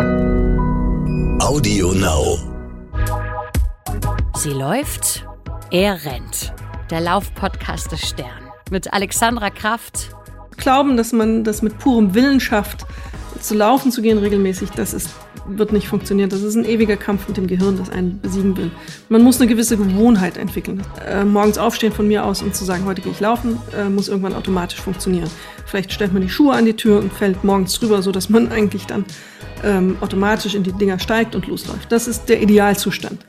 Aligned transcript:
Audio 0.00 1.92
Now. 1.92 2.38
Sie 4.34 4.48
läuft, 4.48 5.26
er 5.70 6.02
rennt. 6.06 6.54
Der 6.90 7.02
Laufpodcast 7.02 7.92
des 7.92 8.08
Stern. 8.08 8.50
Mit 8.70 8.92
Alexandra 8.94 9.50
Kraft. 9.50 10.16
Glauben, 10.56 10.96
dass 10.96 11.12
man 11.12 11.44
das 11.44 11.60
mit 11.60 11.78
purem 11.78 12.14
Willen 12.14 12.40
schafft, 12.40 12.86
zu 13.40 13.54
laufen 13.54 13.92
zu 13.92 14.00
gehen 14.00 14.16
regelmäßig, 14.16 14.70
das 14.70 14.94
ist, 14.94 15.10
wird 15.58 15.72
nicht 15.72 15.88
funktionieren. 15.88 16.30
Das 16.30 16.42
ist 16.42 16.54
ein 16.54 16.64
ewiger 16.64 16.96
Kampf 16.96 17.28
mit 17.28 17.36
dem 17.36 17.46
Gehirn, 17.46 17.76
das 17.78 17.90
einen 17.90 18.20
besiegen 18.20 18.56
will. 18.56 18.70
Man 19.08 19.22
muss 19.22 19.40
eine 19.40 19.48
gewisse 19.48 19.76
Gewohnheit 19.76 20.36
entwickeln. 20.36 20.82
Äh, 21.06 21.24
morgens 21.24 21.58
aufstehen 21.58 21.92
von 21.92 22.08
mir 22.08 22.24
aus 22.24 22.42
und 22.42 22.54
zu 22.54 22.64
sagen, 22.64 22.84
heute 22.84 23.02
gehe 23.02 23.12
ich 23.12 23.20
laufen, 23.20 23.58
äh, 23.76 23.88
muss 23.88 24.08
irgendwann 24.08 24.34
automatisch 24.34 24.80
funktionieren. 24.80 25.30
Vielleicht 25.66 25.92
stellt 25.92 26.12
man 26.12 26.22
die 26.22 26.28
Schuhe 26.28 26.54
an 26.54 26.64
die 26.64 26.74
Tür 26.74 26.98
und 26.98 27.12
fällt 27.12 27.44
morgens 27.44 27.78
drüber, 27.78 28.02
sodass 28.02 28.28
man 28.28 28.50
eigentlich 28.52 28.86
dann 28.86 29.04
ähm, 29.64 29.96
automatisch 30.00 30.54
in 30.54 30.62
die 30.62 30.72
Dinger 30.72 30.98
steigt 30.98 31.34
und 31.34 31.46
losläuft. 31.46 31.90
Das 31.90 32.08
ist 32.08 32.28
der 32.28 32.42
Idealzustand. 32.42 33.24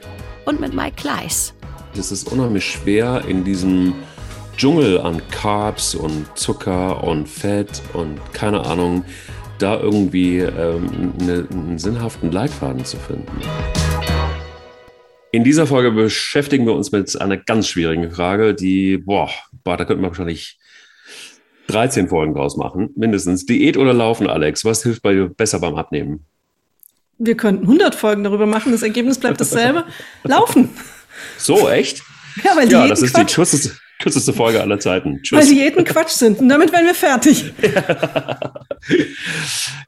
Und 0.46 0.60
mit 0.60 0.74
Mike 0.74 0.96
Kleiss. 0.96 1.54
Es 1.98 2.12
ist 2.12 2.32
unheimlich 2.32 2.66
schwer 2.66 3.24
in 3.28 3.44
diesem 3.44 3.94
Dschungel 4.58 5.00
an 5.02 5.22
Carbs 5.30 5.96
und 5.96 6.26
Zucker 6.36 7.04
und 7.04 7.28
Fett 7.28 7.82
und 7.94 8.20
keine 8.34 8.66
Ahnung, 8.66 9.04
da 9.62 9.80
irgendwie 9.80 10.40
ähm, 10.40 11.14
eine, 11.20 11.48
einen 11.52 11.78
sinnhaften 11.78 12.32
Leitfaden 12.32 12.84
zu 12.86 12.98
finden. 12.98 13.32
In 15.32 15.44
dieser 15.44 15.68
Folge 15.68 15.92
beschäftigen 15.92 16.66
wir 16.66 16.74
uns 16.74 16.92
mit 16.92 17.20
einer 17.22 17.38
ganz 17.38 17.68
schwierigen 17.68 18.12
Frage, 18.12 18.54
die, 18.54 18.98
boah, 18.98 19.30
boah 19.64 19.78
da 19.78 19.86
könnte 19.86 20.02
man 20.02 20.12
wahrscheinlich 20.12 20.58
13 21.68 22.10
Folgen 22.10 22.34
draus 22.34 22.58
machen, 22.58 22.90
mindestens. 22.96 23.46
Diät 23.46 23.78
oder 23.78 23.94
Laufen, 23.94 24.28
Alex? 24.28 24.66
Was 24.66 24.84
hilft 24.84 25.04
bei 25.04 25.14
dir 25.14 25.30
besser 25.30 25.60
beim 25.60 25.76
Abnehmen? 25.76 26.26
Wir 27.18 27.38
könnten 27.38 27.64
100 27.64 27.96
Folgen 27.96 28.24
darüber 28.24 28.46
machen, 28.46 28.72
das 28.72 28.82
Ergebnis 28.82 29.20
bleibt 29.20 29.40
dasselbe. 29.40 29.86
Laufen. 30.24 30.70
So, 31.38 31.70
echt? 31.70 32.02
Ja, 32.44 32.58
weil 32.58 32.70
ja 32.70 32.88
das 32.88 33.02
ist 33.02 33.16
die 33.16 33.26
kürzeste, 33.26 33.78
kürzeste 34.02 34.34
Folge 34.34 34.62
aller 34.62 34.80
Zeiten. 34.80 35.22
Tschüss. 35.22 35.40
Weil 35.40 35.56
Diäten 35.56 35.84
Quatsch 35.84 36.12
sind. 36.12 36.40
Und 36.40 36.50
damit 36.50 36.72
wären 36.72 36.86
wir 36.86 36.96
fertig. 36.96 37.54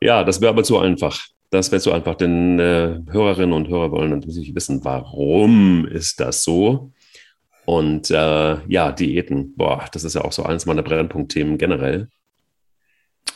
ja, 0.02 0.24
das 0.24 0.40
wäre 0.40 0.50
aber 0.50 0.64
zu 0.64 0.78
einfach. 0.78 1.20
Das 1.50 1.72
wäre 1.72 1.82
zu 1.82 1.92
einfach, 1.92 2.16
denn 2.16 2.60
äh, 2.60 3.00
Hörerinnen 3.12 3.54
und 3.54 3.68
Hörer 3.68 3.92
wollen 3.92 4.10
natürlich 4.10 4.56
wissen, 4.56 4.84
warum 4.84 5.86
ist 5.86 6.20
das 6.20 6.44
so? 6.44 6.92
Und 7.66 8.10
äh, 8.10 8.58
ja, 8.68 8.92
Diäten, 8.92 9.54
boah, 9.56 9.86
das 9.92 10.04
ist 10.04 10.16
ja 10.16 10.22
auch 10.22 10.32
so 10.32 10.44
eines 10.44 10.66
meiner 10.66 10.82
Brennpunktthemen 10.82 11.58
generell, 11.58 12.10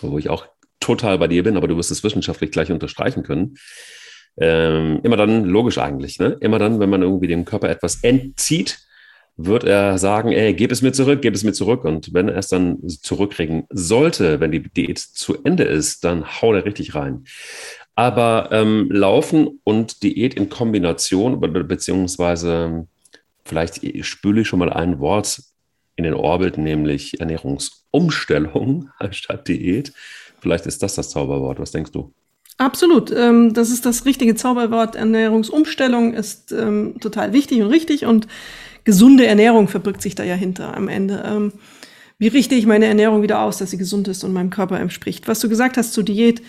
wo 0.01 0.17
ich 0.17 0.29
auch 0.29 0.47
total 0.79 1.17
bei 1.17 1.27
dir 1.27 1.43
bin, 1.43 1.57
aber 1.57 1.67
du 1.67 1.77
wirst 1.77 1.91
es 1.91 2.03
wissenschaftlich 2.03 2.51
gleich 2.51 2.71
unterstreichen 2.71 3.23
können. 3.23 3.55
Ähm, 4.39 4.99
immer 5.03 5.17
dann, 5.17 5.45
logisch 5.45 5.77
eigentlich, 5.77 6.19
ne? 6.19 6.37
Immer 6.41 6.59
dann, 6.59 6.79
wenn 6.79 6.89
man 6.89 7.01
irgendwie 7.01 7.27
dem 7.27 7.45
Körper 7.45 7.69
etwas 7.69 8.03
entzieht, 8.03 8.86
wird 9.37 9.63
er 9.63 9.99
sagen, 9.99 10.31
ey, 10.31 10.53
gib 10.53 10.71
es 10.71 10.81
mir 10.81 10.91
zurück, 10.91 11.21
gib 11.21 11.35
es 11.35 11.43
mir 11.43 11.53
zurück. 11.53 11.85
Und 11.85 12.13
wenn 12.13 12.27
er 12.27 12.37
es 12.37 12.47
dann 12.47 12.79
zurückkriegen 12.87 13.65
sollte, 13.69 14.39
wenn 14.39 14.51
die 14.51 14.63
Diät 14.63 14.97
zu 14.99 15.43
Ende 15.43 15.63
ist, 15.63 16.03
dann 16.03 16.41
haut 16.41 16.55
er 16.55 16.65
richtig 16.65 16.95
rein. 16.95 17.23
Aber 17.95 18.49
ähm, 18.51 18.89
Laufen 18.91 19.59
und 19.63 20.03
Diät 20.03 20.33
in 20.33 20.49
Kombination, 20.49 21.39
beziehungsweise 21.39 22.87
vielleicht 23.45 24.05
spüle 24.05 24.41
ich 24.41 24.47
schon 24.47 24.59
mal 24.59 24.73
ein 24.73 24.99
Wort 24.99 25.41
in 25.95 26.03
den 26.03 26.13
Orbit, 26.13 26.57
nämlich 26.57 27.19
Ernährungsumstellung 27.19 28.89
statt 29.11 29.47
Diät. 29.47 29.93
Vielleicht 30.39 30.65
ist 30.65 30.83
das 30.83 30.95
das 30.95 31.09
Zauberwort. 31.09 31.59
Was 31.59 31.71
denkst 31.71 31.91
du? 31.91 32.13
Absolut. 32.57 33.11
Ähm, 33.11 33.53
das 33.53 33.69
ist 33.69 33.85
das 33.85 34.05
richtige 34.05 34.33
Zauberwort. 34.35 34.95
Ernährungsumstellung 34.95 36.13
ist 36.13 36.51
ähm, 36.51 36.95
total 36.99 37.33
wichtig 37.33 37.61
und 37.61 37.69
richtig 37.69 38.05
und 38.05 38.27
gesunde 38.87 39.27
Ernährung 39.27 39.67
verbirgt 39.67 40.01
sich 40.01 40.15
da 40.15 40.23
ja 40.23 40.35
hinter 40.35 40.77
am 40.77 40.87
Ende. 40.87 41.21
Ähm, 41.27 41.51
wie 42.19 42.29
richte 42.29 42.55
ich 42.55 42.65
meine 42.65 42.85
Ernährung 42.85 43.21
wieder 43.21 43.41
aus, 43.41 43.57
dass 43.57 43.71
sie 43.71 43.77
gesund 43.77 44.07
ist 44.07 44.23
und 44.23 44.31
meinem 44.31 44.49
Körper 44.49 44.79
entspricht? 44.79 45.27
Was 45.27 45.41
du 45.41 45.49
gesagt 45.49 45.75
hast 45.75 45.91
zu 45.91 46.03
Diät, 46.03 46.41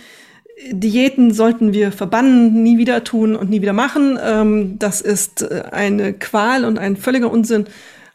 Diäten 0.71 1.34
sollten 1.34 1.72
wir 1.72 1.91
verbannen, 1.91 2.62
nie 2.62 2.78
wieder 2.78 3.03
tun 3.03 3.34
und 3.34 3.50
nie 3.50 3.60
wieder 3.60 3.72
machen. 3.72 4.21
Ähm, 4.25 4.78
das 4.78 5.00
ist 5.00 5.43
äh, 5.43 5.65
eine 5.72 6.12
Qual 6.12 6.65
und 6.65 6.78
ein 6.78 6.97
völliger 6.97 7.28
Unsinn. 7.28 7.65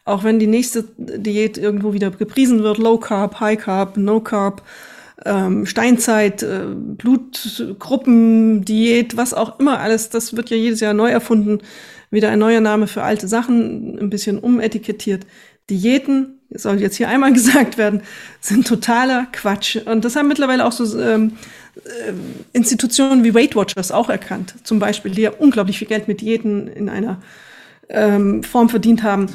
Auch 0.06 0.24
wenn 0.24 0.38
die 0.38 0.46
nächste 0.46 0.86
Diät 0.96 1.58
irgendwo 1.58 1.92
wieder 1.92 2.10
gepriesen 2.10 2.62
wird, 2.62 2.78
Low 2.78 2.96
Carb, 2.96 3.40
High 3.40 3.60
Carb, 3.60 3.98
No 3.98 4.20
Carb, 4.20 4.62
ähm, 5.26 5.66
Steinzeit, 5.66 6.42
äh, 6.42 6.60
Blutgruppendiät, 6.74 9.18
was 9.18 9.34
auch 9.34 9.60
immer 9.60 9.80
alles, 9.80 10.08
das 10.08 10.34
wird 10.34 10.48
ja 10.48 10.56
jedes 10.56 10.80
Jahr 10.80 10.94
neu 10.94 11.10
erfunden. 11.10 11.60
Wieder 12.14 12.30
ein 12.30 12.38
neuer 12.38 12.60
Name 12.60 12.86
für 12.86 13.02
alte 13.02 13.26
Sachen, 13.26 13.98
ein 13.98 14.08
bisschen 14.08 14.38
umetikettiert. 14.38 15.26
Diäten, 15.68 16.38
soll 16.50 16.80
jetzt 16.80 16.96
hier 16.96 17.08
einmal 17.08 17.32
gesagt 17.34 17.76
werden, 17.76 18.02
sind 18.40 18.66
totaler 18.66 19.26
Quatsch. 19.32 19.78
Und 19.84 20.04
das 20.04 20.14
haben 20.14 20.28
mittlerweile 20.28 20.64
auch 20.64 20.72
so 20.72 21.00
ähm, 21.00 21.32
äh, 21.76 22.12
Institutionen 22.52 23.24
wie 23.24 23.34
Weight 23.34 23.56
Watchers 23.56 23.90
auch 23.90 24.10
erkannt, 24.10 24.54
zum 24.62 24.78
Beispiel, 24.78 25.10
die 25.10 25.22
ja 25.22 25.30
unglaublich 25.30 25.78
viel 25.78 25.88
Geld 25.88 26.06
mit 26.06 26.20
Diäten 26.20 26.68
in 26.68 26.88
einer 26.88 27.20
ähm, 27.88 28.44
Form 28.44 28.68
verdient 28.68 29.02
haben. 29.02 29.26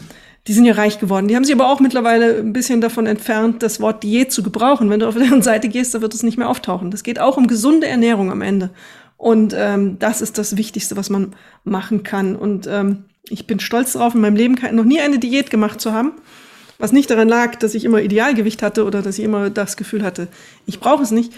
Die 0.48 0.54
sind 0.54 0.64
ja 0.64 0.74
reich 0.74 1.00
geworden. 1.00 1.28
Die 1.28 1.36
haben 1.36 1.44
sich 1.44 1.54
aber 1.54 1.70
auch 1.70 1.82
mittlerweile 1.82 2.38
ein 2.38 2.54
bisschen 2.54 2.80
davon 2.80 3.08
entfernt, 3.08 3.62
das 3.62 3.82
Wort 3.82 4.04
Diät 4.04 4.32
zu 4.32 4.42
gebrauchen. 4.42 4.90
Wenn 4.90 5.02
du 5.02 5.08
auf 5.08 5.16
deren 5.16 5.42
Seite 5.44 5.68
gehst, 5.68 5.94
da 5.94 6.02
wird 6.02 6.14
es 6.14 6.24
nicht 6.24 6.38
mehr 6.38 6.50
auftauchen. 6.50 6.92
Das 6.92 7.04
geht 7.04 7.20
auch 7.20 7.36
um 7.36 7.48
gesunde 7.48 7.88
Ernährung 7.88 8.32
am 8.32 8.42
Ende. 8.42 8.70
Und 9.20 9.54
ähm, 9.54 10.00
das 10.00 10.22
ist 10.22 10.38
das 10.38 10.56
Wichtigste, 10.56 10.96
was 10.96 11.10
man 11.10 11.36
machen 11.66 12.04
kann. 12.04 12.38
Und 12.38 12.68
ähm, 12.68 13.04
ich 13.28 13.48
bin 13.48 13.60
stolz 13.60 13.92
darauf, 13.92 14.16
in 14.16 14.22
meinem 14.22 14.38
Leben 14.38 14.56
noch 14.72 14.86
nie 14.86 15.02
eine 15.02 15.20
Diät 15.20 15.50
gemacht 15.50 15.82
zu 15.82 15.92
haben. 15.92 16.14
Was 16.78 16.94
nicht 16.94 17.10
daran 17.10 17.28
lag, 17.28 17.58
dass 17.58 17.76
ich 17.76 17.84
immer 17.84 18.02
Idealgewicht 18.02 18.64
hatte 18.64 18.86
oder 18.86 19.02
dass 19.02 19.20
ich 19.20 19.26
immer 19.26 19.50
das 19.50 19.76
Gefühl 19.76 20.04
hatte, 20.04 20.30
ich 20.66 20.80
brauche 20.80 21.04
es 21.04 21.12
nicht. 21.12 21.34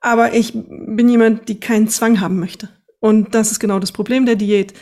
Aber 0.00 0.32
ich 0.32 0.54
bin 0.54 1.06
jemand, 1.10 1.50
die 1.50 1.60
keinen 1.60 1.88
Zwang 1.88 2.22
haben 2.22 2.38
möchte. 2.40 2.70
Und 2.98 3.34
das 3.34 3.52
ist 3.52 3.60
genau 3.60 3.78
das 3.78 3.92
Problem 3.92 4.24
der 4.24 4.36
Diät. 4.36 4.72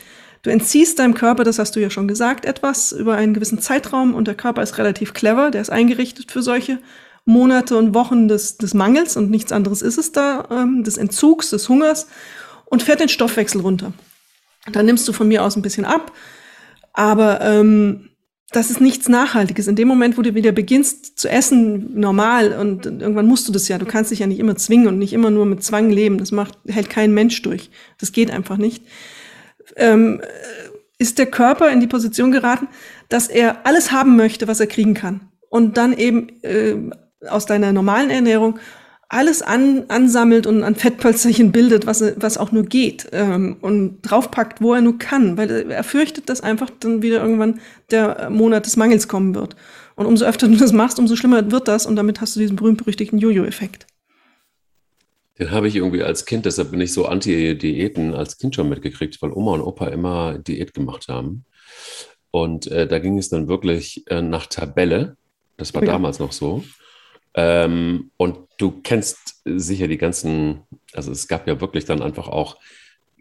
Du 0.41 0.49
entziehst 0.49 0.99
deinem 0.99 1.15
Körper, 1.15 1.43
das 1.43 1.59
hast 1.59 1.75
du 1.75 1.81
ja 1.81 1.89
schon 1.89 2.07
gesagt, 2.07 2.45
etwas 2.45 2.93
über 2.93 3.15
einen 3.15 3.33
gewissen 3.33 3.59
Zeitraum 3.59 4.13
und 4.13 4.25
der 4.25 4.35
Körper 4.35 4.63
ist 4.63 4.77
relativ 4.77 5.13
clever, 5.13 5.51
der 5.51 5.59
ist 5.59 5.69
eingerichtet 5.69 6.31
für 6.31 6.41
solche 6.41 6.79
Monate 7.27 7.77
und 7.77 7.93
Wochen 7.93 8.29
des, 8.29 8.57
des 8.57 8.73
Mangels 8.73 9.17
und 9.17 9.29
nichts 9.29 9.51
anderes 9.51 9.81
ist 9.81 9.97
es 9.97 10.13
da, 10.13 10.47
ähm, 10.49 10.83
des 10.83 10.97
Entzugs, 10.97 11.49
des 11.49 11.67
Hungers 11.67 12.07
und 12.65 12.83
fährt 12.83 13.01
den 13.01 13.09
Stoffwechsel 13.09 13.59
runter. 13.59 13.91
Dann 14.71 14.85
nimmst 14.85 15.07
du 15.07 15.13
von 15.13 15.27
mir 15.27 15.43
aus 15.43 15.57
ein 15.57 15.61
bisschen 15.61 15.83
ab, 15.83 16.13
aber 16.93 17.41
ähm, 17.41 18.09
das 18.51 18.71
ist 18.71 18.79
nichts 18.79 19.09
Nachhaltiges. 19.09 19.67
In 19.67 19.75
dem 19.75 19.89
Moment, 19.89 20.17
wo 20.17 20.21
du 20.21 20.35
wieder 20.35 20.53
beginnst 20.53 21.19
zu 21.19 21.29
essen, 21.29 21.99
normal, 21.99 22.53
und 22.53 22.85
irgendwann 22.85 23.27
musst 23.27 23.45
du 23.47 23.51
das 23.51 23.67
ja, 23.67 23.77
du 23.77 23.85
kannst 23.85 24.11
dich 24.11 24.19
ja 24.19 24.27
nicht 24.27 24.39
immer 24.39 24.55
zwingen 24.55 24.87
und 24.87 24.97
nicht 24.97 25.11
immer 25.11 25.29
nur 25.29 25.45
mit 25.45 25.63
Zwang 25.63 25.89
leben. 25.89 26.17
Das 26.17 26.31
macht, 26.31 26.57
hält 26.65 26.89
kein 26.89 27.13
Mensch 27.13 27.41
durch. 27.41 27.69
Das 27.97 28.13
geht 28.13 28.31
einfach 28.31 28.55
nicht. 28.55 28.85
Ähm, 29.75 30.21
ist 30.97 31.19
der 31.19 31.25
Körper 31.25 31.69
in 31.71 31.81
die 31.81 31.87
Position 31.87 32.31
geraten, 32.31 32.69
dass 33.09 33.27
er 33.27 33.65
alles 33.65 33.91
haben 33.91 34.15
möchte, 34.15 34.47
was 34.47 34.61
er 34.61 34.67
kriegen 34.67 34.93
kann. 34.93 35.27
Und 35.49 35.75
dann 35.75 35.91
eben 35.91 36.41
äh, 36.41 36.77
aus 37.27 37.45
deiner 37.45 37.73
normalen 37.73 38.09
Ernährung 38.09 38.59
alles 39.09 39.41
an, 39.41 39.85
ansammelt 39.87 40.45
und 40.47 40.63
an 40.63 40.75
Fettpölzerchen 40.75 41.51
bildet, 41.51 41.87
was, 41.87 42.03
was 42.17 42.37
auch 42.37 42.51
nur 42.51 42.63
geht 42.63 43.07
ähm, 43.13 43.57
und 43.61 44.01
draufpackt, 44.01 44.61
wo 44.61 44.73
er 44.73 44.81
nur 44.81 44.97
kann, 44.97 45.37
weil 45.37 45.71
er 45.71 45.83
fürchtet, 45.83 46.27
dass 46.27 46.41
einfach 46.41 46.69
dann 46.79 47.01
wieder 47.01 47.21
irgendwann 47.21 47.61
der 47.89 48.29
Monat 48.29 48.65
des 48.65 48.75
Mangels 48.75 49.07
kommen 49.07 49.33
wird. 49.33 49.55
Und 49.95 50.05
umso 50.05 50.25
öfter 50.25 50.47
du 50.47 50.57
das 50.57 50.73
machst, 50.73 50.99
umso 50.99 51.15
schlimmer 51.15 51.49
wird 51.51 51.67
das 51.67 51.85
und 51.85 51.95
damit 51.95 52.19
hast 52.19 52.35
du 52.35 52.41
diesen 52.41 52.57
berühmt-berüchtigten 52.57 53.17
Jojo-Effekt. 53.17 53.87
Den 55.39 55.51
habe 55.51 55.67
ich 55.67 55.75
irgendwie 55.75 56.03
als 56.03 56.25
Kind, 56.25 56.45
deshalb 56.45 56.71
bin 56.71 56.81
ich 56.81 56.91
so 56.91 57.05
anti-Diäten 57.05 58.13
als 58.13 58.37
Kind 58.37 58.55
schon 58.55 58.69
mitgekriegt, 58.69 59.21
weil 59.21 59.31
Oma 59.31 59.53
und 59.53 59.61
Opa 59.61 59.87
immer 59.87 60.37
Diät 60.37 60.73
gemacht 60.73 61.07
haben. 61.07 61.45
Und 62.31 62.67
äh, 62.67 62.87
da 62.87 62.99
ging 62.99 63.17
es 63.17 63.29
dann 63.29 63.47
wirklich 63.47 64.03
äh, 64.07 64.21
nach 64.21 64.47
Tabelle. 64.47 65.15
Das 65.55 65.73
war 65.73 65.83
ja. 65.83 65.93
damals 65.93 66.19
noch 66.19 66.31
so. 66.31 66.63
Ähm, 67.37 68.11
und 68.17 68.39
du 68.57 68.81
kennst 68.81 69.41
sicher 69.45 69.87
die 69.87 69.99
ganzen, 69.99 70.63
also 70.93 71.11
es 71.11 71.27
gab 71.27 71.47
ja 71.47 71.61
wirklich 71.61 71.85
dann 71.85 72.01
einfach 72.01 72.27
auch 72.27 72.57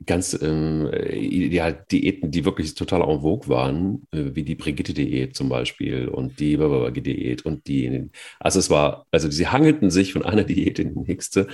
ganz 0.05 0.39
ähm, 0.43 0.91
ja, 1.13 1.71
Diäten, 1.71 2.31
die 2.31 2.45
wirklich 2.45 2.75
total 2.75 3.03
en 3.03 3.21
vogue 3.21 3.49
waren, 3.49 4.07
äh, 4.13 4.35
wie 4.35 4.43
die 4.43 4.55
Brigitte-Diät 4.55 5.37
zum 5.37 5.51
Beispiel 5.51 6.09
und 6.09 6.41
die 6.41 6.57
Diät 6.57 7.47
und 7.47 7.67
die. 7.67 8.11
Also 8.41 8.59
es 8.59 8.71
war, 8.71 9.07
also 9.11 9.31
sie 9.31 9.49
hangelten 9.49 9.91
sich 9.91 10.13
von 10.15 10.25
einer 10.25 10.45
Diät 10.45 10.79
in 10.79 10.95
die 10.95 11.13
nächste 11.13 11.49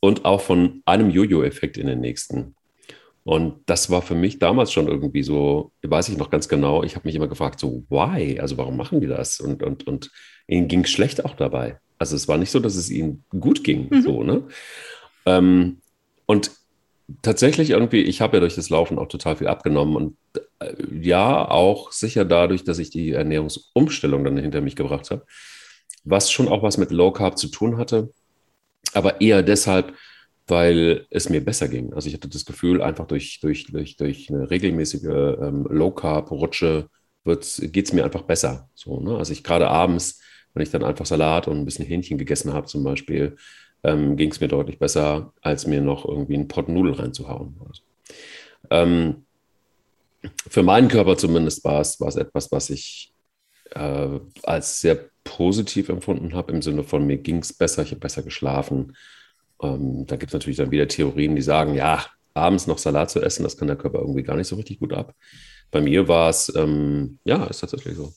und 0.00 0.26
auch 0.26 0.42
von 0.42 0.82
einem 0.84 1.10
Jojo-Effekt 1.10 1.78
in 1.78 1.86
den 1.86 2.00
nächsten. 2.00 2.54
Und 3.22 3.62
das 3.66 3.88
war 3.88 4.02
für 4.02 4.14
mich 4.14 4.38
damals 4.38 4.72
schon 4.72 4.86
irgendwie 4.86 5.22
so, 5.22 5.72
weiß 5.82 6.10
ich 6.10 6.18
noch 6.18 6.28
ganz 6.28 6.48
genau, 6.48 6.82
ich 6.82 6.94
habe 6.94 7.08
mich 7.08 7.14
immer 7.14 7.28
gefragt, 7.28 7.58
so, 7.58 7.84
why? 7.88 8.38
Also 8.38 8.58
warum 8.58 8.76
machen 8.76 9.00
die 9.00 9.06
das? 9.06 9.40
Und, 9.40 9.62
und, 9.62 9.86
und 9.86 10.10
ihnen 10.46 10.68
ging 10.68 10.84
es 10.84 10.90
schlecht 10.90 11.24
auch 11.24 11.34
dabei. 11.34 11.78
Also 12.04 12.16
es 12.16 12.28
war 12.28 12.36
nicht 12.36 12.50
so, 12.50 12.60
dass 12.60 12.76
es 12.76 12.90
ihnen 12.90 13.24
gut 13.30 13.64
ging, 13.64 13.88
mhm. 13.90 14.02
so, 14.02 14.22
ne? 14.22 14.42
Ähm, 15.24 15.78
und 16.26 16.50
tatsächlich 17.22 17.70
irgendwie, 17.70 18.02
ich 18.02 18.20
habe 18.20 18.36
ja 18.36 18.40
durch 18.40 18.56
das 18.56 18.68
Laufen 18.68 18.98
auch 18.98 19.08
total 19.08 19.36
viel 19.36 19.48
abgenommen 19.48 19.96
und 19.96 20.16
äh, 20.58 20.74
ja, 21.00 21.48
auch 21.48 21.92
sicher 21.92 22.26
dadurch, 22.26 22.62
dass 22.64 22.78
ich 22.78 22.90
die 22.90 23.12
Ernährungsumstellung 23.12 24.22
dann 24.22 24.36
hinter 24.36 24.60
mich 24.60 24.76
gebracht 24.76 25.10
habe, 25.10 25.24
was 26.04 26.30
schon 26.30 26.48
auch 26.48 26.62
was 26.62 26.76
mit 26.76 26.90
Low 26.90 27.10
Carb 27.10 27.38
zu 27.38 27.48
tun 27.48 27.78
hatte, 27.78 28.12
aber 28.92 29.22
eher 29.22 29.42
deshalb, 29.42 29.94
weil 30.46 31.06
es 31.08 31.30
mir 31.30 31.42
besser 31.42 31.68
ging. 31.68 31.94
Also 31.94 32.08
ich 32.08 32.14
hatte 32.14 32.28
das 32.28 32.44
Gefühl, 32.44 32.82
einfach 32.82 33.06
durch, 33.06 33.40
durch, 33.40 33.64
durch, 33.68 33.96
durch 33.96 34.28
eine 34.28 34.50
regelmäßige 34.50 35.04
ähm, 35.04 35.66
Low 35.70 35.90
Carb 35.90 36.30
Rutsche 36.30 36.90
geht 37.24 37.86
es 37.86 37.94
mir 37.94 38.04
einfach 38.04 38.22
besser. 38.22 38.68
So, 38.74 39.00
ne? 39.00 39.16
Also 39.16 39.32
ich 39.32 39.42
gerade 39.42 39.68
abends, 39.70 40.20
wenn 40.54 40.62
ich 40.62 40.70
dann 40.70 40.84
einfach 40.84 41.06
Salat 41.06 41.48
und 41.48 41.58
ein 41.58 41.64
bisschen 41.64 41.84
Hähnchen 41.84 42.18
gegessen 42.18 42.52
habe 42.52 42.66
zum 42.66 42.84
Beispiel, 42.84 43.36
ähm, 43.82 44.16
ging 44.16 44.30
es 44.30 44.40
mir 44.40 44.48
deutlich 44.48 44.78
besser, 44.78 45.32
als 45.42 45.66
mir 45.66 45.80
noch 45.80 46.06
irgendwie 46.06 46.34
einen 46.34 46.48
Pott 46.48 46.68
Nudeln 46.68 46.94
reinzuhauen. 46.94 47.54
Ähm, 48.70 49.26
für 50.48 50.62
meinen 50.62 50.88
Körper 50.88 51.16
zumindest 51.16 51.64
war 51.64 51.80
es, 51.80 52.00
war 52.00 52.08
es 52.08 52.16
etwas, 52.16 52.50
was 52.50 52.70
ich 52.70 53.12
äh, 53.72 54.20
als 54.42 54.80
sehr 54.80 55.10
positiv 55.24 55.88
empfunden 55.88 56.34
habe, 56.34 56.52
im 56.52 56.62
Sinne 56.62 56.84
von 56.84 57.06
mir 57.06 57.18
ging 57.18 57.38
es 57.38 57.52
besser, 57.52 57.82
ich 57.82 57.90
habe 57.90 58.00
besser 58.00 58.22
geschlafen. 58.22 58.96
Ähm, 59.62 60.06
da 60.06 60.16
gibt 60.16 60.30
es 60.30 60.34
natürlich 60.34 60.58
dann 60.58 60.70
wieder 60.70 60.88
Theorien, 60.88 61.36
die 61.36 61.42
sagen, 61.42 61.74
ja, 61.74 62.04
abends 62.34 62.66
noch 62.66 62.78
Salat 62.78 63.10
zu 63.10 63.20
essen, 63.22 63.44
das 63.44 63.56
kann 63.56 63.68
der 63.68 63.76
Körper 63.76 64.00
irgendwie 64.00 64.22
gar 64.22 64.36
nicht 64.36 64.48
so 64.48 64.56
richtig 64.56 64.80
gut 64.80 64.92
ab. 64.92 65.14
Bei 65.70 65.80
mir 65.80 66.08
war 66.08 66.30
es, 66.30 66.54
ähm, 66.54 67.18
ja, 67.24 67.44
ist 67.44 67.60
tatsächlich 67.60 67.96
so. 67.96 68.12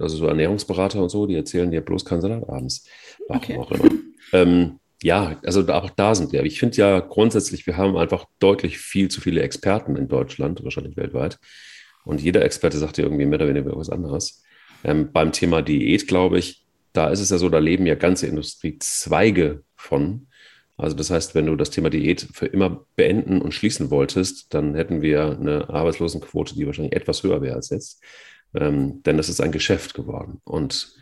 Also 0.00 0.16
so 0.16 0.26
Ernährungsberater 0.26 1.02
und 1.02 1.08
so, 1.08 1.26
die 1.26 1.34
erzählen 1.34 1.70
dir 1.70 1.80
bloß 1.80 2.04
keinen 2.04 2.20
Salat 2.20 2.48
abends. 2.48 2.86
Warum 3.28 3.42
okay. 3.42 3.58
auch 3.58 3.70
immer. 3.70 3.90
Ähm, 4.32 4.80
ja, 5.02 5.38
also 5.44 5.66
auch 5.68 5.90
da 5.90 6.14
sind 6.14 6.32
wir. 6.32 6.44
Ich 6.44 6.58
finde 6.58 6.76
ja 6.76 7.00
grundsätzlich, 7.00 7.66
wir 7.66 7.76
haben 7.76 7.96
einfach 7.96 8.26
deutlich 8.38 8.78
viel 8.78 9.08
zu 9.08 9.20
viele 9.20 9.42
Experten 9.42 9.96
in 9.96 10.08
Deutschland, 10.08 10.64
wahrscheinlich 10.64 10.96
weltweit. 10.96 11.38
Und 12.04 12.22
jeder 12.22 12.44
Experte 12.44 12.78
sagt 12.78 12.96
dir 12.96 13.02
irgendwie 13.02 13.26
mehr 13.26 13.38
oder 13.38 13.48
weniger 13.48 13.76
was 13.76 13.90
anderes. 13.90 14.42
Ähm, 14.84 15.12
beim 15.12 15.32
Thema 15.32 15.62
Diät, 15.62 16.06
glaube 16.06 16.38
ich, 16.38 16.64
da 16.92 17.10
ist 17.10 17.20
es 17.20 17.30
ja 17.30 17.38
so, 17.38 17.48
da 17.48 17.58
leben 17.58 17.86
ja 17.86 17.94
ganze 17.94 18.26
Industriezweige 18.26 19.62
von. 19.74 20.28
Also 20.78 20.96
das 20.96 21.10
heißt, 21.10 21.34
wenn 21.34 21.46
du 21.46 21.56
das 21.56 21.70
Thema 21.70 21.90
Diät 21.90 22.28
für 22.32 22.46
immer 22.46 22.86
beenden 22.96 23.40
und 23.40 23.52
schließen 23.52 23.90
wolltest, 23.90 24.52
dann 24.54 24.74
hätten 24.74 25.02
wir 25.02 25.36
eine 25.38 25.68
Arbeitslosenquote, 25.68 26.54
die 26.54 26.66
wahrscheinlich 26.66 26.94
etwas 26.94 27.22
höher 27.22 27.42
wäre 27.42 27.56
als 27.56 27.70
jetzt. 27.70 28.02
Ähm, 28.56 29.02
denn 29.02 29.16
das 29.16 29.28
ist 29.28 29.40
ein 29.40 29.52
Geschäft 29.52 29.94
geworden. 29.94 30.40
Und 30.44 30.94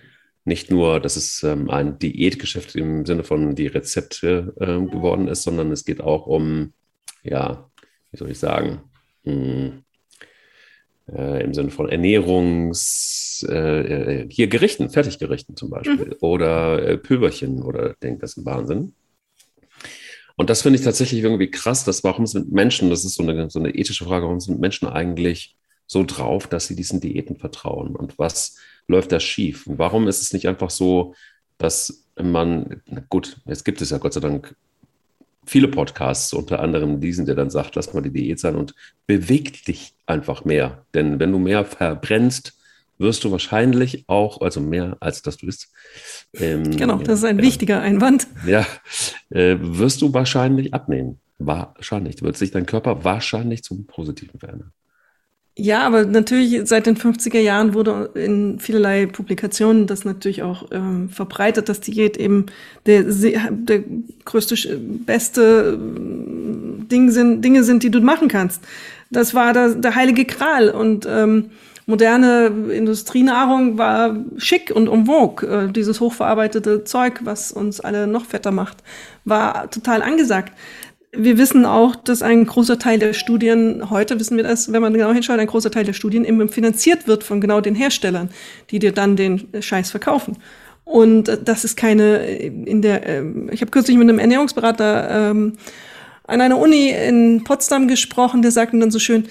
nicht 0.44 0.70
nur, 0.70 1.00
dass 1.00 1.16
es 1.16 1.42
ähm, 1.42 1.70
ein 1.70 1.98
Diätgeschäft 1.98 2.74
im 2.76 3.06
Sinne 3.06 3.24
von 3.24 3.54
die 3.54 3.66
Rezepte 3.66 4.54
ähm, 4.60 4.90
geworden 4.90 5.28
ist, 5.28 5.42
sondern 5.42 5.72
es 5.72 5.84
geht 5.84 6.00
auch 6.00 6.26
um, 6.26 6.74
ja, 7.22 7.70
wie 8.10 8.18
soll 8.18 8.30
ich 8.30 8.38
sagen, 8.38 8.82
mh, 9.24 9.32
hm, 9.32 9.84
äh, 11.12 11.44
im 11.44 11.54
Sinne 11.54 11.70
von 11.70 11.88
Ernährungs, 11.88 13.46
äh, 13.48 14.22
äh, 14.22 14.28
hier 14.30 14.48
Gerichten, 14.48 14.90
Fertiggerichten 14.90 15.56
zum 15.56 15.70
Beispiel 15.70 16.06
mhm. 16.06 16.16
oder 16.20 16.82
äh, 16.82 16.98
Pülverchen 16.98 17.62
oder 17.62 17.94
denk, 18.02 18.20
das 18.20 18.36
ist 18.36 18.44
Wahnsinn. 18.44 18.94
Und 20.36 20.50
das 20.50 20.62
finde 20.62 20.78
ich 20.78 20.84
tatsächlich 20.84 21.22
irgendwie 21.22 21.50
krass, 21.50 21.84
dass 21.84 22.02
warum 22.04 22.26
sind 22.26 22.50
Menschen, 22.52 22.90
das 22.90 23.04
ist 23.04 23.14
so 23.14 23.22
eine, 23.22 23.50
so 23.50 23.60
eine 23.60 23.74
ethische 23.74 24.04
Frage, 24.04 24.24
warum 24.24 24.40
sind 24.40 24.60
Menschen 24.60 24.88
eigentlich 24.88 25.56
so 25.86 26.04
drauf, 26.04 26.46
dass 26.46 26.66
sie 26.66 26.76
diesen 26.76 27.00
Diäten 27.00 27.36
vertrauen 27.36 27.94
und 27.96 28.18
was 28.18 28.56
läuft 28.86 29.12
da 29.12 29.20
schief? 29.20 29.66
Und 29.66 29.78
warum 29.78 30.08
ist 30.08 30.20
es 30.20 30.32
nicht 30.32 30.48
einfach 30.48 30.70
so, 30.70 31.14
dass 31.58 32.04
man, 32.20 32.82
gut, 33.08 33.38
jetzt 33.46 33.64
gibt 33.64 33.80
es 33.80 33.90
ja 33.90 33.98
Gott 33.98 34.12
sei 34.12 34.20
Dank 34.20 34.54
viele 35.46 35.68
Podcasts, 35.68 36.32
unter 36.32 36.60
anderem 36.60 37.00
diesen, 37.00 37.26
der 37.26 37.34
dann 37.34 37.50
sagt, 37.50 37.76
lass 37.76 37.92
mal 37.92 38.02
die 38.02 38.10
Diät 38.10 38.40
sein 38.40 38.56
und 38.56 38.74
beweg 39.06 39.64
dich 39.64 39.94
einfach 40.06 40.44
mehr. 40.44 40.84
Denn 40.94 41.20
wenn 41.20 41.32
du 41.32 41.38
mehr 41.38 41.64
verbrennst, 41.64 42.54
wirst 42.98 43.24
du 43.24 43.30
wahrscheinlich 43.30 44.04
auch, 44.06 44.40
also 44.40 44.60
mehr 44.60 44.96
als 45.00 45.22
das 45.22 45.36
du 45.36 45.46
isst. 45.46 45.70
Ähm, 46.34 46.76
genau, 46.76 46.98
das 46.98 47.18
ist 47.20 47.24
ein 47.24 47.38
ja, 47.38 47.44
wichtiger 47.44 47.80
Einwand. 47.80 48.26
Ja, 48.46 48.66
äh, 49.30 49.56
wirst 49.60 50.02
du 50.02 50.14
wahrscheinlich 50.14 50.72
abnehmen. 50.72 51.18
Wahrscheinlich. 51.38 52.22
Wird 52.22 52.36
sich 52.36 52.52
dein 52.52 52.66
Körper 52.66 53.04
wahrscheinlich 53.04 53.64
zum 53.64 53.86
Positiven 53.86 54.38
verändern. 54.38 54.72
Ja, 55.56 55.82
aber 55.82 56.04
natürlich 56.04 56.62
seit 56.68 56.86
den 56.86 56.96
50er 56.96 57.38
Jahren 57.38 57.74
wurde 57.74 58.10
in 58.14 58.58
vielerlei 58.58 59.06
Publikationen 59.06 59.86
das 59.86 60.04
natürlich 60.04 60.42
auch 60.42 60.66
ähm, 60.72 61.08
verbreitet, 61.08 61.68
dass 61.68 61.80
Diät 61.80 62.16
eben 62.16 62.46
der, 62.86 63.04
der 63.04 63.84
größte, 64.24 64.56
beste 64.76 65.78
äh, 65.78 66.88
Ding 66.90 67.10
sind, 67.10 67.42
Dinge 67.42 67.62
sind, 67.62 67.84
die 67.84 67.90
du 67.92 68.00
machen 68.00 68.26
kannst. 68.26 68.62
Das 69.10 69.32
war 69.32 69.52
der, 69.52 69.76
der 69.76 69.94
heilige 69.94 70.24
Kral 70.24 70.70
und 70.70 71.06
ähm, 71.08 71.50
moderne 71.86 72.46
Industrienahrung 72.72 73.78
war 73.78 74.16
schick 74.36 74.72
und 74.74 74.88
vogue. 75.06 75.48
Äh, 75.48 75.72
dieses 75.72 76.00
hochverarbeitete 76.00 76.82
Zeug, 76.82 77.20
was 77.22 77.52
uns 77.52 77.78
alle 77.78 78.08
noch 78.08 78.24
fetter 78.24 78.50
macht, 78.50 78.78
war 79.24 79.70
total 79.70 80.02
angesagt 80.02 80.52
wir 81.16 81.38
wissen 81.38 81.64
auch, 81.64 81.96
dass 81.96 82.22
ein 82.22 82.46
großer 82.46 82.78
Teil 82.78 82.98
der 82.98 83.12
Studien, 83.12 83.90
heute 83.90 84.18
wissen 84.20 84.36
wir 84.36 84.44
das, 84.44 84.72
wenn 84.72 84.82
man 84.82 84.92
genau 84.92 85.12
hinschaut, 85.12 85.38
ein 85.38 85.46
großer 85.46 85.70
Teil 85.70 85.84
der 85.84 85.92
Studien 85.92 86.24
eben 86.24 86.48
finanziert 86.48 87.06
wird 87.06 87.24
von 87.24 87.40
genau 87.40 87.60
den 87.60 87.74
Herstellern, 87.74 88.30
die 88.70 88.78
dir 88.78 88.92
dann 88.92 89.16
den 89.16 89.48
Scheiß 89.60 89.90
verkaufen. 89.90 90.38
Und 90.84 91.28
äh, 91.28 91.38
das 91.42 91.64
ist 91.64 91.76
keine 91.76 92.18
in 92.26 92.82
der, 92.82 93.06
ähm, 93.06 93.48
ich 93.52 93.60
habe 93.60 93.70
kürzlich 93.70 93.96
mit 93.96 94.08
einem 94.08 94.18
Ernährungsberater 94.18 95.30
ähm, 95.30 95.54
an 96.26 96.40
einer 96.40 96.58
Uni 96.58 96.90
in 96.90 97.44
Potsdam 97.44 97.88
gesprochen, 97.88 98.42
der 98.42 98.50
sagte 98.50 98.78
dann 98.78 98.90
so 98.90 98.98
schön, 98.98 99.26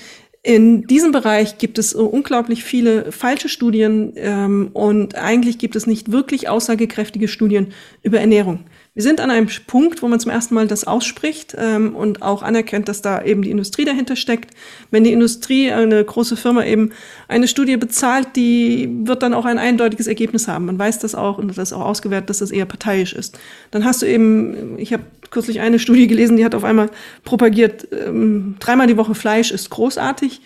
in 0.46 0.86
diesem 0.88 1.14
Bereich 1.14 1.58
gibt 1.58 1.80
es 1.80 1.94
unglaublich 1.94 2.66
viele 2.66 3.14
falsche 3.14 3.48
Studien 3.48 4.12
ähm, 4.18 4.72
und 4.74 5.16
eigentlich 5.16 5.58
gibt 5.58 5.78
es 5.78 5.88
nicht 5.88 6.12
wirklich 6.12 6.50
aussagekräftige 6.50 7.30
Studien 7.30 7.72
über 8.02 8.20
Ernährung. 8.20 8.66
Wir 8.96 9.02
sind 9.02 9.20
an 9.22 9.32
einem 9.32 9.48
Punkt, 9.66 10.04
wo 10.04 10.08
man 10.08 10.20
zum 10.20 10.30
ersten 10.30 10.54
Mal 10.54 10.68
das 10.68 10.86
ausspricht 10.86 11.56
ähm, 11.58 11.96
und 11.96 12.22
auch 12.22 12.44
anerkennt, 12.44 12.88
dass 12.88 13.02
da 13.02 13.24
eben 13.24 13.42
die 13.42 13.50
Industrie 13.50 13.86
dahinter 13.86 14.16
steckt. 14.16 14.54
Wenn 14.92 15.04
die 15.04 15.12
Industrie, 15.12 15.72
eine 15.72 16.06
große 16.06 16.38
Firma 16.38 16.64
eben 16.64 16.92
eine 17.28 17.48
Studie 17.48 17.76
bezahlt, 17.78 18.36
die 18.36 18.88
wird 19.06 19.24
dann 19.24 19.34
auch 19.34 19.46
ein 19.46 19.58
eindeutiges 19.58 20.06
Ergebnis 20.06 20.48
haben. 20.48 20.66
Man 20.68 20.78
weiß 20.78 21.00
das 21.00 21.16
auch 21.16 21.40
und 21.40 21.48
das 21.48 21.58
ist 21.58 21.74
auch 21.74 21.86
ausgewertet, 21.86 22.30
dass 22.30 22.38
das 22.38 22.52
eher 22.52 22.68
parteiisch 22.68 23.14
ist. 23.14 23.40
Dann 23.72 23.84
hast 23.84 24.04
du 24.04 24.06
eben, 24.06 24.78
ich 24.78 24.94
habe 24.94 25.04
kürzlich 25.32 25.60
eine 25.60 25.80
Studie 25.80 26.06
gelesen, 26.06 26.38
die 26.38 26.46
hat 26.46 26.54
auf 26.54 26.64
einmal 26.64 26.92
propagiert, 27.24 27.88
ähm, 27.92 28.58
dreimal 28.60 28.86
die 28.86 28.98
Woche 28.98 29.16
Fleisch 29.16 29.50
ist 29.50 29.72
großartig. 29.72 30.40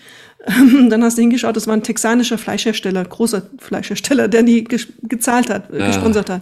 dann 0.90 1.04
hast 1.04 1.18
du 1.18 1.22
hingeschaut, 1.22 1.56
das 1.56 1.68
war 1.68 1.74
ein 1.74 1.84
texanischer 1.84 2.38
Fleischhersteller, 2.38 3.04
großer 3.04 3.44
Fleischhersteller, 3.60 4.28
der 4.28 4.44
die 4.44 4.64
ge 4.64 4.80
gezahlt 5.04 5.50
hat, 5.50 5.74
äh, 5.74 5.88
gesponsert 5.88 6.30
hat. 6.30 6.42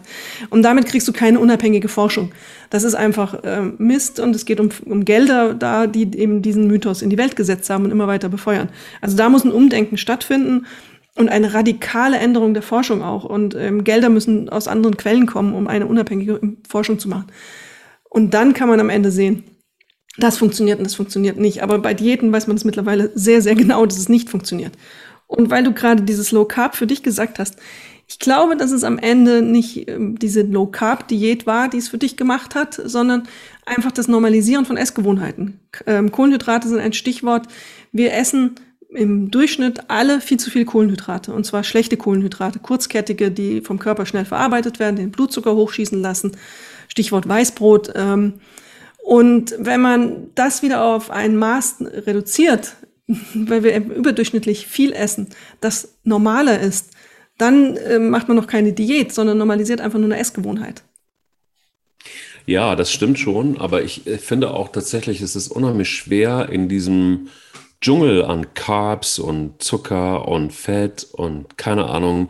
Und 0.51 0.61
damit 0.61 0.85
kriegst 0.85 1.07
du 1.07 1.13
keine 1.13 1.39
unabhängige 1.39 1.87
Forschung. 1.87 2.31
Das 2.69 2.83
ist 2.83 2.93
einfach 2.93 3.43
äh, 3.43 3.61
Mist 3.77 4.19
und 4.19 4.35
es 4.35 4.45
geht 4.45 4.59
um, 4.59 4.69
um 4.85 5.05
Gelder 5.05 5.55
da, 5.55 5.87
die 5.87 6.17
eben 6.17 6.41
diesen 6.43 6.67
Mythos 6.67 7.01
in 7.01 7.09
die 7.09 7.17
Welt 7.17 7.35
gesetzt 7.35 7.69
haben 7.69 7.85
und 7.85 7.91
immer 7.91 8.07
weiter 8.07 8.29
befeuern. 8.29 8.69
Also 9.01 9.17
da 9.17 9.29
muss 9.29 9.43
ein 9.43 9.51
Umdenken 9.51 9.97
stattfinden 9.97 10.67
und 11.15 11.29
eine 11.29 11.53
radikale 11.53 12.17
Änderung 12.17 12.53
der 12.53 12.63
Forschung 12.63 13.01
auch. 13.01 13.23
Und 13.23 13.55
ähm, 13.55 13.83
Gelder 13.83 14.09
müssen 14.09 14.49
aus 14.49 14.67
anderen 14.67 14.97
Quellen 14.97 15.25
kommen, 15.25 15.53
um 15.53 15.67
eine 15.67 15.87
unabhängige 15.87 16.39
Forschung 16.67 16.99
zu 16.99 17.09
machen. 17.09 17.27
Und 18.09 18.35
dann 18.35 18.53
kann 18.53 18.69
man 18.69 18.79
am 18.79 18.89
Ende 18.89 19.09
sehen, 19.09 19.43
das 20.17 20.37
funktioniert 20.37 20.79
und 20.79 20.85
das 20.85 20.95
funktioniert 20.95 21.37
nicht. 21.37 21.63
Aber 21.63 21.79
bei 21.79 21.93
Diäten 21.93 22.31
weiß 22.31 22.47
man 22.47 22.57
es 22.57 22.65
mittlerweile 22.65 23.11
sehr, 23.15 23.41
sehr 23.41 23.55
genau, 23.55 23.85
dass 23.85 23.97
es 23.97 24.09
nicht 24.09 24.29
funktioniert. 24.29 24.73
Und 25.27 25.49
weil 25.49 25.63
du 25.63 25.73
gerade 25.73 26.03
dieses 26.03 26.31
Low 26.31 26.45
Carb 26.45 26.75
für 26.75 26.87
dich 26.87 27.03
gesagt 27.03 27.39
hast, 27.39 27.57
ich 28.07 28.19
glaube, 28.19 28.55
dass 28.55 28.71
es 28.71 28.83
am 28.83 28.99
Ende 28.99 29.41
nicht 29.41 29.89
ähm, 29.89 30.19
diese 30.19 30.43
Low 30.43 30.67
Carb 30.67 31.07
Diät 31.07 31.47
war, 31.47 31.69
die 31.69 31.77
es 31.77 31.87
für 31.87 31.97
dich 31.97 32.17
gemacht 32.17 32.53
hat, 32.53 32.79
sondern 32.83 33.23
einfach 33.65 33.91
das 33.91 34.07
Normalisieren 34.07 34.65
von 34.65 34.77
Essgewohnheiten. 34.77 35.59
Ähm, 35.87 36.11
Kohlenhydrate 36.11 36.67
sind 36.67 36.79
ein 36.79 36.93
Stichwort. 36.93 37.47
Wir 37.91 38.13
essen 38.13 38.55
im 38.89 39.31
Durchschnitt 39.31 39.89
alle 39.89 40.21
viel 40.21 40.39
zu 40.39 40.51
viel 40.51 40.65
Kohlenhydrate. 40.65 41.33
Und 41.33 41.45
zwar 41.45 41.63
schlechte 41.63 41.97
Kohlenhydrate, 41.97 42.59
kurzkettige, 42.59 43.31
die 43.31 43.61
vom 43.61 43.79
Körper 43.79 44.05
schnell 44.05 44.25
verarbeitet 44.25 44.79
werden, 44.79 44.95
den 44.95 45.11
Blutzucker 45.11 45.55
hochschießen 45.55 45.99
lassen. 45.99 46.37
Stichwort 46.87 47.27
Weißbrot. 47.27 47.91
Ähm, 47.95 48.35
und 49.05 49.53
wenn 49.59 49.81
man 49.81 50.31
das 50.33 50.63
wieder 50.63 50.83
auf 50.83 51.11
ein 51.11 51.37
Maß 51.37 51.75
reduziert, 52.07 52.73
weil 53.35 53.61
wir 53.61 53.75
überdurchschnittlich 53.77 54.65
viel 54.65 54.93
essen, 54.93 55.29
das 55.61 55.99
normaler 56.03 56.59
ist, 56.59 56.89
dann 57.37 57.77
äh, 57.77 57.99
macht 57.99 58.29
man 58.29 58.35
noch 58.35 58.47
keine 58.47 58.73
Diät, 58.73 59.13
sondern 59.13 59.37
normalisiert 59.37 59.79
einfach 59.79 59.99
nur 59.99 60.07
eine 60.07 60.17
Essgewohnheit. 60.17 60.81
Ja, 62.47 62.75
das 62.75 62.91
stimmt 62.91 63.19
schon, 63.19 63.59
aber 63.59 63.83
ich 63.83 64.07
äh, 64.07 64.17
finde 64.17 64.49
auch 64.49 64.69
tatsächlich, 64.69 65.21
es 65.21 65.35
ist 65.35 65.49
unheimlich 65.49 65.89
schwer 65.91 66.49
in 66.49 66.67
diesem 66.67 67.27
Dschungel 67.81 68.25
an 68.25 68.55
Carbs 68.55 69.19
und 69.19 69.61
Zucker 69.61 70.27
und 70.27 70.51
Fett 70.51 71.07
und 71.11 71.59
keine 71.59 71.85
Ahnung, 71.85 72.29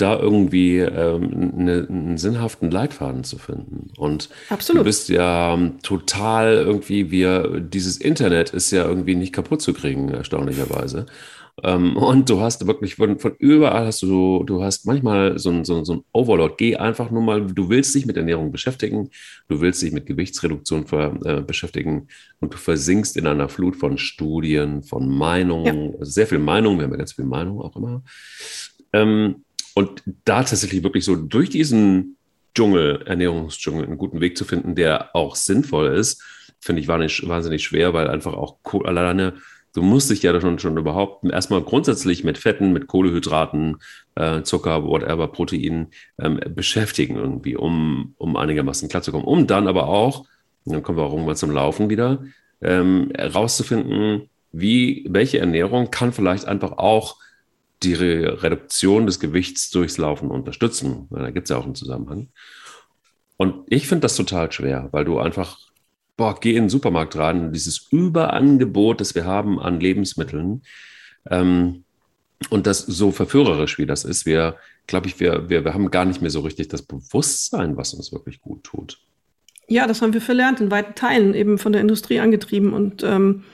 da 0.00 0.18
irgendwie 0.18 0.78
ähm, 0.78 1.52
eine, 1.58 1.86
einen 1.88 2.18
sinnhaften 2.18 2.70
Leitfaden 2.70 3.24
zu 3.24 3.38
finden. 3.38 3.90
Und 3.96 4.28
Absolut. 4.48 4.80
du 4.80 4.84
bist 4.84 5.08
ja 5.08 5.54
ähm, 5.54 5.78
total 5.82 6.54
irgendwie, 6.54 7.10
wir, 7.10 7.60
dieses 7.60 7.96
Internet 7.96 8.50
ist 8.50 8.70
ja 8.70 8.86
irgendwie 8.86 9.14
nicht 9.14 9.32
kaputt 9.32 9.62
zu 9.62 9.72
kriegen, 9.72 10.08
erstaunlicherweise. 10.08 11.06
Ähm, 11.62 11.96
und 11.96 12.30
du 12.30 12.40
hast 12.40 12.66
wirklich 12.66 12.94
von, 12.94 13.18
von 13.18 13.34
überall 13.38 13.86
hast 13.86 14.02
du, 14.02 14.44
du 14.44 14.62
hast 14.62 14.86
manchmal 14.86 15.38
so 15.38 15.50
ein, 15.50 15.64
so, 15.64 15.84
so 15.84 15.94
ein 15.94 16.04
Overload. 16.12 16.54
Geh 16.56 16.76
einfach 16.76 17.10
nur 17.10 17.22
mal, 17.22 17.46
du 17.46 17.68
willst 17.68 17.94
dich 17.94 18.06
mit 18.06 18.16
Ernährung 18.16 18.52
beschäftigen, 18.52 19.10
du 19.48 19.60
willst 19.60 19.82
dich 19.82 19.92
mit 19.92 20.06
Gewichtsreduktion 20.06 20.86
für, 20.86 21.18
äh, 21.24 21.40
beschäftigen 21.42 22.08
und 22.40 22.54
du 22.54 22.58
versinkst 22.58 23.16
in 23.16 23.26
einer 23.26 23.48
Flut 23.48 23.76
von 23.76 23.98
Studien, 23.98 24.82
von 24.82 25.08
Meinungen, 25.08 25.94
ja. 25.98 26.04
sehr 26.04 26.26
viel 26.26 26.38
Meinung, 26.38 26.78
wir 26.78 26.84
haben 26.84 26.92
ja 26.92 26.98
ganz 26.98 27.12
viel 27.12 27.26
Meinung 27.26 27.60
auch 27.60 27.76
immer. 27.76 28.02
Ähm, 28.92 29.44
und 29.74 30.02
da 30.24 30.42
tatsächlich 30.42 30.82
wirklich 30.82 31.04
so 31.04 31.16
durch 31.16 31.50
diesen 31.50 32.16
Dschungel, 32.54 33.02
Ernährungsdschungel, 33.06 33.86
einen 33.86 33.98
guten 33.98 34.20
Weg 34.20 34.36
zu 34.36 34.44
finden, 34.44 34.74
der 34.74 35.14
auch 35.14 35.36
sinnvoll 35.36 35.94
ist, 35.94 36.22
finde 36.60 36.82
ich 36.82 36.88
wahnsinnig, 36.88 37.62
schwer, 37.62 37.94
weil 37.94 38.08
einfach 38.08 38.34
auch 38.34 38.58
alleine 38.84 39.34
du 39.74 39.82
musst 39.82 40.10
dich 40.10 40.22
ja 40.22 40.38
schon, 40.40 40.58
schon 40.58 40.76
überhaupt 40.76 41.24
erstmal 41.24 41.62
grundsätzlich 41.62 42.24
mit 42.24 42.38
Fetten, 42.38 42.72
mit 42.72 42.86
Kohlehydraten, 42.86 43.76
äh, 44.16 44.42
Zucker, 44.42 44.84
whatever, 44.84 45.28
Proteinen 45.28 45.88
ähm, 46.18 46.40
beschäftigen 46.54 47.16
irgendwie, 47.16 47.56
um, 47.56 48.14
um 48.18 48.36
einigermaßen 48.36 48.88
klarzukommen. 48.88 49.26
Um 49.26 49.46
dann 49.46 49.68
aber 49.68 49.88
auch, 49.88 50.26
dann 50.64 50.82
kommen 50.82 50.98
wir 50.98 51.04
auch 51.04 51.12
irgendwann 51.12 51.36
zum 51.36 51.50
Laufen 51.50 51.88
wieder, 51.88 52.24
ähm, 52.60 53.12
rauszufinden, 53.16 54.28
wie, 54.52 55.06
welche 55.08 55.38
Ernährung 55.38 55.90
kann 55.90 56.12
vielleicht 56.12 56.46
einfach 56.46 56.72
auch 56.72 57.16
die 57.82 57.94
Re 57.94 58.42
Reduktion 58.42 59.06
des 59.06 59.20
Gewichts 59.20 59.70
durchs 59.70 59.98
Laufen 59.98 60.30
unterstützen. 60.30 61.08
Da 61.10 61.30
gibt 61.30 61.44
es 61.44 61.50
ja 61.50 61.56
auch 61.56 61.64
einen 61.64 61.74
Zusammenhang. 61.74 62.28
Und 63.36 63.64
ich 63.68 63.88
finde 63.88 64.02
das 64.02 64.16
total 64.16 64.52
schwer, 64.52 64.88
weil 64.92 65.04
du 65.04 65.18
einfach 65.18 65.58
boah, 66.20 66.38
geh 66.38 66.50
in 66.50 66.64
den 66.64 66.68
Supermarkt 66.68 67.16
rein, 67.16 67.50
dieses 67.50 67.88
Überangebot, 67.90 69.00
das 69.00 69.14
wir 69.14 69.24
haben 69.24 69.58
an 69.58 69.80
Lebensmitteln, 69.80 70.60
ähm, 71.30 71.84
und 72.50 72.66
das 72.66 72.80
so 72.80 73.10
verführerisch, 73.10 73.78
wie 73.78 73.86
das 73.86 74.04
ist, 74.04 74.26
wir, 74.26 74.56
glaube 74.86 75.06
ich, 75.06 75.18
wir, 75.18 75.48
wir, 75.48 75.64
wir 75.64 75.72
haben 75.72 75.90
gar 75.90 76.04
nicht 76.04 76.20
mehr 76.20 76.30
so 76.30 76.40
richtig 76.40 76.68
das 76.68 76.82
Bewusstsein, 76.82 77.78
was 77.78 77.94
uns 77.94 78.12
wirklich 78.12 78.42
gut 78.42 78.64
tut. 78.64 78.98
Ja, 79.66 79.86
das 79.86 80.02
haben 80.02 80.12
wir 80.12 80.20
verlernt, 80.20 80.60
in 80.60 80.70
weiten 80.70 80.94
Teilen, 80.94 81.32
eben 81.32 81.56
von 81.56 81.72
der 81.72 81.80
Industrie 81.80 82.20
angetrieben. 82.20 82.74
Und 82.74 83.02
ähm, 83.02 83.44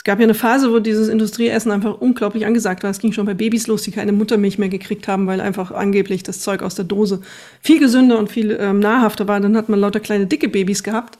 es 0.00 0.04
gab 0.04 0.18
ja 0.18 0.24
eine 0.24 0.32
Phase, 0.32 0.72
wo 0.72 0.78
dieses 0.78 1.08
Industrieessen 1.08 1.70
einfach 1.70 2.00
unglaublich 2.00 2.46
angesagt 2.46 2.82
war. 2.82 2.90
Es 2.90 3.00
ging 3.00 3.12
schon 3.12 3.26
bei 3.26 3.34
Babys 3.34 3.66
los, 3.66 3.82
die 3.82 3.90
keine 3.90 4.12
Muttermilch 4.12 4.56
mehr 4.56 4.70
gekriegt 4.70 5.06
haben, 5.08 5.26
weil 5.26 5.42
einfach 5.42 5.72
angeblich 5.72 6.22
das 6.22 6.40
Zeug 6.40 6.62
aus 6.62 6.74
der 6.74 6.86
Dose 6.86 7.20
viel 7.60 7.78
gesünder 7.78 8.18
und 8.18 8.32
viel 8.32 8.56
ähm, 8.58 8.78
nahrhafter 8.78 9.28
war. 9.28 9.38
Dann 9.40 9.58
hat 9.58 9.68
man 9.68 9.78
lauter 9.78 10.00
kleine 10.00 10.24
dicke 10.24 10.48
Babys 10.48 10.82
gehabt 10.82 11.18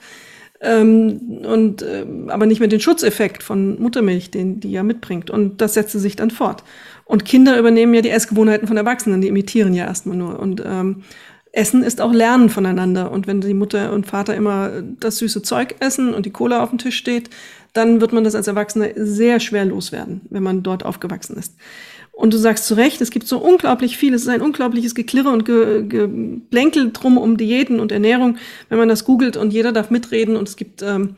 ähm, 0.61 1.43
und 1.43 1.83
äh, 1.83 2.07
aber 2.29 2.47
nicht 2.47 2.59
mit 2.59 2.71
dem 2.71 2.79
Schutzeffekt 2.79 3.43
von 3.43 3.79
Muttermilch, 3.79 4.31
den 4.31 4.59
die 4.59 4.71
ja 4.71 4.81
mitbringt. 4.81 5.29
Und 5.29 5.61
das 5.61 5.75
setzte 5.75 5.99
sich 5.99 6.15
dann 6.15 6.31
fort. 6.31 6.63
Und 7.05 7.23
Kinder 7.23 7.59
übernehmen 7.59 7.93
ja 7.93 8.01
die 8.01 8.09
Essgewohnheiten 8.09 8.67
von 8.67 8.77
Erwachsenen, 8.77 9.21
die 9.21 9.27
imitieren 9.27 9.75
ja 9.75 9.85
erstmal 9.85 10.17
nur. 10.17 10.39
Und 10.39 10.63
ähm, 10.65 11.03
Essen 11.53 11.83
ist 11.83 11.99
auch 11.99 12.13
Lernen 12.13 12.49
voneinander. 12.49 13.11
Und 13.11 13.27
wenn 13.27 13.41
die 13.41 13.53
Mutter 13.53 13.91
und 13.91 14.07
Vater 14.07 14.35
immer 14.35 14.71
das 14.99 15.17
süße 15.17 15.41
Zeug 15.41 15.75
essen 15.79 16.13
und 16.13 16.25
die 16.25 16.31
Cola 16.31 16.63
auf 16.63 16.69
dem 16.69 16.77
Tisch 16.77 16.97
steht, 16.97 17.29
dann 17.73 18.01
wird 18.01 18.13
man 18.13 18.23
das 18.23 18.35
als 18.35 18.47
Erwachsener 18.47 18.89
sehr 18.95 19.39
schwer 19.39 19.65
loswerden, 19.65 20.21
wenn 20.29 20.43
man 20.43 20.63
dort 20.63 20.85
aufgewachsen 20.85 21.37
ist. 21.37 21.55
Und 22.11 22.33
du 22.33 22.37
sagst 22.37 22.67
zu 22.67 22.75
Recht, 22.75 23.01
es 23.01 23.09
gibt 23.09 23.27
so 23.27 23.39
unglaublich 23.39 23.97
viel, 23.97 24.13
es 24.13 24.23
ist 24.23 24.27
ein 24.27 24.41
unglaubliches 24.41 24.95
Geklirre 24.95 25.29
und 25.29 25.45
Geblänkel 25.45 26.91
drum 26.91 27.17
um 27.17 27.37
Diäten 27.37 27.79
und 27.79 27.91
Ernährung, 27.91 28.37
wenn 28.69 28.77
man 28.77 28.89
das 28.89 29.05
googelt 29.05 29.37
und 29.37 29.51
jeder 29.53 29.71
darf 29.71 29.89
mitreden 29.89 30.35
und 30.35 30.47
es 30.47 30.57
gibt 30.57 30.83
ähm, 30.83 31.15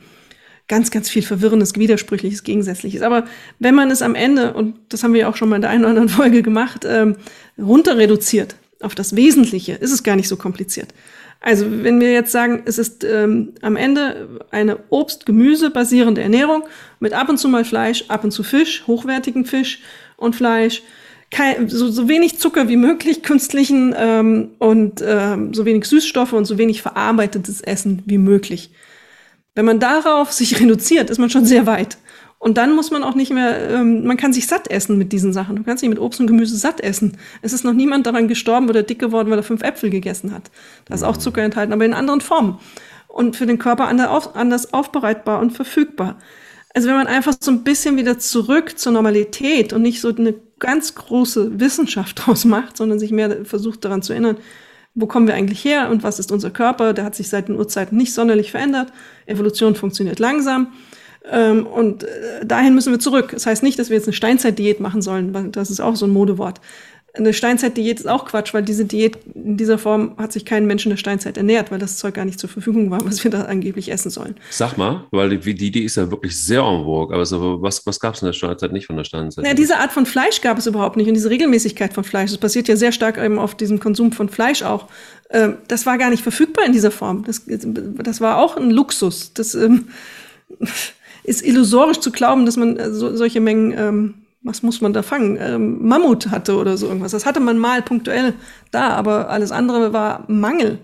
ganz, 0.67 0.91
ganz 0.91 1.09
viel 1.09 1.23
Verwirrendes, 1.23 1.75
Widersprüchliches, 1.75 2.43
Gegensätzliches. 2.43 3.01
Aber 3.01 3.25
wenn 3.59 3.75
man 3.75 3.91
es 3.91 4.01
am 4.01 4.15
Ende, 4.15 4.53
und 4.53 4.75
das 4.89 5.03
haben 5.03 5.13
wir 5.13 5.21
ja 5.21 5.29
auch 5.29 5.35
schon 5.35 5.49
mal 5.49 5.57
in 5.57 5.61
der 5.63 5.71
einen 5.71 5.81
oder 5.81 5.89
anderen 5.89 6.09
Folge 6.17 6.41
gemacht, 6.41 6.85
ähm, 6.87 7.17
runter 7.57 7.97
reduziert 7.97 8.55
auf 8.83 8.95
das 8.95 9.15
Wesentliche, 9.15 9.73
ist 9.73 9.91
es 9.91 10.03
gar 10.03 10.15
nicht 10.15 10.27
so 10.27 10.37
kompliziert. 10.37 10.93
Also 11.39 11.65
wenn 11.69 11.99
wir 11.99 12.13
jetzt 12.13 12.31
sagen, 12.31 12.63
es 12.65 12.77
ist 12.77 13.03
ähm, 13.03 13.53
am 13.61 13.75
Ende 13.75 14.39
eine 14.51 14.79
Obst-Gemüse 14.89 15.71
basierende 15.71 16.21
Ernährung 16.21 16.63
mit 17.01 17.11
ab 17.11 17.27
und 17.27 17.37
zu 17.37 17.49
mal 17.49 17.65
Fleisch, 17.65 18.05
ab 18.07 18.23
und 18.23 18.31
zu 18.31 18.43
Fisch, 18.43 18.87
hochwertigen 18.87 19.45
Fisch 19.45 19.81
und 20.15 20.37
Fleisch, 20.37 20.83
kein, 21.31 21.67
so, 21.67 21.89
so 21.89 22.07
wenig 22.07 22.39
Zucker 22.39 22.69
wie 22.69 22.77
möglich, 22.77 23.23
künstlichen 23.23 23.93
ähm, 23.97 24.51
und 24.59 25.03
ähm, 25.05 25.53
so 25.53 25.65
wenig 25.65 25.85
Süßstoffe 25.85 26.33
und 26.33 26.45
so 26.45 26.57
wenig 26.57 26.81
verarbeitetes 26.81 27.59
Essen 27.59 28.03
wie 28.05 28.19
möglich. 28.19 28.71
Wenn 29.55 29.65
man 29.65 29.79
darauf 29.79 30.31
sich 30.31 30.61
reduziert, 30.61 31.09
ist 31.09 31.19
man 31.19 31.29
schon 31.29 31.45
sehr 31.45 31.65
weit. 31.65 31.97
Und 32.43 32.57
dann 32.57 32.75
muss 32.75 32.91
man 32.91 33.03
auch 33.05 33.15
nicht 33.15 33.31
mehr, 33.31 33.69
ähm, 33.69 34.03
man 34.03 34.17
kann 34.17 34.33
sich 34.33 34.47
satt 34.47 34.69
essen 34.69 34.97
mit 34.97 35.13
diesen 35.13 35.31
Sachen. 35.31 35.55
Du 35.55 35.63
kannst 35.63 35.81
dich 35.81 35.89
mit 35.89 35.97
Obst 35.97 36.19
und 36.19 36.27
Gemüse 36.27 36.57
satt 36.57 36.81
essen. 36.81 37.17
Es 37.41 37.53
ist 37.53 37.63
noch 37.63 37.71
niemand 37.71 38.05
daran 38.05 38.27
gestorben 38.27 38.67
oder 38.67 38.83
dick 38.83 38.99
geworden, 38.99 39.29
weil 39.31 39.39
er 39.39 39.43
fünf 39.43 39.63
Äpfel 39.63 39.89
gegessen 39.89 40.33
hat. 40.33 40.51
Da 40.83 40.93
ist 40.93 41.03
auch 41.03 41.15
Zucker 41.15 41.41
enthalten, 41.41 41.71
aber 41.71 41.85
in 41.85 41.93
anderen 41.93 42.19
Formen. 42.19 42.59
Und 43.07 43.37
für 43.37 43.45
den 43.45 43.59
Körper 43.59 43.87
anders 43.87 44.73
aufbereitbar 44.73 45.39
und 45.39 45.51
verfügbar. 45.51 46.17
Also 46.73 46.89
wenn 46.89 46.97
man 46.97 47.07
einfach 47.07 47.33
so 47.39 47.49
ein 47.49 47.63
bisschen 47.63 47.95
wieder 47.95 48.19
zurück 48.19 48.77
zur 48.77 48.91
Normalität 48.91 49.71
und 49.71 49.81
nicht 49.81 50.01
so 50.01 50.13
eine 50.13 50.35
ganz 50.59 50.95
große 50.95 51.61
Wissenschaft 51.61 52.21
draus 52.25 52.43
macht, 52.43 52.75
sondern 52.75 52.99
sich 52.99 53.11
mehr 53.11 53.45
versucht 53.45 53.85
daran 53.85 54.01
zu 54.01 54.11
erinnern, 54.11 54.35
wo 54.95 55.07
kommen 55.07 55.27
wir 55.27 55.35
eigentlich 55.35 55.63
her 55.63 55.89
und 55.89 56.03
was 56.03 56.19
ist 56.19 56.29
unser 56.29 56.51
Körper? 56.51 56.91
Der 56.91 57.05
hat 57.05 57.15
sich 57.15 57.29
seit 57.29 57.47
den 57.47 57.55
Urzeiten 57.55 57.97
nicht 57.97 58.13
sonderlich 58.13 58.51
verändert. 58.51 58.91
Evolution 59.27 59.75
funktioniert 59.75 60.19
langsam. 60.19 60.73
Ähm, 61.29 61.65
und 61.65 62.03
äh, 62.03 62.45
dahin 62.45 62.75
müssen 62.75 62.91
wir 62.91 62.99
zurück. 62.99 63.31
Das 63.31 63.45
heißt 63.45 63.63
nicht, 63.63 63.79
dass 63.79 63.89
wir 63.89 63.97
jetzt 63.97 64.07
eine 64.07 64.13
Steinzeitdiät 64.13 64.79
machen 64.79 65.01
sollen, 65.01 65.51
das 65.51 65.71
ist 65.71 65.79
auch 65.79 65.95
so 65.95 66.05
ein 66.05 66.11
Modewort. 66.11 66.59
Eine 67.15 67.31
Steinzeitdiät 67.31 67.99
ist 67.99 68.07
auch 68.07 68.25
Quatsch, 68.25 68.55
weil 68.55 68.63
diese 68.63 68.85
Diät 68.85 69.19
in 69.35 69.55
dieser 69.55 69.77
Form 69.77 70.17
hat 70.17 70.33
sich 70.33 70.45
kein 70.45 70.65
Mensch 70.65 70.83
in 70.83 70.89
der 70.89 70.97
Steinzeit 70.97 71.37
ernährt, 71.37 71.69
weil 71.69 71.77
das 71.77 71.97
Zeug 71.97 72.15
gar 72.15 72.25
nicht 72.25 72.39
zur 72.39 72.49
Verfügung 72.49 72.89
war, 72.89 73.05
was 73.05 73.23
wir 73.23 73.29
da 73.29 73.43
angeblich 73.43 73.91
essen 73.91 74.09
sollen. 74.09 74.35
Sag 74.49 74.77
mal, 74.77 75.05
weil 75.11 75.37
die, 75.37 75.53
die 75.53 75.67
Idee 75.67 75.81
ist 75.81 75.95
ja 75.95 76.09
wirklich 76.09 76.35
sehr 76.35 76.61
en 76.61 76.85
vogue, 76.85 77.13
aber 77.13 77.23
so, 77.27 77.61
was, 77.61 77.85
was 77.85 77.99
gab 77.99 78.15
es 78.15 78.23
in 78.23 78.25
der 78.25 78.33
Steinzeit 78.33 78.73
nicht 78.73 78.87
von 78.87 78.97
der 78.97 79.03
Steinzeit? 79.03 79.45
Ja, 79.45 79.53
diese 79.53 79.77
Art 79.77 79.91
von 79.91 80.07
Fleisch 80.07 80.41
gab 80.41 80.57
es 80.57 80.65
überhaupt 80.65 80.97
nicht 80.97 81.07
und 81.07 81.13
diese 81.13 81.29
Regelmäßigkeit 81.29 81.93
von 81.93 82.03
Fleisch, 82.03 82.31
das 82.31 82.39
basiert 82.39 82.67
ja 82.67 82.75
sehr 82.75 82.91
stark 82.91 83.19
eben 83.19 83.37
auf 83.37 83.53
diesem 83.53 83.79
Konsum 83.79 84.11
von 84.11 84.27
Fleisch 84.27 84.63
auch. 84.63 84.87
Ähm, 85.29 85.57
das 85.67 85.85
war 85.85 85.99
gar 85.99 86.09
nicht 86.09 86.23
verfügbar 86.23 86.65
in 86.65 86.73
dieser 86.73 86.91
Form. 86.91 87.25
Das, 87.25 87.43
das 87.45 88.21
war 88.21 88.39
auch 88.39 88.57
ein 88.57 88.71
Luxus. 88.71 89.35
Das 89.35 89.53
ähm, 89.53 89.89
ist 91.23 91.43
illusorisch 91.43 91.99
zu 91.99 92.11
glauben, 92.11 92.45
dass 92.45 92.57
man 92.57 92.77
äh, 92.77 92.91
so, 92.91 93.15
solche 93.15 93.39
Mengen 93.39 93.73
ähm, 93.77 94.13
was 94.43 94.61
muss 94.61 94.81
man 94.81 94.93
da 94.93 95.01
fangen? 95.01 95.37
Ähm, 95.39 95.87
Mammut 95.87 96.29
hatte 96.29 96.57
oder 96.57 96.77
so 96.77 96.87
irgendwas. 96.87 97.13
Das 97.13 97.25
hatte 97.25 97.39
man 97.39 97.57
mal 97.57 97.81
punktuell 97.81 98.33
da, 98.71 98.89
aber 98.89 99.29
alles 99.29 99.51
andere 99.51 99.93
war 99.93 100.25
Mangel. 100.27 100.79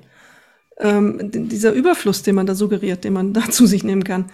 Ähm, 0.79 1.19
dieser 1.31 1.73
Überfluss, 1.73 2.23
den 2.23 2.35
man 2.35 2.45
da 2.45 2.55
suggeriert, 2.55 3.03
den 3.03 3.13
man 3.13 3.33
da 3.33 3.49
zu 3.49 3.65
sich 3.67 3.83
nehmen 3.83 4.03
kann, 4.03 4.25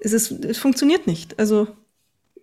es, 0.00 0.12
ist, 0.12 0.44
es 0.44 0.58
funktioniert 0.58 1.06
nicht. 1.06 1.38
Also 1.38 1.68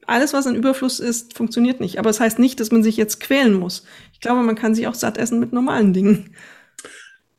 alles, 0.07 0.33
was 0.33 0.47
ein 0.47 0.55
Überfluss 0.55 0.99
ist, 0.99 1.37
funktioniert 1.37 1.79
nicht. 1.79 1.99
Aber 1.99 2.09
es 2.09 2.17
das 2.17 2.25
heißt 2.25 2.39
nicht, 2.39 2.59
dass 2.59 2.71
man 2.71 2.83
sich 2.83 2.97
jetzt 2.97 3.19
quälen 3.19 3.53
muss. 3.53 3.85
Ich 4.11 4.19
glaube, 4.19 4.41
man 4.41 4.55
kann 4.55 4.75
sich 4.75 4.87
auch 4.87 4.95
satt 4.95 5.17
essen 5.17 5.39
mit 5.39 5.53
normalen 5.53 5.93
Dingen. 5.93 6.35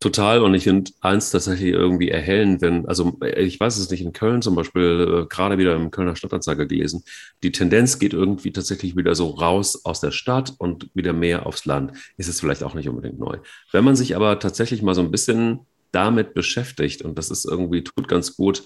Total. 0.05 0.43
Und 0.43 0.53
ich 0.53 0.65
finde 0.65 0.91
eins 1.01 1.31
tatsächlich 1.31 1.71
irgendwie 1.71 2.11
erhellend, 2.11 2.61
wenn, 2.61 2.87
also 2.87 3.19
ich 3.39 3.59
weiß 3.59 3.79
es 3.79 3.89
nicht, 3.89 4.03
in 4.03 4.13
Köln 4.13 4.43
zum 4.43 4.55
Beispiel, 4.55 5.23
äh, 5.23 5.27
gerade 5.35 5.57
wieder 5.57 5.75
im 5.75 5.91
Kölner 5.91 6.15
Stadtanzeiger 6.15 6.67
gelesen, 6.67 7.05
die 7.43 7.53
Tendenz 7.53 7.99
geht 7.99 8.13
irgendwie 8.13 8.53
tatsächlich 8.53 8.99
wieder 8.99 9.15
so 9.15 9.31
raus 9.31 9.87
aus 9.87 10.01
der 10.01 10.11
Stadt 10.11 10.53
und 10.59 10.91
wieder 10.93 11.15
mehr 11.15 11.47
aufs 11.47 11.65
Land. 11.65 11.93
Ist 12.19 12.29
es 12.29 12.39
vielleicht 12.39 12.63
auch 12.63 12.75
nicht 12.75 12.87
unbedingt 12.87 13.19
neu. 13.19 13.39
Wenn 13.73 13.83
man 13.83 13.97
sich 13.97 14.15
aber 14.15 14.39
tatsächlich 14.39 14.83
mal 14.83 14.95
so 14.95 15.01
ein 15.01 15.11
bisschen 15.11 15.61
damit 15.91 16.35
beschäftigt, 16.35 17.01
und 17.01 17.17
das 17.17 17.31
ist 17.31 17.47
irgendwie, 17.47 17.83
tut 17.83 18.07
ganz 18.07 18.37
gut, 18.37 18.63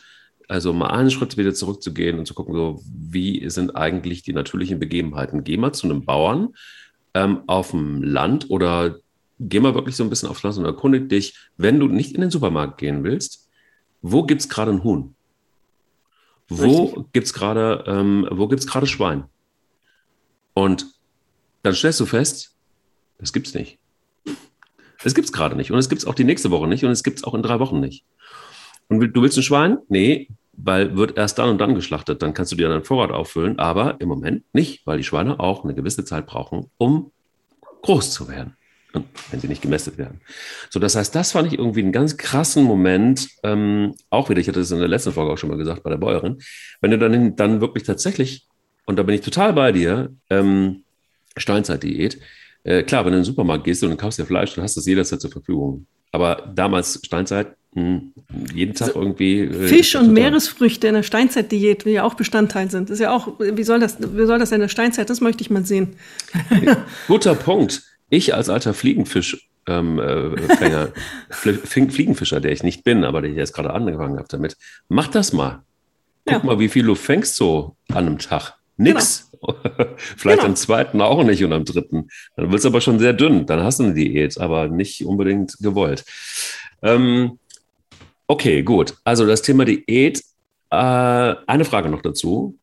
also 0.49 0.73
mal 0.73 0.89
einen 0.89 1.13
Schritt 1.13 1.37
wieder 1.37 1.55
zurückzugehen 1.55 2.19
und 2.19 2.27
zu 2.27 2.35
gucken, 2.35 2.57
so, 2.57 2.83
wie 2.85 3.49
sind 3.49 3.77
eigentlich 3.77 4.25
die 4.25 4.33
natürlichen 4.33 4.81
Begebenheiten? 4.81 5.45
Geh 5.45 5.57
mal 5.57 5.73
zu 5.73 5.87
einem 5.87 6.05
Bauern 6.05 6.49
ähm, 7.15 7.43
auf 7.47 7.71
dem 7.71 8.03
Land 8.03 8.51
oder 8.51 8.97
geh 9.41 9.61
mal 9.61 9.75
wirklich 9.75 9.97
so 9.97 10.05
ein 10.05 10.11
bisschen 10.11 10.29
aufs 10.29 10.43
Land 10.43 10.59
und 10.59 10.65
erkundig 10.65 11.09
dich, 11.09 11.37
wenn 11.57 11.79
du 11.81 11.89
nicht 11.89 12.15
in 12.15 12.21
den 12.21 12.31
Supermarkt 12.31 12.79
gehen 12.79 13.05
willst, 13.05 13.49
wo 14.03 14.25
gibt 14.25 14.41
es 14.41 14.49
gerade 14.49 14.73
ein 14.73 14.85
Huhn? 14.85 15.15
Wo 16.49 17.07
gibt 17.13 17.27
es 17.27 17.35
gerade 17.35 17.85
ähm, 17.87 18.27
wo 18.31 18.49
gibt's 18.49 18.67
gerade 18.67 18.87
Schwein? 18.87 19.25
Und 20.55 20.87
dann 21.63 21.75
stellst 21.75 22.01
du 22.01 22.07
fest, 22.07 22.55
das 23.19 23.33
gibt's 23.33 23.55
nicht. 23.55 23.79
Das 25.03 25.15
gibt's 25.15 25.33
gerade 25.33 25.57
nicht. 25.57 25.71
Und 25.71 25.79
es 25.79 25.89
gibt's 25.89 26.05
auch 26.05 26.15
die 26.15 26.25
nächste 26.25 26.51
Woche 26.51 26.67
nicht 26.67 26.85
und 26.85 26.91
es 26.91 27.05
gibt's 27.05 27.23
auch 27.25 27.35
in 27.35 27.43
drei 27.43 27.61
Wochen 27.61 27.81
nicht. 27.81 28.05
Und 28.89 29.01
du 29.01 29.23
willst 29.23 29.37
ein 29.37 29.43
Schwein? 29.43 29.79
Nee, 29.89 30.29
weil 30.53 30.97
wird 30.97 31.17
erst 31.17 31.39
dann 31.39 31.51
und 31.51 31.59
dann 31.59 31.75
geschlachtet. 31.75 32.23
Dann 32.23 32.35
kannst 32.35 32.51
du 32.53 32.57
dir 32.57 32.69
deinen 32.69 32.85
Vorrat 32.85 33.11
auffüllen, 33.11 33.59
aber 33.59 34.01
im 34.01 34.09
Moment 34.09 34.43
nicht, 34.53 34.87
weil 34.87 34.99
die 34.99 35.05
Schweine 35.05 35.39
auch 35.39 35.65
eine 35.65 35.75
gewisse 35.75 36.05
Zeit 36.05 36.27
brauchen, 36.27 36.71
um 36.79 37.13
groß 37.83 38.13
zu 38.13 38.29
werden. 38.29 38.57
Wenn 38.93 39.41
sie 39.41 39.49
nicht 39.49 39.63
gemästet 39.63 39.99
werden. 39.99 40.21
So, 40.71 40.81
das 40.81 40.97
heißt, 40.97 41.15
das 41.15 41.33
fand 41.33 41.53
ich 41.53 41.59
irgendwie 41.59 41.81
einen 41.81 41.93
ganz 41.93 42.17
krassen 42.17 42.65
Moment, 42.65 43.29
ähm, 43.43 43.95
auch 44.11 44.31
wieder, 44.31 44.41
ich 44.41 44.49
hatte 44.49 44.61
das 44.61 44.71
in 44.71 44.79
der 44.79 44.89
letzten 44.89 45.13
Folge 45.13 45.33
auch 45.33 45.39
schon 45.39 45.51
mal 45.51 45.59
gesagt 45.59 45.83
bei 45.83 45.91
der 45.91 45.99
Bäuerin, 45.99 46.39
wenn 46.81 46.91
du 46.91 46.99
dann, 46.99 47.37
dann 47.37 47.61
wirklich 47.61 47.85
tatsächlich, 47.85 48.47
und 48.87 48.99
da 48.99 49.03
bin 49.03 49.15
ich 49.15 49.21
total 49.21 49.53
bei 49.53 49.73
dir, 49.73 50.11
ähm, 50.31 50.85
Steinzeitdiät, 51.37 52.19
äh, 52.65 52.83
klar, 52.83 53.05
wenn 53.05 53.13
du 53.13 53.19
in 53.19 53.23
den 53.23 53.27
Supermarkt 53.27 53.65
gehst 53.65 53.85
und 53.85 53.97
kaufst 53.97 54.19
dir 54.19 54.27
Fleisch, 54.27 54.55
dann 54.55 54.65
hast 54.65 54.77
du 54.77 54.81
es 54.81 54.87
jederzeit 54.87 55.21
zur 55.21 55.31
Verfügung. 55.31 55.87
Aber 56.11 56.51
damals 56.55 57.01
Steinzeit, 57.05 57.55
mh, 57.75 57.83
hm, 57.83 58.13
jeden 58.55 58.75
Tag 58.75 58.93
so, 58.93 59.01
irgendwie. 59.01 59.41
Äh, 59.41 59.69
Fisch 59.69 59.95
und 59.95 60.13
Meeresfrüchte 60.13 60.89
in 60.89 60.95
der 60.95 61.03
Steinzeitdiät, 61.03 61.85
die 61.85 61.91
ja 61.91 62.05
auch 62.05 62.15
Bestandteil 62.15 62.71
sind. 62.71 62.89
Das 62.89 62.95
ist 62.95 63.01
ja 63.01 63.15
auch, 63.15 63.39
wie 63.39 63.63
soll 63.63 63.79
das, 63.79 63.99
wie 64.01 64.27
soll 64.27 64.39
das 64.39 64.53
in 64.53 64.61
der 64.61 64.69
Steinzeit? 64.69 65.11
Das 65.11 65.21
möchte 65.21 65.43
ich 65.43 65.51
mal 65.51 65.65
sehen. 65.65 65.97
Guter 67.07 67.35
Punkt. 67.35 67.83
Ich 68.11 68.35
als 68.35 68.49
alter 68.49 68.75
Fliegenfisch 68.75 69.49
ähm, 69.67 69.99
äh, 69.99 70.91
Fliegenfischer, 71.31 72.41
der 72.41 72.53
ich 72.53 72.63
nicht 72.63 72.85
bin, 72.85 73.05
aber 73.05 73.21
der 73.21 73.31
ich 73.31 73.37
jetzt 73.37 73.53
gerade 73.53 73.73
angefangen 73.73 74.17
habe 74.17 74.29
damit, 74.29 74.57
mach 74.89 75.09
das 75.09 75.33
mal. 75.33 75.63
Guck 76.25 76.43
ja. 76.43 76.45
mal, 76.45 76.59
wie 76.59 76.69
viel 76.69 76.85
du 76.85 76.95
fängst 76.95 77.37
so 77.37 77.77
an 77.89 78.07
einem 78.07 78.19
Tag. 78.19 78.55
Nix. 78.77 79.31
Genau. 79.33 79.57
Vielleicht 79.97 80.39
genau. 80.39 80.51
am 80.51 80.57
zweiten 80.57 81.01
auch 81.01 81.23
nicht 81.25 81.43
und 81.45 81.53
am 81.53 81.65
dritten. 81.65 82.09
Dann 82.37 82.51
wird 82.51 82.61
es 82.61 82.67
aber 82.67 82.81
schon 82.81 82.99
sehr 82.99 83.13
dünn. 83.13 83.47
Dann 83.47 83.63
hast 83.63 83.81
du 83.81 83.85
eine 83.85 83.95
Diät, 83.95 84.39
aber 84.39 84.69
nicht 84.69 85.05
unbedingt 85.05 85.57
gewollt. 85.59 86.05
Ähm, 86.83 87.39
okay, 88.27 88.63
gut. 88.63 88.95
Also 89.05 89.27
das 89.27 89.43
Thema 89.43 89.65
Diät. 89.65 90.23
Äh, 90.71 90.77
eine 91.47 91.65
Frage 91.65 91.89
noch 91.89 92.03
dazu. 92.03 92.57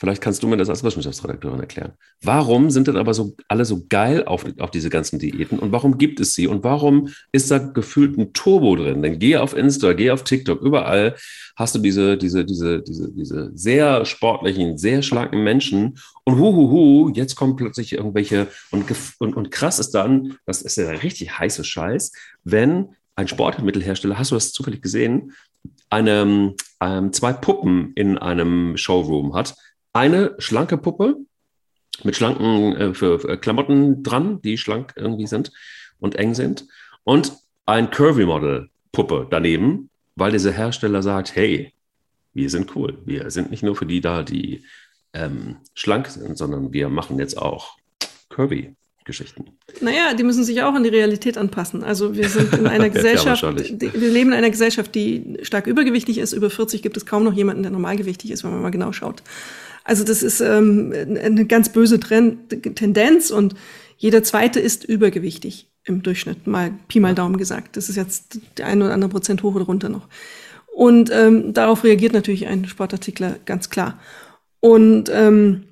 Vielleicht 0.00 0.22
kannst 0.22 0.42
du 0.42 0.48
mir 0.48 0.56
das 0.56 0.70
als 0.70 0.82
Wissenschaftsredakteurin 0.82 1.60
erklären. 1.60 1.92
Warum 2.22 2.70
sind 2.70 2.88
denn 2.88 2.96
aber 2.96 3.12
so 3.12 3.36
alle 3.48 3.66
so 3.66 3.84
geil 3.86 4.24
auf, 4.24 4.46
auf 4.58 4.70
diese 4.70 4.88
ganzen 4.88 5.18
Diäten 5.18 5.58
und 5.58 5.72
warum 5.72 5.98
gibt 5.98 6.20
es 6.20 6.34
sie 6.34 6.46
und 6.46 6.64
warum 6.64 7.10
ist 7.32 7.50
da 7.50 7.58
gefühlt 7.58 8.16
ein 8.16 8.32
Turbo 8.32 8.76
drin? 8.76 9.02
Denn 9.02 9.18
geh 9.18 9.36
auf 9.36 9.54
Insta, 9.54 9.92
geh 9.92 10.10
auf 10.10 10.24
TikTok, 10.24 10.62
überall 10.62 11.16
hast 11.54 11.74
du 11.74 11.80
diese, 11.80 12.16
diese, 12.16 12.46
diese, 12.46 12.80
diese, 12.80 13.12
diese 13.12 13.50
sehr 13.54 14.06
sportlichen, 14.06 14.78
sehr 14.78 15.02
schlanken 15.02 15.44
Menschen 15.44 15.98
und 16.24 16.38
huhuhu, 16.38 17.10
jetzt 17.10 17.36
kommen 17.36 17.56
plötzlich 17.56 17.92
irgendwelche 17.92 18.46
und, 18.70 18.86
und, 19.18 19.36
und 19.36 19.50
krass 19.50 19.78
ist 19.78 19.90
dann, 19.90 20.38
das 20.46 20.62
ist 20.62 20.78
ja 20.78 20.84
der 20.84 21.02
richtig 21.02 21.38
heiße 21.38 21.62
Scheiß, 21.62 22.12
wenn 22.42 22.94
ein 23.16 23.28
Sportmittelhersteller, 23.28 24.18
hast 24.18 24.30
du 24.30 24.36
das 24.36 24.54
zufällig 24.54 24.80
gesehen, 24.80 25.32
eine, 25.90 26.54
ähm, 26.80 27.12
zwei 27.12 27.34
Puppen 27.34 27.92
in 27.96 28.16
einem 28.16 28.78
Showroom 28.78 29.34
hat, 29.34 29.54
eine 29.92 30.34
schlanke 30.38 30.78
Puppe 30.78 31.16
mit 32.04 32.16
schlanken 32.16 32.76
äh, 32.76 32.94
für, 32.94 33.18
für 33.18 33.38
Klamotten 33.38 34.02
dran, 34.02 34.40
die 34.42 34.58
schlank 34.58 34.94
irgendwie 34.96 35.26
sind 35.26 35.52
und 35.98 36.16
eng 36.16 36.34
sind. 36.34 36.66
Und 37.04 37.32
ein 37.66 37.90
Curvy-Model-Puppe 37.90 39.28
daneben, 39.30 39.90
weil 40.16 40.32
dieser 40.32 40.52
Hersteller 40.52 41.02
sagt, 41.02 41.34
hey, 41.34 41.72
wir 42.32 42.50
sind 42.50 42.74
cool. 42.76 42.98
Wir 43.04 43.30
sind 43.30 43.50
nicht 43.50 43.62
nur 43.62 43.76
für 43.76 43.86
die 43.86 44.00
da, 44.00 44.22
die 44.22 44.64
ähm, 45.12 45.56
schlank 45.74 46.06
sind, 46.08 46.38
sondern 46.38 46.72
wir 46.72 46.88
machen 46.88 47.18
jetzt 47.18 47.36
auch 47.36 47.76
Curvy. 48.28 48.74
Geschichten. 49.04 49.46
Naja, 49.80 50.14
die 50.14 50.22
müssen 50.22 50.44
sich 50.44 50.62
auch 50.62 50.74
an 50.74 50.84
die 50.84 50.90
Realität 50.90 51.38
anpassen. 51.38 51.82
Also 51.82 52.14
wir 52.14 52.28
sind 52.28 52.54
in 52.54 52.66
einer 52.66 52.90
Gesellschaft, 52.90 53.42
ja, 53.42 53.52
wir 53.58 54.10
leben 54.10 54.30
in 54.30 54.36
einer 54.36 54.50
Gesellschaft, 54.50 54.94
die 54.94 55.38
stark 55.42 55.66
übergewichtig 55.66 56.18
ist. 56.18 56.32
Über 56.32 56.50
40 56.50 56.82
gibt 56.82 56.96
es 56.96 57.06
kaum 57.06 57.24
noch 57.24 57.32
jemanden, 57.32 57.62
der 57.62 57.72
normalgewichtig 57.72 58.30
ist, 58.30 58.44
wenn 58.44 58.52
man 58.52 58.62
mal 58.62 58.70
genau 58.70 58.92
schaut. 58.92 59.22
Also 59.84 60.04
das 60.04 60.22
ist 60.22 60.40
ähm, 60.40 60.92
eine 60.94 61.46
ganz 61.46 61.70
böse 61.70 61.98
Trend, 62.00 62.50
Tendenz 62.76 63.30
und 63.30 63.54
jeder 63.96 64.22
zweite 64.22 64.60
ist 64.60 64.84
übergewichtig 64.84 65.68
im 65.84 66.02
Durchschnitt, 66.02 66.46
mal 66.46 66.72
Pi 66.88 67.00
mal 67.00 67.14
Daumen 67.14 67.36
gesagt. 67.36 67.76
Das 67.76 67.88
ist 67.88 67.96
jetzt 67.96 68.38
der 68.58 68.66
ein 68.66 68.82
oder 68.82 68.92
andere 68.92 69.10
Prozent 69.10 69.42
hoch 69.42 69.54
oder 69.54 69.64
runter 69.64 69.88
noch. 69.88 70.08
Und 70.72 71.10
ähm, 71.12 71.52
darauf 71.52 71.84
reagiert 71.84 72.12
natürlich 72.12 72.46
ein 72.46 72.66
Sportartikler 72.66 73.36
ganz 73.44 73.70
klar. 73.70 73.98
Und 74.60 75.10
ähm, 75.12 75.64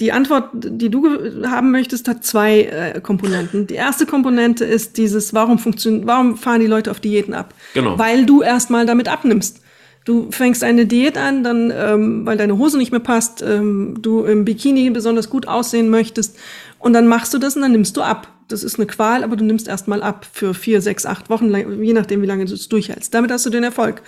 die 0.00 0.12
Antwort, 0.12 0.50
die 0.52 0.90
du 0.90 1.46
haben 1.46 1.70
möchtest, 1.70 2.06
hat 2.08 2.24
zwei 2.24 2.62
äh, 2.62 3.00
Komponenten. 3.00 3.66
Die 3.66 3.74
erste 3.74 4.06
Komponente 4.06 4.64
ist 4.64 4.98
dieses, 4.98 5.32
warum 5.32 5.58
funktioniert, 5.58 6.06
warum 6.06 6.36
fahren 6.36 6.60
die 6.60 6.66
Leute 6.66 6.90
auf 6.90 7.00
Diäten 7.00 7.34
ab? 7.34 7.54
Genau. 7.74 7.98
Weil 7.98 8.26
du 8.26 8.42
erstmal 8.42 8.84
damit 8.86 9.08
abnimmst. 9.08 9.60
Du 10.06 10.30
fängst 10.30 10.64
eine 10.64 10.86
Diät 10.86 11.18
an, 11.18 11.42
dann, 11.42 11.72
ähm, 11.76 12.24
weil 12.24 12.38
deine 12.38 12.56
Hose 12.56 12.78
nicht 12.78 12.92
mehr 12.92 13.00
passt, 13.00 13.42
ähm, 13.42 13.98
du 14.00 14.24
im 14.24 14.44
Bikini 14.44 14.88
besonders 14.90 15.28
gut 15.28 15.48
aussehen 15.48 15.90
möchtest, 15.90 16.38
und 16.78 16.92
dann 16.92 17.08
machst 17.08 17.34
du 17.34 17.38
das 17.38 17.56
und 17.56 17.62
dann 17.62 17.72
nimmst 17.72 17.96
du 17.96 18.02
ab. 18.02 18.28
Das 18.48 18.62
ist 18.62 18.76
eine 18.76 18.86
Qual, 18.86 19.24
aber 19.24 19.34
du 19.34 19.44
nimmst 19.44 19.66
erstmal 19.66 20.02
ab 20.04 20.24
für 20.32 20.54
vier, 20.54 20.80
sechs, 20.80 21.04
acht 21.04 21.28
Wochen, 21.28 21.52
je 21.82 21.92
nachdem, 21.92 22.22
wie 22.22 22.26
lange 22.26 22.44
du 22.44 22.54
es 22.54 22.68
durchhältst. 22.68 23.12
Damit 23.12 23.32
hast 23.32 23.44
du 23.44 23.50
den 23.50 23.64
Erfolg. 23.64 24.02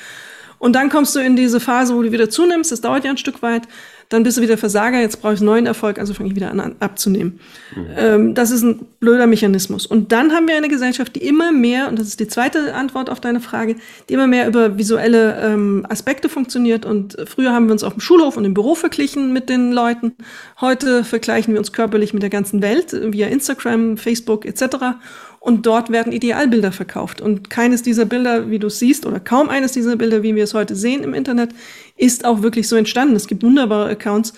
Und 0.61 0.75
dann 0.75 0.89
kommst 0.89 1.17
du 1.17 1.21
in 1.21 1.35
diese 1.35 1.59
Phase, 1.59 1.97
wo 1.97 2.03
du 2.03 2.13
wieder 2.13 2.31
zunimmst, 2.31 2.71
das 2.71 2.81
dauert 2.81 3.05
ja 3.05 3.11
ein 3.11 3.19
Stück 3.19 3.43
weit, 3.43 3.63
dann 4.09 4.23
bist 4.23 4.39
du 4.39 4.43
wieder 4.43 4.57
Versager, 4.57 5.01
jetzt 5.01 5.21
brauche 5.21 5.35
ich 5.35 5.41
einen 5.41 5.47
neuen 5.47 5.67
Erfolg, 5.67 5.99
also 5.99 6.15
fange 6.15 6.31
ich 6.31 6.35
wieder 6.35 6.51
an, 6.51 6.77
abzunehmen. 6.81 7.41
Mhm. 7.77 7.87
Ähm, 7.97 8.35
das 8.35 8.51
ist 8.51 8.63
ein 8.63 8.87
blöder 9.01 9.27
Mechanismus. 9.27 9.87
Und 9.87 10.13
dann 10.13 10.33
haben 10.33 10.49
wir 10.49 10.57
eine 10.57 10.69
Gesellschaft, 10.69 11.15
die 11.17 11.27
immer 11.27 11.53
mehr, 11.53 11.89
und 11.89 11.99
das 11.99 12.09
ist 12.09 12.19
die 12.19 12.27
zweite 12.27 12.75
Antwort 12.75 13.11
auf 13.11 13.21
deine 13.21 13.41
Frage, 13.41 13.77
die 14.09 14.15
immer 14.15 14.27
mehr 14.27 14.49
über 14.49 14.79
visuelle 14.79 15.39
ähm, 15.43 15.87
Aspekte 15.89 16.31
funktioniert. 16.31 16.87
Und 16.87 17.19
früher 17.27 17.53
haben 17.53 17.67
wir 17.67 17.73
uns 17.73 17.85
auf 17.85 17.93
dem 17.93 18.01
Schulhof 18.01 18.39
und 18.39 18.47
im 18.47 18.55
Büro 18.55 18.75
verglichen 18.75 19.33
mit 19.35 19.51
den 19.51 19.73
Leuten. 19.73 20.15
Heute 20.61 21.05
vergleichen 21.05 21.53
wir 21.53 21.61
uns 21.61 21.73
körperlich 21.73 22.15
mit 22.15 22.23
der 22.23 22.31
ganzen 22.31 22.63
Welt 22.63 22.97
via 23.13 23.27
Instagram, 23.29 23.99
Facebook 23.99 24.47
etc. 24.47 24.97
Und 25.41 25.67
dort 25.67 25.91
werden 25.91 26.13
Idealbilder 26.13 26.73
verkauft. 26.73 27.21
Und 27.21 27.49
keines 27.49 27.83
dieser 27.83 28.05
Bilder, 28.05 28.51
wie 28.51 28.59
du 28.59 28.69
siehst, 28.69 29.07
oder 29.07 29.21
kaum 29.21 29.49
eines 29.49 29.73
dieser 29.73 29.97
Bilder, 29.97 30.23
wie 30.23 30.35
wir 30.35 30.45
es 30.45 30.55
heute 30.55 30.75
sehen 30.75 31.05
im 31.05 31.15
Internet, 31.15 31.51
ist 31.97 32.25
auch 32.25 32.43
wirklich 32.43 32.69
so 32.69 32.77
entstanden. 32.77 33.17
Es 33.17 33.29
gibt 33.29 33.43
wunderbare 33.43 33.91
Accounts, 33.91 34.35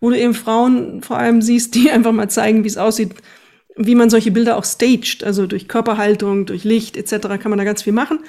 wo 0.00 0.10
du 0.10 0.18
eben 0.18 0.34
Frauen 0.34 1.02
vor 1.02 1.18
allem 1.18 1.42
siehst, 1.42 1.74
die 1.74 1.90
einfach 1.92 2.12
mal 2.12 2.28
zeigen, 2.28 2.64
wie 2.64 2.68
es 2.68 2.76
aussieht, 2.76 3.10
wie 3.76 3.94
man 3.94 4.10
solche 4.10 4.30
Bilder 4.30 4.56
auch 4.56 4.64
staged, 4.64 5.24
also 5.24 5.46
durch 5.46 5.66
Körperhaltung, 5.66 6.46
durch 6.46 6.62
Licht 6.62 6.96
etc. 6.96 7.26
kann 7.40 7.50
man 7.50 7.58
da 7.58 7.64
ganz 7.64 7.82
viel 7.82 7.92
machen. 7.92 8.20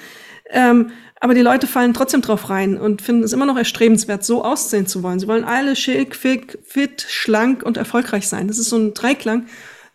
Ähm, 0.50 0.90
aber 1.20 1.34
die 1.34 1.40
Leute 1.40 1.66
fallen 1.66 1.94
trotzdem 1.94 2.20
drauf 2.20 2.50
rein 2.50 2.76
und 2.76 3.00
finden 3.02 3.22
es 3.22 3.32
immer 3.32 3.46
noch 3.46 3.56
erstrebenswert, 3.56 4.24
so 4.24 4.44
aussehen 4.44 4.86
zu 4.86 5.02
wollen. 5.02 5.18
Sie 5.18 5.28
wollen 5.28 5.44
alle 5.44 5.74
schick, 5.74 6.14
fit, 6.14 7.06
schlank 7.08 7.62
und 7.62 7.76
erfolgreich 7.76 8.28
sein. 8.28 8.48
Das 8.48 8.58
ist 8.58 8.68
so 8.68 8.76
ein 8.76 8.92
Dreiklang, 8.92 9.46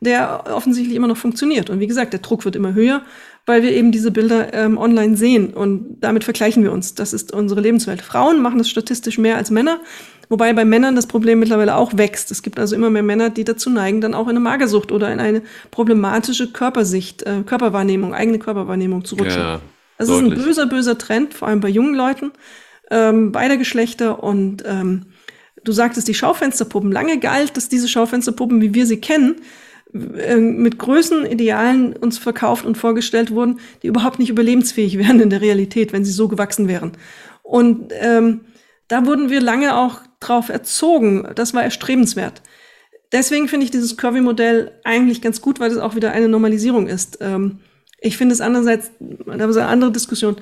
der 0.01 0.43
offensichtlich 0.53 0.95
immer 0.95 1.07
noch 1.07 1.17
funktioniert. 1.17 1.69
Und 1.69 1.79
wie 1.79 1.87
gesagt, 1.87 2.11
der 2.13 2.19
Druck 2.19 2.43
wird 2.43 2.55
immer 2.55 2.73
höher 2.73 3.03
weil 3.45 3.63
wir 3.63 3.71
eben 3.71 3.91
diese 3.91 4.11
Bilder 4.11 4.53
ähm, 4.53 4.77
online 4.77 5.17
sehen 5.17 5.53
und 5.53 5.97
damit 5.99 6.23
vergleichen 6.23 6.63
wir 6.63 6.71
uns. 6.71 6.95
Das 6.95 7.13
ist 7.13 7.33
unsere 7.33 7.61
Lebenswelt. 7.61 8.01
Frauen 8.01 8.41
machen 8.41 8.59
das 8.59 8.69
statistisch 8.69 9.17
mehr 9.17 9.37
als 9.37 9.49
Männer, 9.49 9.79
wobei 10.29 10.53
bei 10.53 10.63
Männern 10.63 10.95
das 10.95 11.07
Problem 11.07 11.39
mittlerweile 11.39 11.75
auch 11.75 11.97
wächst. 11.97 12.31
Es 12.31 12.43
gibt 12.43 12.59
also 12.59 12.75
immer 12.75 12.89
mehr 12.89 13.03
Männer, 13.03 13.29
die 13.29 13.43
dazu 13.43 13.69
neigen, 13.69 14.01
dann 14.01 14.13
auch 14.13 14.25
in 14.25 14.31
eine 14.31 14.39
Magersucht 14.39 14.91
oder 14.91 15.11
in 15.11 15.19
eine 15.19 15.41
problematische 15.71 16.51
Körpersicht, 16.51 17.23
äh, 17.23 17.41
Körperwahrnehmung, 17.45 18.13
eigene 18.13 18.39
Körperwahrnehmung 18.39 19.05
zu 19.05 19.15
rutschen. 19.15 19.41
Ja, 19.41 19.61
das 19.97 20.07
deutlich. 20.07 20.33
ist 20.33 20.39
ein 20.39 20.45
böser, 20.45 20.65
böser 20.67 20.97
Trend, 20.97 21.33
vor 21.33 21.47
allem 21.47 21.61
bei 21.61 21.69
jungen 21.69 21.95
Leuten 21.95 22.31
ähm, 22.91 23.31
beider 23.31 23.57
Geschlechter 23.57 24.23
und 24.23 24.63
ähm, 24.65 25.05
Du 25.63 25.73
sagtest 25.73 26.07
die 26.07 26.15
Schaufensterpuppen. 26.15 26.91
Lange 26.91 27.19
galt, 27.19 27.55
dass 27.55 27.69
diese 27.69 27.87
Schaufensterpuppen, 27.87 28.61
wie 28.61 28.73
wir 28.73 28.87
sie 28.87 28.99
kennen, 28.99 29.35
äh, 29.93 30.37
mit 30.37 30.77
Größenidealen 30.77 31.93
uns 31.93 32.17
verkauft 32.17 32.65
und 32.65 32.77
vorgestellt 32.77 33.31
wurden, 33.31 33.59
die 33.83 33.87
überhaupt 33.87 34.19
nicht 34.19 34.29
überlebensfähig 34.29 34.97
wären 34.99 35.19
in 35.19 35.29
der 35.29 35.41
Realität, 35.41 35.93
wenn 35.93 36.05
sie 36.05 36.11
so 36.11 36.27
gewachsen 36.27 36.67
wären. 36.67 36.93
Und 37.43 37.91
ähm, 37.99 38.41
da 38.87 39.05
wurden 39.05 39.29
wir 39.29 39.41
lange 39.41 39.77
auch 39.77 39.99
drauf 40.19 40.49
erzogen. 40.49 41.27
Das 41.35 41.53
war 41.53 41.63
erstrebenswert. 41.63 42.41
Deswegen 43.11 43.47
finde 43.47 43.65
ich 43.65 43.71
dieses 43.71 43.97
Curvy-Modell 43.97 44.71
eigentlich 44.83 45.21
ganz 45.21 45.41
gut, 45.41 45.59
weil 45.59 45.71
es 45.71 45.77
auch 45.77 45.95
wieder 45.95 46.11
eine 46.11 46.29
Normalisierung 46.29 46.87
ist. 46.87 47.17
Ähm, 47.19 47.59
ich 47.99 48.17
finde 48.17 48.33
es 48.33 48.41
andererseits, 48.41 48.91
da 48.99 49.45
ist 49.45 49.57
eine 49.57 49.67
andere 49.67 49.91
Diskussion, 49.91 50.37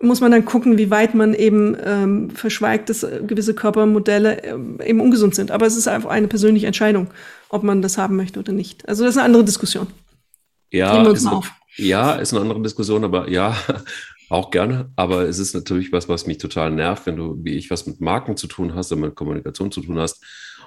muss 0.00 0.20
man 0.20 0.32
dann 0.32 0.44
gucken, 0.44 0.78
wie 0.78 0.90
weit 0.90 1.14
man 1.14 1.34
eben 1.34 1.76
ähm, 1.84 2.30
verschweigt, 2.30 2.88
dass 2.88 3.06
gewisse 3.26 3.54
Körpermodelle 3.54 4.42
äh, 4.42 4.88
eben 4.88 5.00
ungesund 5.00 5.34
sind. 5.34 5.50
Aber 5.50 5.66
es 5.66 5.76
ist 5.76 5.88
einfach 5.88 6.10
eine 6.10 6.26
persönliche 6.26 6.66
Entscheidung 6.66 7.08
ob 7.50 7.62
man 7.62 7.82
das 7.82 7.98
haben 7.98 8.16
möchte 8.16 8.38
oder 8.38 8.52
nicht. 8.52 8.88
Also 8.88 9.04
das 9.04 9.14
ist 9.14 9.18
eine 9.18 9.26
andere 9.26 9.44
Diskussion. 9.44 9.88
Ja, 10.70 11.02
ist, 11.10 11.28
ja, 11.76 12.14
ist 12.14 12.32
eine 12.32 12.42
andere 12.42 12.62
Diskussion, 12.62 13.04
aber 13.04 13.28
ja, 13.28 13.56
auch 14.30 14.50
gerne. 14.50 14.90
Aber 14.96 15.22
es 15.28 15.38
ist 15.38 15.54
natürlich 15.54 15.92
was, 15.92 16.08
was 16.08 16.26
mich 16.26 16.38
total 16.38 16.70
nervt, 16.70 17.06
wenn 17.06 17.16
du, 17.16 17.38
wie 17.42 17.54
ich, 17.54 17.70
was 17.70 17.86
mit 17.86 18.00
Marken 18.00 18.36
zu 18.36 18.46
tun 18.46 18.74
hast 18.74 18.92
und 18.92 19.00
mit 19.00 19.16
Kommunikation 19.16 19.72
zu 19.72 19.80
tun 19.80 19.98
hast 19.98 20.24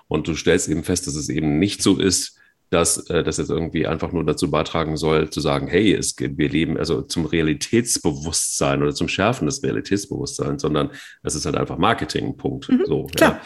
und 0.07 0.27
du 0.27 0.35
stellst 0.35 0.67
eben 0.67 0.83
fest, 0.83 1.07
dass 1.07 1.15
es 1.15 1.29
eben 1.29 1.57
nicht 1.57 1.81
so 1.81 1.97
ist, 1.97 2.37
dass 2.73 2.97
äh, 3.09 3.23
das 3.23 3.37
jetzt 3.37 3.51
irgendwie 3.51 3.85
einfach 3.85 4.11
nur 4.11 4.25
dazu 4.25 4.49
beitragen 4.49 4.97
soll, 4.97 5.29
zu 5.29 5.41
sagen, 5.41 5.67
hey, 5.67 5.93
es, 5.93 6.15
wir 6.17 6.49
leben 6.49 6.77
also 6.77 7.03
zum 7.03 7.25
Realitätsbewusstsein 7.25 8.81
oder 8.81 8.95
zum 8.95 9.07
Schärfen 9.07 9.45
des 9.45 9.61
Realitätsbewusstseins, 9.61 10.63
sondern 10.63 10.89
es 11.21 11.35
ist 11.35 11.45
halt 11.45 11.55
einfach 11.55 11.77
Marketing, 11.77 12.35
Punkt. 12.35 12.69
Mhm, 12.69 12.83
so, 12.87 13.07
ja. 13.19 13.39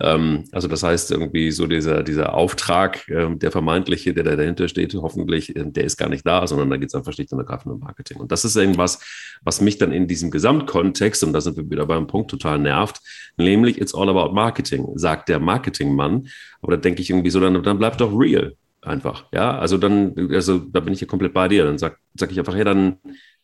Ähm, 0.00 0.44
also 0.52 0.68
das 0.68 0.84
heißt 0.84 1.10
irgendwie 1.10 1.50
so 1.50 1.66
dieser, 1.66 2.04
dieser 2.04 2.34
Auftrag, 2.34 3.08
äh, 3.08 3.34
der 3.34 3.50
vermeintliche, 3.50 4.14
der 4.14 4.22
da 4.22 4.36
dahinter 4.36 4.68
steht, 4.68 4.94
hoffentlich, 4.94 5.56
äh, 5.56 5.64
der 5.66 5.82
ist 5.82 5.96
gar 5.96 6.08
nicht 6.08 6.24
da, 6.24 6.46
sondern 6.46 6.70
da 6.70 6.76
geht 6.76 6.88
es 6.88 6.94
einfach 6.94 7.12
schlicht 7.12 7.32
und 7.32 7.40
ergreifend 7.40 7.74
um 7.74 7.80
Marketing. 7.80 8.18
Und 8.18 8.30
das 8.30 8.44
ist 8.44 8.54
irgendwas, 8.54 9.00
was 9.42 9.60
mich 9.60 9.78
dann 9.78 9.90
in 9.90 10.06
diesem 10.06 10.30
Gesamtkontext, 10.30 11.24
und 11.24 11.32
da 11.32 11.40
sind 11.40 11.56
wir 11.56 11.68
wieder 11.68 11.86
beim 11.86 12.06
Punkt, 12.06 12.30
total 12.30 12.60
nervt, 12.60 13.00
nämlich 13.36 13.80
it's 13.80 13.94
all 13.94 14.08
about 14.08 14.32
Marketing, 14.32 14.86
sagt 14.94 15.28
der 15.28 15.40
Marketingmann. 15.40 16.28
Aber 16.62 16.76
da 16.76 16.80
denke 16.80 17.02
ich 17.02 17.10
irgendwie 17.10 17.30
so, 17.30 17.40
dann, 17.40 17.60
dann 17.62 17.78
bleibt 17.78 18.00
doch 18.00 18.16
real 18.16 18.54
einfach. 18.82 19.24
Ja, 19.32 19.58
also 19.58 19.78
dann, 19.78 20.14
also 20.32 20.58
da 20.58 20.80
bin 20.80 20.92
ich 20.92 21.00
hier 21.00 21.08
komplett 21.08 21.34
bei 21.34 21.48
dir. 21.48 21.64
Dann 21.64 21.78
sag, 21.78 21.98
sag 22.14 22.30
ich 22.30 22.38
einfach, 22.38 22.54
hey, 22.54 22.64
dann, 22.64 22.98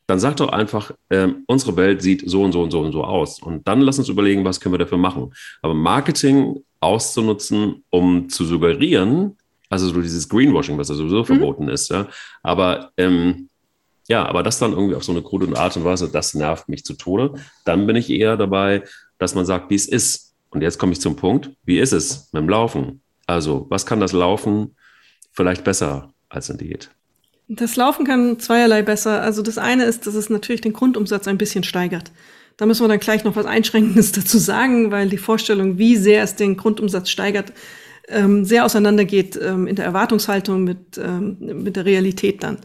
dann 0.06 0.18
sag 0.18 0.36
doch 0.36 0.48
einfach, 0.48 0.92
ähm, 1.10 1.44
unsere 1.46 1.76
Welt 1.76 2.02
sieht 2.02 2.28
so 2.28 2.42
und 2.42 2.52
so 2.52 2.62
und 2.62 2.70
so 2.70 2.80
und 2.80 2.92
so 2.92 3.04
aus. 3.04 3.40
Und 3.40 3.66
dann 3.66 3.80
lass 3.80 3.98
uns 3.98 4.08
überlegen, 4.08 4.44
was 4.44 4.60
können 4.60 4.74
wir 4.74 4.78
dafür 4.78 4.98
machen. 4.98 5.32
Aber 5.62 5.74
Marketing 5.74 6.62
auszunutzen, 6.80 7.84
um 7.90 8.28
zu 8.28 8.44
suggerieren, 8.44 9.36
also 9.70 9.88
so 9.88 10.00
dieses 10.00 10.28
Greenwashing, 10.28 10.78
was 10.78 10.88
ja 10.88 10.94
sowieso 10.94 11.20
mhm. 11.20 11.24
verboten 11.24 11.68
ist, 11.68 11.90
ja. 11.90 12.06
Aber 12.42 12.92
ähm, 12.96 13.48
ja, 14.06 14.26
aber 14.26 14.42
das 14.42 14.58
dann 14.58 14.72
irgendwie 14.72 14.94
auf 14.94 15.04
so 15.04 15.12
eine 15.12 15.22
krude 15.22 15.56
Art 15.56 15.76
und 15.76 15.84
Weise, 15.84 16.10
das 16.10 16.34
nervt 16.34 16.68
mich 16.68 16.84
zu 16.84 16.94
Tode. 16.94 17.34
Dann 17.64 17.86
bin 17.86 17.96
ich 17.96 18.10
eher 18.10 18.36
dabei, 18.36 18.84
dass 19.18 19.34
man 19.34 19.46
sagt, 19.46 19.70
wie 19.70 19.74
es 19.74 19.86
ist. 19.86 20.34
Und 20.50 20.60
jetzt 20.60 20.78
komme 20.78 20.92
ich 20.92 21.00
zum 21.00 21.16
Punkt, 21.16 21.50
wie 21.64 21.78
ist 21.78 21.92
es 21.92 22.28
mit 22.32 22.42
dem 22.42 22.48
Laufen? 22.48 23.00
Also, 23.26 23.66
was 23.70 23.86
kann 23.86 24.00
das 24.00 24.12
Laufen 24.12 24.76
vielleicht 25.34 25.64
besser 25.64 26.12
als 26.28 26.48
eine 26.48 26.58
Diät? 26.58 26.90
Das 27.48 27.76
Laufen 27.76 28.06
kann 28.06 28.38
zweierlei 28.38 28.82
besser. 28.82 29.20
Also 29.20 29.42
das 29.42 29.58
eine 29.58 29.84
ist, 29.84 30.06
dass 30.06 30.14
es 30.14 30.30
natürlich 30.30 30.62
den 30.62 30.72
Grundumsatz 30.72 31.28
ein 31.28 31.36
bisschen 31.36 31.64
steigert. 31.64 32.10
Da 32.56 32.66
müssen 32.66 32.84
wir 32.84 32.88
dann 32.88 33.00
gleich 33.00 33.24
noch 33.24 33.36
was 33.36 33.46
Einschränkendes 33.46 34.12
dazu 34.12 34.38
sagen, 34.38 34.90
weil 34.90 35.08
die 35.08 35.18
Vorstellung, 35.18 35.76
wie 35.76 35.96
sehr 35.96 36.22
es 36.22 36.36
den 36.36 36.56
Grundumsatz 36.56 37.10
steigert, 37.10 37.52
ähm, 38.08 38.44
sehr 38.44 38.64
auseinandergeht 38.64 39.38
ähm, 39.42 39.66
in 39.66 39.76
der 39.76 39.84
Erwartungshaltung 39.84 40.64
mit, 40.64 40.98
ähm, 40.98 41.36
mit 41.62 41.76
der 41.76 41.84
Realität 41.84 42.42
dann. 42.42 42.58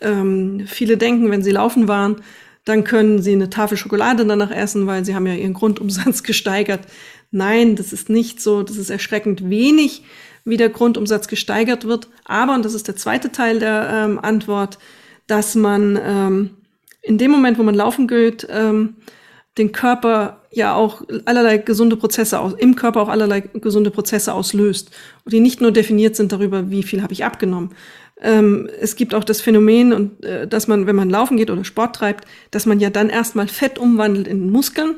Ähm, 0.00 0.64
viele 0.66 0.96
denken, 0.96 1.30
wenn 1.30 1.42
sie 1.42 1.50
laufen 1.50 1.88
waren, 1.88 2.16
dann 2.64 2.84
können 2.84 3.22
sie 3.22 3.32
eine 3.32 3.50
Tafel 3.50 3.78
Schokolade 3.78 4.26
danach 4.26 4.50
essen, 4.50 4.86
weil 4.86 5.04
sie 5.04 5.14
haben 5.14 5.26
ja 5.26 5.34
ihren 5.34 5.54
Grundumsatz 5.54 6.22
gesteigert. 6.24 6.80
Nein, 7.30 7.76
das 7.76 7.92
ist 7.92 8.08
nicht 8.08 8.40
so. 8.40 8.62
Das 8.62 8.76
ist 8.76 8.90
erschreckend 8.90 9.48
wenig, 9.48 10.02
wie 10.48 10.56
der 10.56 10.68
Grundumsatz 10.68 11.28
gesteigert 11.28 11.84
wird. 11.84 12.08
Aber, 12.24 12.54
und 12.54 12.64
das 12.64 12.74
ist 12.74 12.88
der 12.88 12.96
zweite 12.96 13.32
Teil 13.32 13.58
der 13.58 13.88
ähm, 13.92 14.18
Antwort, 14.18 14.78
dass 15.26 15.54
man 15.54 15.98
ähm, 16.02 16.50
in 17.02 17.18
dem 17.18 17.30
Moment, 17.30 17.58
wo 17.58 17.62
man 17.62 17.74
laufen 17.74 18.08
geht, 18.08 18.46
ähm, 18.50 18.96
den 19.56 19.72
Körper 19.72 20.42
ja 20.50 20.74
auch 20.74 21.02
allerlei 21.24 21.58
gesunde 21.58 21.96
Prozesse 21.96 22.38
aus, 22.38 22.54
im 22.54 22.76
Körper 22.76 23.02
auch 23.02 23.08
allerlei 23.08 23.40
gesunde 23.40 23.90
Prozesse 23.90 24.32
auslöst 24.32 24.90
die 25.26 25.40
nicht 25.40 25.60
nur 25.60 25.72
definiert 25.72 26.16
sind 26.16 26.32
darüber, 26.32 26.70
wie 26.70 26.82
viel 26.82 27.02
habe 27.02 27.12
ich 27.12 27.24
abgenommen. 27.24 27.70
Ähm, 28.20 28.68
es 28.80 28.96
gibt 28.96 29.14
auch 29.14 29.24
das 29.24 29.40
Phänomen, 29.40 29.92
und, 29.92 30.24
äh, 30.24 30.48
dass 30.48 30.68
man, 30.68 30.86
wenn 30.86 30.96
man 30.96 31.10
laufen 31.10 31.36
geht 31.36 31.50
oder 31.50 31.64
Sport 31.64 31.96
treibt, 31.96 32.26
dass 32.50 32.66
man 32.66 32.80
ja 32.80 32.90
dann 32.90 33.10
erstmal 33.10 33.48
Fett 33.48 33.78
umwandelt 33.78 34.26
in 34.26 34.50
Muskeln 34.50 34.96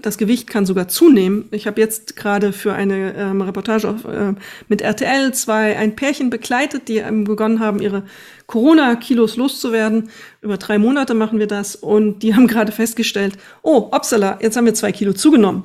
das 0.00 0.16
Gewicht 0.16 0.48
kann 0.48 0.64
sogar 0.64 0.88
zunehmen. 0.88 1.46
Ich 1.50 1.66
habe 1.66 1.78
jetzt 1.80 2.16
gerade 2.16 2.54
für 2.54 2.72
eine 2.72 3.14
ähm, 3.16 3.42
Reportage 3.42 3.88
auf, 3.88 4.06
äh, 4.06 4.32
mit 4.68 4.80
RTL 4.80 5.34
zwei 5.34 5.76
ein 5.76 5.94
Pärchen 5.94 6.30
begleitet, 6.30 6.88
die 6.88 6.98
ähm, 6.98 7.24
begonnen 7.24 7.60
haben, 7.60 7.80
ihre 7.80 8.04
Corona-Kilos 8.46 9.36
loszuwerden. 9.36 10.08
Über 10.40 10.56
drei 10.56 10.78
Monate 10.78 11.12
machen 11.12 11.38
wir 11.38 11.46
das 11.46 11.76
und 11.76 12.20
die 12.20 12.34
haben 12.36 12.46
gerade 12.46 12.72
festgestellt, 12.72 13.36
oh, 13.62 13.90
upsala, 13.92 14.38
jetzt 14.40 14.56
haben 14.56 14.64
wir 14.64 14.74
zwei 14.74 14.92
Kilo 14.92 15.12
zugenommen 15.12 15.64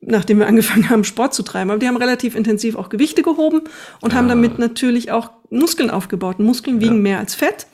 nachdem 0.00 0.38
wir 0.38 0.46
angefangen 0.46 0.88
haben, 0.90 1.02
Sport 1.02 1.34
zu 1.34 1.42
treiben. 1.42 1.70
Aber 1.70 1.80
die 1.80 1.88
haben 1.88 1.96
relativ 1.96 2.36
intensiv 2.36 2.76
auch 2.76 2.88
Gewichte 2.88 3.22
gehoben 3.22 3.62
und 4.00 4.12
ja. 4.12 4.18
haben 4.18 4.28
damit 4.28 4.56
natürlich 4.56 5.10
auch 5.10 5.32
Muskeln 5.50 5.90
aufgebaut. 5.90 6.38
Muskeln 6.38 6.80
wiegen 6.80 6.96
ja. 6.96 7.02
mehr 7.02 7.18
als 7.18 7.34
Fett. 7.34 7.66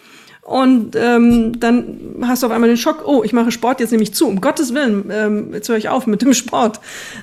Und 0.44 0.94
ähm, 0.94 1.58
dann 1.58 2.16
hast 2.22 2.42
du 2.42 2.46
auf 2.46 2.52
einmal 2.52 2.68
den 2.68 2.76
Schock, 2.76 3.04
oh, 3.06 3.22
ich 3.24 3.32
mache 3.32 3.50
Sport, 3.50 3.80
jetzt 3.80 3.92
nehme 3.92 4.02
ich 4.02 4.12
zu. 4.12 4.28
Um 4.28 4.42
Gottes 4.42 4.74
Willen, 4.74 5.10
ähm, 5.10 5.54
jetzt 5.54 5.70
höre 5.70 5.78
ich 5.78 5.88
auf 5.88 6.06
mit 6.06 6.20
dem 6.20 6.34
Sport. 6.34 6.80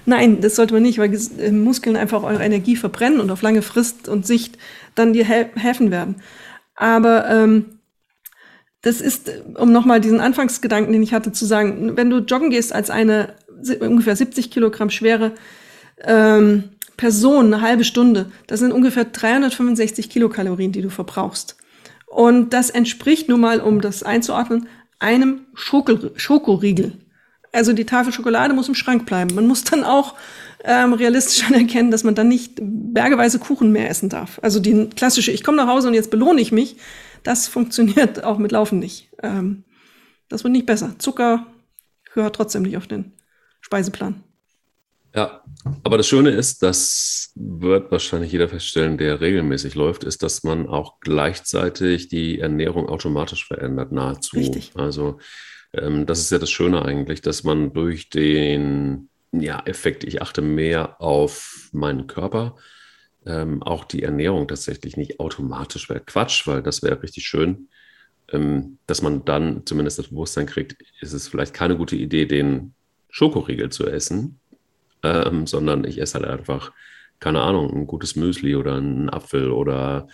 Nein, 0.07 0.41
das 0.41 0.55
sollte 0.55 0.73
man 0.73 0.81
nicht, 0.81 0.97
weil 0.97 1.13
äh, 1.13 1.51
Muskeln 1.51 1.95
einfach 1.95 2.23
eure 2.23 2.43
Energie 2.43 2.75
verbrennen 2.75 3.19
und 3.19 3.29
auf 3.29 3.43
lange 3.43 3.61
Frist 3.61 4.09
und 4.09 4.25
Sicht 4.25 4.57
dann 4.95 5.13
dir 5.13 5.23
he 5.23 5.45
helfen 5.55 5.91
werden. 5.91 6.15
Aber 6.75 7.29
ähm, 7.29 7.65
das 8.81 9.01
ist, 9.01 9.31
um 9.53 9.71
nochmal 9.71 10.01
diesen 10.01 10.19
Anfangsgedanken, 10.19 10.91
den 10.91 11.03
ich 11.03 11.13
hatte, 11.13 11.31
zu 11.31 11.45
sagen, 11.45 11.95
wenn 11.95 12.09
du 12.09 12.17
joggen 12.17 12.49
gehst 12.49 12.73
als 12.73 12.89
eine 12.89 13.35
ungefähr 13.79 14.15
70 14.15 14.49
Kilogramm 14.49 14.89
schwere 14.89 15.33
ähm, 16.03 16.63
Person, 16.97 17.53
eine 17.53 17.61
halbe 17.61 17.83
Stunde, 17.83 18.31
das 18.47 18.59
sind 18.59 18.71
ungefähr 18.71 19.05
365 19.05 20.09
Kilokalorien, 20.09 20.71
die 20.71 20.81
du 20.81 20.89
verbrauchst. 20.89 21.55
Und 22.11 22.51
das 22.51 22.69
entspricht 22.69 23.29
nun 23.29 23.39
mal, 23.39 23.61
um 23.61 23.79
das 23.79 24.03
einzuordnen, 24.03 24.67
einem 24.99 25.45
Schoko 25.53 26.11
Schokoriegel. 26.17 26.97
Also 27.53 27.71
die 27.71 27.85
Tafel 27.85 28.11
Schokolade 28.11 28.53
muss 28.53 28.67
im 28.67 28.75
Schrank 28.75 29.05
bleiben. 29.05 29.33
Man 29.33 29.47
muss 29.47 29.63
dann 29.63 29.85
auch 29.85 30.15
ähm, 30.65 30.91
realistisch 30.91 31.43
anerkennen, 31.47 31.89
dass 31.89 32.03
man 32.03 32.13
dann 32.13 32.27
nicht 32.27 32.59
bergeweise 32.61 33.39
Kuchen 33.39 33.71
mehr 33.71 33.89
essen 33.89 34.09
darf. 34.09 34.39
Also 34.41 34.59
die 34.59 34.89
klassische, 34.89 35.31
ich 35.31 35.41
komme 35.41 35.55
nach 35.55 35.67
Hause 35.67 35.87
und 35.87 35.93
jetzt 35.93 36.11
belohne 36.11 36.41
ich 36.41 36.51
mich, 36.51 36.75
das 37.23 37.47
funktioniert 37.47 38.25
auch 38.25 38.37
mit 38.37 38.51
Laufen 38.51 38.79
nicht. 38.79 39.09
Ähm, 39.23 39.63
das 40.27 40.43
wird 40.43 40.51
nicht 40.51 40.65
besser. 40.65 40.95
Zucker 40.97 41.47
gehört 42.13 42.35
trotzdem 42.35 42.63
nicht 42.63 42.75
auf 42.75 42.87
den 42.87 43.13
Speiseplan. 43.61 44.21
Ja, 45.13 45.43
aber 45.83 45.97
das 45.97 46.07
Schöne 46.07 46.29
ist, 46.29 46.63
das 46.63 47.31
wird 47.35 47.91
wahrscheinlich 47.91 48.31
jeder 48.31 48.47
feststellen, 48.47 48.97
der 48.97 49.19
regelmäßig 49.19 49.75
läuft, 49.75 50.03
ist, 50.05 50.23
dass 50.23 50.43
man 50.43 50.67
auch 50.67 50.99
gleichzeitig 51.01 52.07
die 52.07 52.39
Ernährung 52.39 52.87
automatisch 52.87 53.45
verändert, 53.45 53.91
nahezu. 53.91 54.37
Richtig. 54.37 54.71
Also 54.75 55.19
ähm, 55.73 56.05
das 56.05 56.19
ist 56.19 56.31
ja 56.31 56.39
das 56.39 56.49
Schöne 56.49 56.83
eigentlich, 56.83 57.21
dass 57.21 57.43
man 57.43 57.73
durch 57.73 58.09
den 58.09 59.09
ja, 59.31 59.61
Effekt, 59.65 60.03
ich 60.03 60.21
achte 60.21 60.41
mehr 60.41 61.01
auf 61.01 61.69
meinen 61.71 62.07
Körper, 62.07 62.55
ähm, 63.25 63.61
auch 63.63 63.85
die 63.85 64.03
Ernährung 64.03 64.47
tatsächlich 64.47 64.97
nicht 64.97 65.19
automatisch 65.19 65.89
wäre 65.89 66.01
Quatsch, 66.01 66.47
weil 66.47 66.63
das 66.63 66.83
wäre 66.83 67.03
richtig 67.03 67.25
schön, 67.25 67.69
ähm, 68.31 68.77
dass 68.87 69.01
man 69.01 69.25
dann 69.25 69.65
zumindest 69.65 69.99
das 69.99 70.07
Bewusstsein 70.07 70.47
kriegt, 70.47 70.81
ist 71.01 71.13
es 71.13 71.27
vielleicht 71.27 71.53
keine 71.53 71.77
gute 71.77 71.95
Idee, 71.95 72.25
den 72.25 72.73
Schokoriegel 73.09 73.69
zu 73.69 73.87
essen, 73.87 74.40
ähm, 75.03 75.47
sondern 75.47 75.83
ich 75.83 75.99
esse 75.99 76.19
halt 76.19 76.25
einfach, 76.25 76.71
keine 77.19 77.41
Ahnung, 77.41 77.71
ein 77.73 77.87
gutes 77.87 78.15
Müsli 78.15 78.55
oder 78.55 78.75
einen 78.75 79.09
Apfel 79.09 79.51
oder 79.51 80.07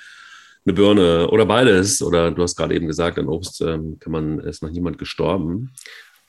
eine 0.65 0.73
Birne 0.73 1.29
oder 1.29 1.45
beides. 1.45 2.01
Oder 2.01 2.31
du 2.31 2.43
hast 2.43 2.55
gerade 2.55 2.75
eben 2.75 2.87
gesagt, 2.87 3.17
an 3.17 3.27
Obst 3.27 3.61
ähm, 3.61 3.97
kann 3.99 4.11
man, 4.11 4.39
ist 4.39 4.61
noch 4.61 4.71
niemand 4.71 4.97
gestorben. 4.97 5.73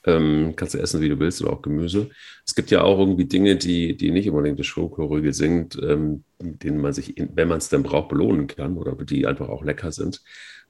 Ähm, 0.07 0.55
kannst 0.57 0.75
du 0.75 0.79
essen, 0.79 1.01
wie 1.01 1.09
du 1.09 1.19
willst, 1.19 1.43
oder 1.43 1.53
auch 1.53 1.63
Gemüse. 1.63 2.09
Es 2.47 2.55
gibt 2.55 2.71
ja 2.71 2.83
auch 2.83 2.99
irgendwie 3.01 3.27
Dinge, 3.27 3.57
die, 3.57 3.97
die 3.97 4.13
nicht 4.13 4.31
unbedingt 4.31 4.59
das 4.59 4.67
Schokoriegel 4.67 5.33
sind, 5.33 5.77
ähm, 5.83 6.25
denen 6.41 6.81
man 6.81 6.93
sich, 6.93 7.15
wenn 7.35 7.49
man 7.49 7.59
es 7.59 7.69
denn 7.69 7.83
braucht, 7.83 8.09
belohnen 8.09 8.47
kann 8.47 8.77
oder 8.77 8.95
die 9.05 9.27
einfach 9.27 9.49
auch 9.49 9.65
lecker 9.65 9.91
sind, 9.91 10.23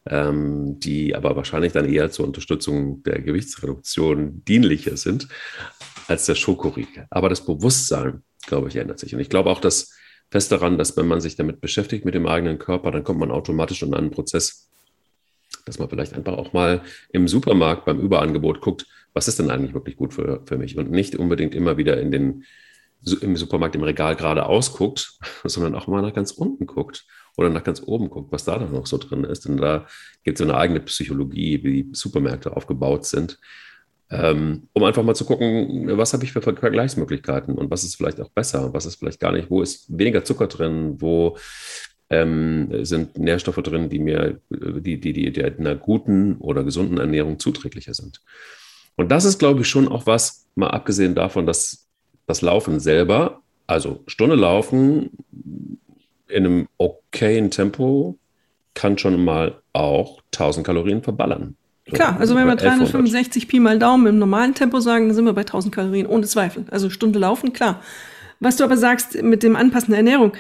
ähm, 0.07 0.81
die 0.81 1.15
aber 1.15 1.37
wahrscheinlich 1.37 1.73
dann 1.73 1.89
eher 1.89 2.11
zur 2.11 2.27
Unterstützung 2.27 3.03
der 3.03 3.21
Gewichtsreduktion 3.21 4.45
dienlicher 4.47 4.97
sind 4.97 5.29
als 6.09 6.27
der 6.27 6.35
Schokoriegel. 6.35 7.07
Aber 7.11 7.29
das 7.29 7.45
Bewusstsein, 7.45 8.23
glaube 8.47 8.69
ich, 8.69 8.77
ändert 8.77 8.99
sich. 8.99 9.15
Und 9.15 9.21
ich 9.21 9.29
glaube 9.29 9.51
auch, 9.51 9.61
dass 9.61 9.95
fest 10.31 10.51
daran, 10.53 10.79
dass 10.79 10.97
wenn 10.97 11.07
man 11.07 11.21
sich 11.21 11.37
damit 11.37 11.61
beschäftigt 11.61 12.05
mit 12.05 12.15
dem 12.15 12.27
eigenen 12.27 12.59
Körper, 12.59 12.91
dann 12.91 13.05
kommt 13.05 13.21
man 13.21 13.31
automatisch 13.31 13.83
in 13.83 13.95
einen 13.95 14.11
Prozess, 14.11 14.69
dass 15.65 15.79
man 15.79 15.89
vielleicht 15.89 16.15
einfach 16.15 16.35
auch 16.35 16.53
mal 16.53 16.83
im 17.13 17.29
Supermarkt 17.29 17.85
beim 17.85 18.01
Überangebot 18.01 18.61
guckt, 18.61 18.87
was 19.13 19.29
ist 19.29 19.39
denn 19.39 19.51
eigentlich 19.51 19.75
wirklich 19.75 19.97
gut 19.97 20.15
für, 20.15 20.43
für 20.47 20.59
mich 20.59 20.77
und 20.77 20.91
nicht 20.91 21.17
unbedingt 21.17 21.55
immer 21.55 21.77
wieder 21.77 22.01
in 22.01 22.11
den, 22.11 22.45
im 23.21 23.37
Supermarkt 23.37 23.75
im 23.75 23.83
Regal 23.83 24.17
gerade 24.17 24.47
ausguckt, 24.47 25.19
sondern 25.45 25.75
auch 25.75 25.87
mal 25.87 26.03
nach 26.03 26.15
ganz 26.15 26.31
unten 26.33 26.67
guckt 26.67 27.07
oder 27.37 27.51
nach 27.51 27.65
ganz 27.65 27.83
oben 27.85 28.11
guckt, 28.11 28.33
was 28.33 28.45
da 28.45 28.59
dann 28.59 28.73
noch 28.73 28.87
so 28.87 28.99
drin 28.99 29.25
ist. 29.25 29.47
Denn 29.47 29.57
da 29.57 29.87
gibt 30.25 30.39
es 30.39 30.45
so 30.45 30.51
eine 30.51 30.59
eigene 30.59 30.81
Psychologie, 30.81 31.63
wie 31.63 31.89
Supermärkte 31.93 32.57
aufgebaut 32.57 33.07
sind 33.07 33.39
ähm, 34.11 34.69
um 34.73 34.85
einfach 34.85 35.03
mal 35.03 35.15
zu 35.15 35.25
gucken, 35.25 35.97
was 35.99 36.13
habe 36.13 36.25
ich 36.25 36.33
für 36.33 36.41
Vergleichsmöglichkeiten 36.41 37.55
und 37.55 37.71
was 37.71 37.85
ist 37.85 37.97
vielleicht 37.97 38.21
auch 38.21 38.31
besser, 38.31 38.73
was 38.73 38.87
ist 38.87 38.97
vielleicht 38.97 39.21
gar 39.21 39.33
nicht, 39.33 39.51
wo 39.51 39.63
ist 39.63 39.87
weniger 39.97 40.25
Zucker 40.25 40.47
drin, 40.47 41.01
wo 41.01 41.37
ähm, 42.11 42.85
sind 42.85 43.19
Nährstoffe 43.19 43.57
drin, 43.57 43.91
die 43.91 43.99
mir, 43.99 44.41
die, 44.51 44.99
die, 44.99 45.13
die, 45.13 45.33
die 45.33 45.45
einer 45.45 45.77
guten 45.77 46.37
oder 46.39 46.65
gesunden 46.65 46.99
Ernährung 46.99 47.39
zuträglicher 47.39 47.93
sind. 47.93 48.23
Und 48.97 49.11
das 49.11 49.25
ist, 49.25 49.39
glaube 49.39 49.61
ich, 49.61 49.69
schon 49.69 49.89
auch 49.89 50.07
was, 50.07 50.47
mal 50.55 50.71
abgesehen 50.71 51.15
davon, 51.15 51.47
dass 51.47 51.87
das 52.27 52.41
Laufen 52.43 52.81
selber, 52.81 53.43
also 53.67 54.03
Stunde 54.07 54.37
laufen, 54.37 55.11
in 56.29 56.47
einem 56.47 56.69
okayen 56.79 57.51
Tempo 57.51 58.19
kann 58.75 58.97
schon 58.97 59.23
mal 59.23 59.61
auch 59.73 60.23
1000 60.33 60.67
Kalorien 60.67 61.03
verballern. 61.03 61.57
Klar, 61.93 62.17
also 62.19 62.35
wenn 62.35 62.47
wir 62.47 62.57
365 62.57 63.49
Pi 63.49 63.61
mal 63.61 63.79
Daumen 63.79 64.07
im 64.07 64.19
normalen 64.19 64.55
Tempo 64.55 64.81
sagen, 64.81 65.07
dann 65.07 65.15
sind 65.15 65.25
wir 65.25 65.33
bei 65.33 65.43
1000 65.43 65.75
Kalorien, 65.75 66.07
ohne 66.07 66.27
Zweifel. 66.27 66.65
Also 66.71 66.91
Stunde 66.91 67.19
laufen, 67.19 67.53
klar. 67.53 67.81
Was 68.41 68.57
du 68.57 68.65
aber 68.65 68.77
sagst 68.77 69.23
mit 69.23 69.43
dem 69.43 69.57
Anpassen 69.57 69.91
der 69.91 69.99
Ernährung, 69.99 70.33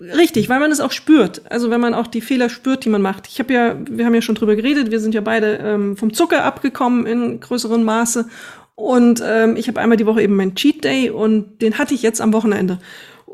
richtig, 0.00 0.48
weil 0.48 0.60
man 0.60 0.70
es 0.70 0.80
auch 0.80 0.92
spürt. 0.92 1.42
Also 1.50 1.70
wenn 1.70 1.80
man 1.80 1.94
auch 1.94 2.06
die 2.06 2.20
Fehler 2.20 2.48
spürt, 2.48 2.84
die 2.84 2.90
man 2.90 3.02
macht. 3.02 3.26
Ich 3.28 3.38
habe 3.38 3.52
ja, 3.52 3.76
wir 3.88 4.04
haben 4.04 4.14
ja 4.14 4.22
schon 4.22 4.34
drüber 4.34 4.56
geredet, 4.56 4.90
wir 4.90 5.00
sind 5.00 5.14
ja 5.14 5.20
beide 5.20 5.58
ähm, 5.62 5.96
vom 5.96 6.12
Zucker 6.12 6.44
abgekommen 6.44 7.06
in 7.06 7.40
größerem 7.40 7.82
Maße. 7.82 8.28
Und 8.74 9.22
ähm, 9.24 9.56
ich 9.56 9.66
habe 9.68 9.80
einmal 9.80 9.96
die 9.96 10.06
Woche 10.06 10.22
eben 10.22 10.36
meinen 10.36 10.54
Cheat 10.54 10.84
Day 10.84 11.10
und 11.10 11.62
den 11.62 11.78
hatte 11.78 11.94
ich 11.94 12.02
jetzt 12.02 12.20
am 12.20 12.32
Wochenende 12.32 12.78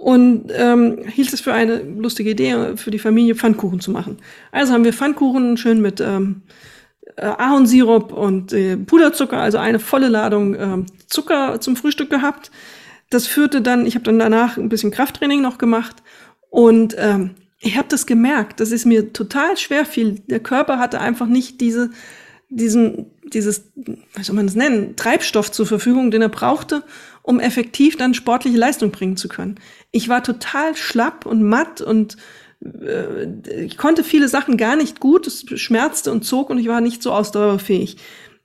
und 0.04 0.50
ähm, 0.54 0.98
hielt 1.06 1.32
es 1.32 1.40
für 1.40 1.54
eine 1.54 1.76
lustige 1.78 2.30
Idee, 2.30 2.76
für 2.76 2.90
die 2.90 2.98
Familie 2.98 3.34
Pfannkuchen 3.34 3.80
zu 3.80 3.90
machen. 3.90 4.18
Also 4.52 4.72
haben 4.72 4.84
wir 4.84 4.92
Pfannkuchen 4.92 5.56
schön 5.56 5.80
mit 5.80 6.00
ähm, 6.00 6.42
äh, 7.16 7.26
Ahornsirup 7.26 8.12
und 8.12 8.52
äh, 8.52 8.76
Puderzucker, 8.76 9.38
also 9.38 9.58
eine 9.58 9.78
volle 9.78 10.08
Ladung 10.08 10.54
äh, 10.54 10.84
Zucker 11.06 11.60
zum 11.60 11.76
Frühstück 11.76 12.10
gehabt. 12.10 12.50
Das 13.10 13.26
führte 13.26 13.62
dann, 13.62 13.86
ich 13.86 13.94
habe 13.94 14.04
dann 14.04 14.18
danach 14.18 14.56
ein 14.56 14.68
bisschen 14.68 14.90
Krafttraining 14.90 15.40
noch 15.40 15.58
gemacht 15.58 16.02
und 16.50 16.96
ähm, 16.98 17.30
ich 17.60 17.76
habe 17.76 17.88
das 17.88 18.06
gemerkt, 18.06 18.60
dass 18.60 18.72
es 18.72 18.84
mir 18.84 19.12
total 19.12 19.56
schwer 19.56 19.86
fiel. 19.86 20.20
Der 20.26 20.40
Körper 20.40 20.78
hatte 20.78 21.00
einfach 21.00 21.26
nicht 21.26 21.60
diese, 21.60 21.90
diesen, 22.50 23.06
dieses, 23.32 23.72
wie 23.74 24.22
soll 24.22 24.36
man 24.36 24.46
das 24.46 24.54
nennen, 24.54 24.96
Treibstoff 24.96 25.50
zur 25.50 25.66
Verfügung, 25.66 26.10
den 26.10 26.22
er 26.22 26.28
brauchte, 26.28 26.82
um 27.22 27.40
effektiv 27.40 27.96
dann 27.96 28.12
sportliche 28.12 28.58
Leistung 28.58 28.90
bringen 28.90 29.16
zu 29.16 29.28
können. 29.28 29.56
Ich 29.92 30.08
war 30.08 30.22
total 30.22 30.76
schlapp 30.76 31.24
und 31.24 31.42
matt 31.42 31.80
und 31.80 32.16
ich 33.56 33.76
konnte 33.76 34.04
viele 34.04 34.28
Sachen 34.28 34.56
gar 34.56 34.76
nicht 34.76 35.00
gut, 35.00 35.26
es 35.26 35.44
schmerzte 35.56 36.10
und 36.10 36.24
zog 36.24 36.50
und 36.50 36.58
ich 36.58 36.68
war 36.68 36.80
nicht 36.80 37.02
so 37.02 37.12
ausdauerfähig. 37.12 37.96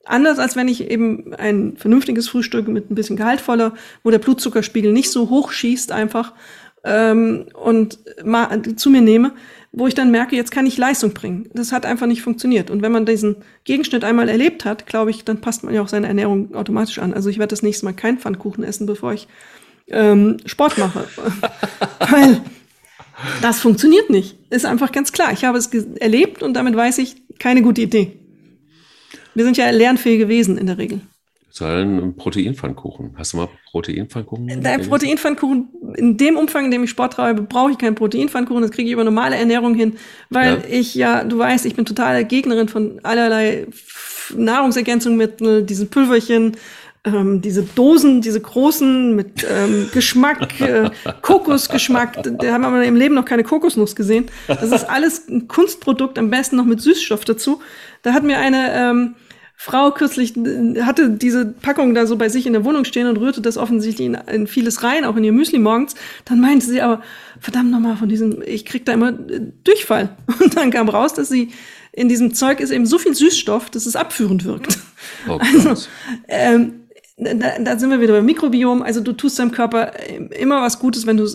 Anders 0.06 0.40
als 0.40 0.56
wenn 0.56 0.68
ich 0.68 0.90
eben 0.90 1.34
ein 1.36 1.78
vernünftiges 1.78 2.28
Frühstück 2.30 2.68
mit 2.68 2.90
ein 2.90 2.96
bisschen 2.96 3.16
gehaltvoller, 3.16 3.74
wo 4.04 4.10
der 4.10 4.20
Blutzuckerspiegel 4.20 4.92
nicht 4.92 5.12
so 5.12 5.30
hoch 5.30 5.52
schießt 5.52 5.92
einfach 5.92 6.34
ähm, 6.84 7.46
und 7.54 8.00
mal 8.24 8.62
zu 8.76 8.90
mir 8.90 9.02
nehme, 9.02 9.34
wo 9.72 9.86
ich 9.88 9.94
dann 9.94 10.10
merke, 10.10 10.36
jetzt 10.36 10.52
kann 10.52 10.66
ich 10.66 10.78
Leistung 10.78 11.14
bringen. 11.14 11.50
Das 11.54 11.72
hat 11.72 11.86
einfach 11.86 12.08
nicht 12.08 12.24
funktioniert. 12.24 12.72
Und 12.72 12.82
wenn 12.82 12.92
man 12.92 13.06
diesen 13.06 13.38
Gegenschnitt 13.66 14.04
einmal 14.04 14.30
erlebt 14.30 14.66
hat, 14.66 14.88
glaube 14.88 15.12
ich, 15.12 15.26
dann 15.26 15.42
passt 15.42 15.64
man 15.64 15.74
ja 15.74 15.82
auch 15.82 15.88
seine 15.88 16.08
Ernährung 16.08 16.56
automatisch 16.56 16.98
an. 16.98 17.14
Also 17.14 17.30
ich 17.30 17.38
werde 17.38 17.52
das 17.52 17.62
nächste 17.62 17.86
Mal 17.86 17.94
keinen 17.94 18.18
Pfannkuchen 18.18 18.64
essen, 18.64 18.88
bevor 18.88 19.14
ich 19.14 19.28
ähm, 19.88 20.38
Sport 20.46 20.78
mache. 20.78 21.06
Weil 22.00 22.42
das 23.42 23.60
funktioniert 23.60 24.10
nicht. 24.10 24.38
Ist 24.50 24.66
einfach 24.66 24.92
ganz 24.92 25.12
klar. 25.12 25.32
Ich 25.34 25.46
habe 25.46 25.58
es 25.58 25.68
erlebt 25.68 26.44
und 26.44 26.54
damit 26.54 26.76
weiß 26.76 26.98
ich, 27.00 27.16
keine 27.40 27.62
gute 27.62 27.82
Idee. 27.82 28.20
Wir 29.36 29.46
sind 29.46 29.58
ja 29.58 29.70
lernfähige 29.70 30.28
Wesen 30.28 30.58
in 30.58 30.68
der 30.68 30.78
Regel. 30.78 31.02
Sondern 31.52 32.16
Proteinpfannkuchen. 32.16 33.16
Hast 33.18 33.34
du 33.34 33.38
mal 33.38 33.50
Proteinpfannkuchen? 33.72 34.62
Der 34.62 34.78
Proteinpfannkuchen, 34.80 35.70
in 35.98 36.16
dem 36.18 36.38
Umfang, 36.38 36.66
in 36.66 36.72
dem 36.72 36.84
ich 36.84 36.92
Sport 36.92 37.14
treibe, 37.14 37.42
brauche 37.42 37.72
ich 37.72 37.78
keinen 37.78 37.96
Proteinpfannkuchen. 37.96 38.62
Das 38.62 38.72
kriege 38.72 38.88
ich 38.88 38.94
über 38.94 39.04
normale 39.04 39.36
Ernährung 39.36 39.74
hin, 39.74 39.98
weil 40.30 40.60
ja. 40.60 40.64
ich 40.70 40.96
ja, 40.96 41.24
du 41.24 41.40
weißt, 41.40 41.66
ich 41.66 41.76
bin 41.76 41.86
totale 41.86 42.24
Gegnerin 42.26 42.68
von 42.68 43.00
allerlei 43.04 43.68
Nahrungsergänzungsmitteln, 44.36 45.66
diesen 45.66 45.90
Pülverchen, 45.90 46.56
ähm, 47.06 47.42
diese 47.42 47.64
Dosen, 47.64 48.22
diese 48.22 48.42
großen 48.42 49.16
mit 49.16 49.46
ähm, 49.50 49.90
Geschmack, 49.94 50.60
äh, 50.60 50.90
Kokosgeschmack, 51.22 52.22
da 52.24 52.54
haben 52.54 52.62
wir 52.62 52.84
im 52.84 52.96
Leben 52.96 53.16
noch 53.16 53.26
keine 53.26 53.44
Kokosnuss 53.44 53.96
gesehen. 53.96 54.26
Das 54.48 54.72
ist 54.72 54.84
alles 54.84 55.28
ein 55.30 55.48
Kunstprodukt, 55.48 56.20
am 56.20 56.30
besten 56.30 56.58
noch 56.58 56.66
mit 56.66 56.82
Süßstoff 56.82 57.24
dazu. 57.26 57.62
Da 58.02 58.14
hat 58.14 58.24
mir 58.24 58.38
eine 58.38 58.74
ähm, 58.74 59.16
Frau 59.56 59.92
kürzlich, 59.92 60.36
hatte 60.82 61.10
diese 61.10 61.46
Packung 61.46 61.94
da 61.94 62.06
so 62.06 62.16
bei 62.16 62.30
sich 62.30 62.48
in 62.48 62.54
der 62.54 62.64
Wohnung 62.64 62.86
stehen 62.86 63.08
und 63.08 63.18
rührte 63.18 63.42
das 63.42 63.58
offensichtlich 63.58 64.08
in, 64.08 64.14
in 64.14 64.48
vieles 64.48 64.84
rein, 64.84 65.04
auch 65.04 65.18
in 65.18 65.24
ihr 65.24 65.34
Müsli 65.34 65.60
morgens. 65.60 65.96
Dann 66.26 66.40
meinte 66.40 66.66
sie 66.66 66.82
aber, 66.82 67.02
verdammt 67.40 67.72
nochmal, 67.72 67.98
von 67.98 68.08
diesem, 68.08 68.42
ich 68.46 68.66
krieg 68.66 68.86
da 68.86 68.94
immer 68.94 69.10
äh, 69.10 69.42
Durchfall. 69.64 70.16
Und 70.42 70.56
dann 70.56 70.72
kam 70.72 70.88
raus, 70.88 71.14
dass 71.14 71.30
sie 71.30 71.50
in 71.92 72.08
diesem 72.08 72.34
Zeug 72.34 72.60
ist 72.60 72.72
eben 72.72 72.86
so 72.86 72.98
viel 72.98 73.16
Süßstoff, 73.16 73.70
dass 73.70 73.86
es 73.86 73.96
abführend 73.96 74.46
wirkt. 74.46 74.80
Oh, 75.28 75.40
also, 75.42 75.76
ähm, 76.28 76.86
da, 77.20 77.60
da 77.60 77.78
sind 77.78 77.92
wir 77.92 78.00
wieder 78.00 78.14
beim 78.14 78.26
Mikrobiom. 78.26 78.82
Also 78.82 79.02
du 79.02 79.12
tust 79.12 79.38
deinem 79.40 79.52
Körper 79.52 79.92
immer 80.32 80.62
was 80.62 80.80
Gutes, 80.80 81.06
wenn 81.06 81.18
du 81.18 81.26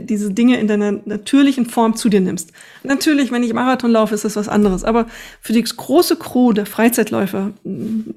diese 0.00 0.32
Dinge 0.32 0.58
in 0.58 0.66
deiner 0.66 0.92
natürlichen 1.04 1.66
Form 1.66 1.94
zu 1.94 2.08
dir 2.08 2.20
nimmst. 2.20 2.52
Natürlich, 2.82 3.30
wenn 3.32 3.42
ich 3.42 3.52
Marathon 3.52 3.90
laufe, 3.90 4.14
ist 4.14 4.24
das 4.24 4.36
was 4.36 4.48
anderes. 4.48 4.82
Aber 4.82 5.06
für 5.40 5.52
die 5.52 5.62
große 5.62 6.16
Crew 6.16 6.52
der 6.52 6.66
Freizeitläufer, 6.66 7.52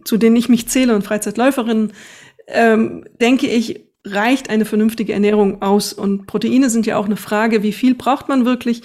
zu 0.06 0.18
denen 0.18 0.38
ich 0.38 0.48
mich 0.48 0.70
zähle 0.70 0.96
und 0.96 1.04
Freizeitläuferinnen, 1.04 1.92
ähm, 2.48 3.04
denke 3.20 3.48
ich, 3.48 3.82
reicht 4.06 4.50
eine 4.50 4.66
vernünftige 4.66 5.14
Ernährung 5.14 5.62
aus. 5.62 5.92
Und 5.92 6.26
Proteine 6.26 6.70
sind 6.70 6.86
ja 6.86 6.98
auch 6.98 7.06
eine 7.06 7.18
Frage, 7.18 7.64
wie 7.64 7.74
viel 7.74 7.96
braucht 7.96 8.30
man 8.30 8.46
wirklich? 8.46 8.82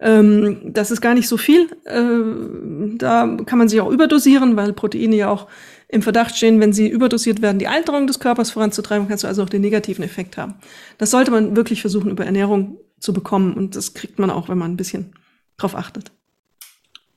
Ähm, 0.00 0.58
das 0.64 0.90
ist 0.90 1.00
gar 1.00 1.14
nicht 1.14 1.28
so 1.28 1.36
viel. 1.36 1.68
Äh, 1.84 2.96
da 2.96 3.36
kann 3.46 3.58
man 3.58 3.68
sich 3.68 3.80
auch 3.80 3.90
überdosieren, 3.90 4.56
weil 4.56 4.72
Proteine 4.72 5.16
ja 5.16 5.30
auch 5.30 5.46
im 5.92 6.02
Verdacht 6.02 6.36
stehen, 6.36 6.58
wenn 6.58 6.72
sie 6.72 6.88
überdosiert 6.88 7.42
werden, 7.42 7.58
die 7.58 7.68
Alterung 7.68 8.06
des 8.06 8.18
Körpers 8.18 8.50
voranzutreiben, 8.50 9.08
kannst 9.08 9.24
du 9.24 9.28
also 9.28 9.42
auch 9.42 9.50
den 9.50 9.60
negativen 9.60 10.02
Effekt 10.02 10.38
haben. 10.38 10.54
Das 10.96 11.10
sollte 11.10 11.30
man 11.30 11.54
wirklich 11.54 11.82
versuchen, 11.82 12.10
über 12.10 12.24
Ernährung 12.24 12.78
zu 12.98 13.12
bekommen. 13.12 13.52
Und 13.52 13.76
das 13.76 13.92
kriegt 13.92 14.18
man 14.18 14.30
auch, 14.30 14.48
wenn 14.48 14.56
man 14.56 14.72
ein 14.72 14.76
bisschen 14.78 15.12
drauf 15.58 15.76
achtet. 15.76 16.10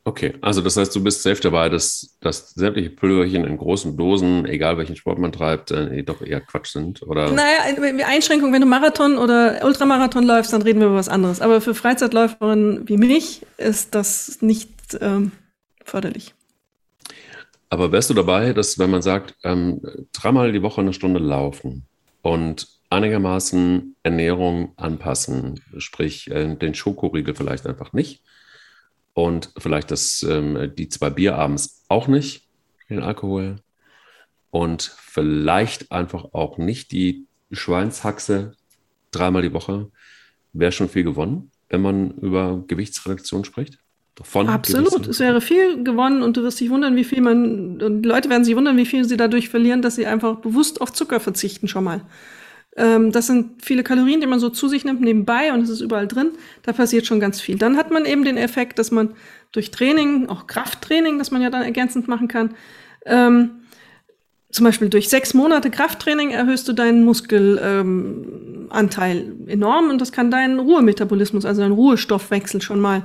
Okay, 0.03 0.33
also 0.41 0.61
das 0.61 0.75
heißt, 0.75 0.93
du 0.93 1.01
bist 1.01 1.23
safe 1.23 1.41
dabei, 1.41 1.69
dass, 1.69 2.17
dass 2.19 2.49
sämtliche 2.51 2.89
Pülverchen 2.89 3.45
in 3.45 3.57
großen 3.57 3.95
Dosen, 3.97 4.45
egal 4.45 4.77
welchen 4.77 4.97
Sport 4.97 5.19
man 5.19 5.31
treibt, 5.31 5.71
äh, 5.71 6.03
doch 6.03 6.21
eher 6.21 6.41
Quatsch 6.41 6.73
sind, 6.73 7.01
oder? 7.01 7.31
Naja, 7.31 8.05
Einschränkung, 8.05 8.53
wenn 8.53 8.61
du 8.61 8.67
Marathon 8.67 9.17
oder 9.17 9.61
Ultramarathon 9.63 10.25
läufst, 10.25 10.53
dann 10.53 10.61
reden 10.61 10.79
wir 10.79 10.87
über 10.87 10.97
was 10.97 11.09
anderes. 11.09 11.41
Aber 11.41 11.61
für 11.61 11.73
Freizeitläuferinnen 11.73 12.87
wie 12.87 12.97
mich 12.97 13.41
ist 13.57 13.95
das 13.95 14.41
nicht 14.41 14.69
ähm, 14.99 15.31
förderlich. 15.83 16.35
Aber 17.69 17.91
wärst 17.91 18.09
du 18.09 18.13
dabei, 18.13 18.53
dass 18.53 18.77
wenn 18.79 18.91
man 18.91 19.01
sagt, 19.01 19.35
ähm, 19.43 19.81
dreimal 20.13 20.51
die 20.51 20.61
Woche 20.61 20.81
eine 20.81 20.93
Stunde 20.93 21.19
laufen 21.19 21.85
und 22.21 22.67
einigermaßen 22.89 23.95
Ernährung 24.03 24.73
anpassen, 24.77 25.61
sprich 25.77 26.29
äh, 26.29 26.55
den 26.55 26.75
Schokoriegel 26.75 27.35
vielleicht 27.35 27.65
einfach 27.65 27.93
nicht 27.93 28.23
und 29.13 29.51
vielleicht 29.57 29.91
das, 29.91 30.23
ähm, 30.23 30.71
die 30.77 30.89
zwei 30.89 31.09
Bier 31.09 31.35
abends 31.35 31.83
auch 31.89 32.07
nicht, 32.07 32.47
den 32.89 33.01
Alkohol 33.01 33.57
und 34.51 34.83
vielleicht 34.83 35.91
einfach 35.91 36.33
auch 36.33 36.57
nicht 36.57 36.91
die 36.91 37.25
Schweinshaxe 37.51 38.55
dreimal 39.11 39.41
die 39.41 39.53
Woche, 39.53 39.91
wäre 40.53 40.71
schon 40.71 40.89
viel 40.89 41.03
gewonnen, 41.03 41.51
wenn 41.69 41.81
man 41.81 42.11
über 42.11 42.63
Gewichtsreduktion 42.67 43.45
spricht? 43.45 43.79
Von 44.23 44.47
Absolut, 44.47 45.07
es 45.07 45.19
wäre 45.19 45.41
viel 45.41 45.83
gewonnen 45.83 46.23
und 46.23 46.37
du 46.37 46.43
wirst 46.43 46.61
dich 46.61 46.69
wundern, 46.69 46.95
wie 46.95 47.03
viel 47.03 47.21
man, 47.21 47.81
und 47.81 48.05
Leute 48.05 48.29
werden 48.29 48.45
sich 48.45 48.55
wundern, 48.55 48.77
wie 48.77 48.85
viel 48.85 49.03
sie 49.03 49.17
dadurch 49.17 49.49
verlieren, 49.49 49.81
dass 49.81 49.95
sie 49.95 50.07
einfach 50.07 50.37
bewusst 50.37 50.79
auf 50.79 50.93
Zucker 50.93 51.19
verzichten 51.19 51.67
schon 51.67 51.83
mal. 51.83 51.99
Ähm, 52.77 53.11
das 53.11 53.27
sind 53.27 53.65
viele 53.65 53.83
Kalorien, 53.83 54.21
die 54.21 54.27
man 54.27 54.39
so 54.39 54.49
zu 54.49 54.69
sich 54.69 54.85
nimmt 54.85 55.01
nebenbei 55.01 55.51
und 55.51 55.61
es 55.61 55.69
ist 55.69 55.81
überall 55.81 56.07
drin. 56.07 56.29
Da 56.63 56.71
passiert 56.71 57.05
schon 57.05 57.19
ganz 57.19 57.41
viel. 57.41 57.57
Dann 57.57 57.75
hat 57.75 57.91
man 57.91 58.05
eben 58.05 58.23
den 58.23 58.37
Effekt, 58.37 58.79
dass 58.79 58.89
man 58.89 59.15
durch 59.51 59.71
Training, 59.71 60.29
auch 60.29 60.47
Krafttraining, 60.47 61.17
das 61.17 61.31
man 61.31 61.41
ja 61.41 61.49
dann 61.49 61.63
ergänzend 61.63 62.07
machen 62.07 62.29
kann, 62.29 62.55
ähm, 63.05 63.51
zum 64.49 64.63
Beispiel 64.63 64.87
durch 64.87 65.09
sechs 65.09 65.33
Monate 65.33 65.69
Krafttraining 65.69 66.31
erhöhst 66.31 66.69
du 66.69 66.73
deinen 66.73 67.03
Muskelanteil 67.03 69.17
ähm, 69.17 69.47
enorm 69.47 69.89
und 69.89 69.99
das 69.99 70.13
kann 70.13 70.31
deinen 70.31 70.59
Ruhemetabolismus, 70.59 71.43
also 71.43 71.61
deinen 71.61 71.73
Ruhestoffwechsel 71.73 72.61
schon 72.61 72.79
mal 72.79 73.03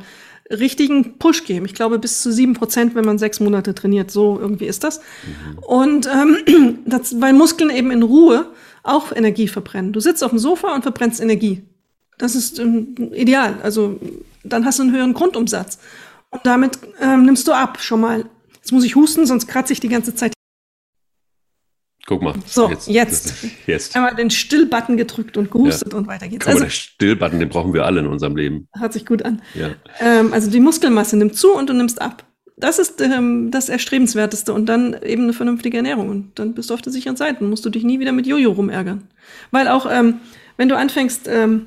richtigen 0.50 1.18
Push 1.18 1.44
geben. 1.44 1.64
Ich 1.66 1.74
glaube 1.74 1.98
bis 1.98 2.22
zu 2.22 2.32
sieben 2.32 2.54
Prozent, 2.54 2.94
wenn 2.94 3.04
man 3.04 3.18
sechs 3.18 3.40
Monate 3.40 3.74
trainiert. 3.74 4.10
So 4.10 4.38
irgendwie 4.40 4.66
ist 4.66 4.84
das. 4.84 4.98
Mhm. 4.98 5.58
Und 5.58 6.08
ähm, 6.08 6.78
das, 6.86 7.20
weil 7.20 7.32
Muskeln 7.32 7.70
eben 7.70 7.90
in 7.90 8.02
Ruhe 8.02 8.46
auch 8.82 9.12
Energie 9.12 9.48
verbrennen. 9.48 9.92
Du 9.92 10.00
sitzt 10.00 10.24
auf 10.24 10.30
dem 10.30 10.38
Sofa 10.38 10.74
und 10.74 10.82
verbrennst 10.82 11.20
Energie. 11.20 11.62
Das 12.18 12.34
ist 12.34 12.58
ähm, 12.58 12.94
ideal. 13.14 13.58
Also 13.62 13.98
dann 14.44 14.64
hast 14.64 14.78
du 14.78 14.84
einen 14.84 14.92
höheren 14.92 15.14
Grundumsatz. 15.14 15.78
Und 16.30 16.44
damit 16.44 16.78
ähm, 17.00 17.24
nimmst 17.24 17.46
du 17.48 17.52
ab 17.52 17.78
schon 17.80 18.00
mal. 18.00 18.24
Jetzt 18.56 18.72
muss 18.72 18.84
ich 18.84 18.94
husten, 18.94 19.26
sonst 19.26 19.46
kratze 19.46 19.72
ich 19.72 19.80
die 19.80 19.88
ganze 19.88 20.14
Zeit 20.14 20.32
Guck 22.10 22.22
mal. 22.22 22.34
So, 22.44 22.68
jetzt. 22.68 22.88
Jetzt. 22.88 23.34
jetzt. 23.68 23.94
Einmal 23.94 24.16
den 24.16 24.30
Still-Button 24.30 24.96
gedrückt 24.96 25.36
und 25.36 25.48
gehustet 25.48 25.92
ja. 25.92 25.98
und 26.00 26.08
weiter 26.08 26.26
geht's. 26.26 26.44
Guck 26.44 26.54
also, 26.54 26.64
der 26.64 26.70
Still-Button, 26.70 27.38
den 27.38 27.48
brauchen 27.48 27.72
wir 27.72 27.86
alle 27.86 28.00
in 28.00 28.08
unserem 28.08 28.34
Leben. 28.34 28.66
Hört 28.76 28.92
sich 28.92 29.06
gut 29.06 29.24
an. 29.24 29.40
Ja. 29.54 29.68
Ähm, 30.00 30.32
also 30.32 30.50
die 30.50 30.58
Muskelmasse 30.58 31.16
nimmt 31.16 31.36
zu 31.36 31.54
und 31.54 31.70
du 31.70 31.72
nimmst 31.72 32.02
ab. 32.02 32.24
Das 32.56 32.80
ist 32.80 33.00
ähm, 33.00 33.52
das 33.52 33.68
Erstrebenswerteste 33.68 34.52
und 34.52 34.66
dann 34.66 35.00
eben 35.04 35.22
eine 35.22 35.32
vernünftige 35.32 35.76
Ernährung. 35.76 36.08
Und 36.08 36.36
dann 36.40 36.52
bist 36.54 36.70
du 36.70 36.74
auf 36.74 36.82
der 36.82 36.92
sicheren 36.92 37.14
Seite. 37.14 37.38
Dann 37.38 37.48
musst 37.48 37.64
du 37.64 37.70
dich 37.70 37.84
nie 37.84 38.00
wieder 38.00 38.10
mit 38.10 38.26
Jojo 38.26 38.50
rumärgern. 38.50 39.06
Weil 39.52 39.68
auch, 39.68 39.86
ähm, 39.88 40.16
wenn 40.56 40.68
du 40.68 40.76
anfängst, 40.76 41.28
ähm, 41.28 41.66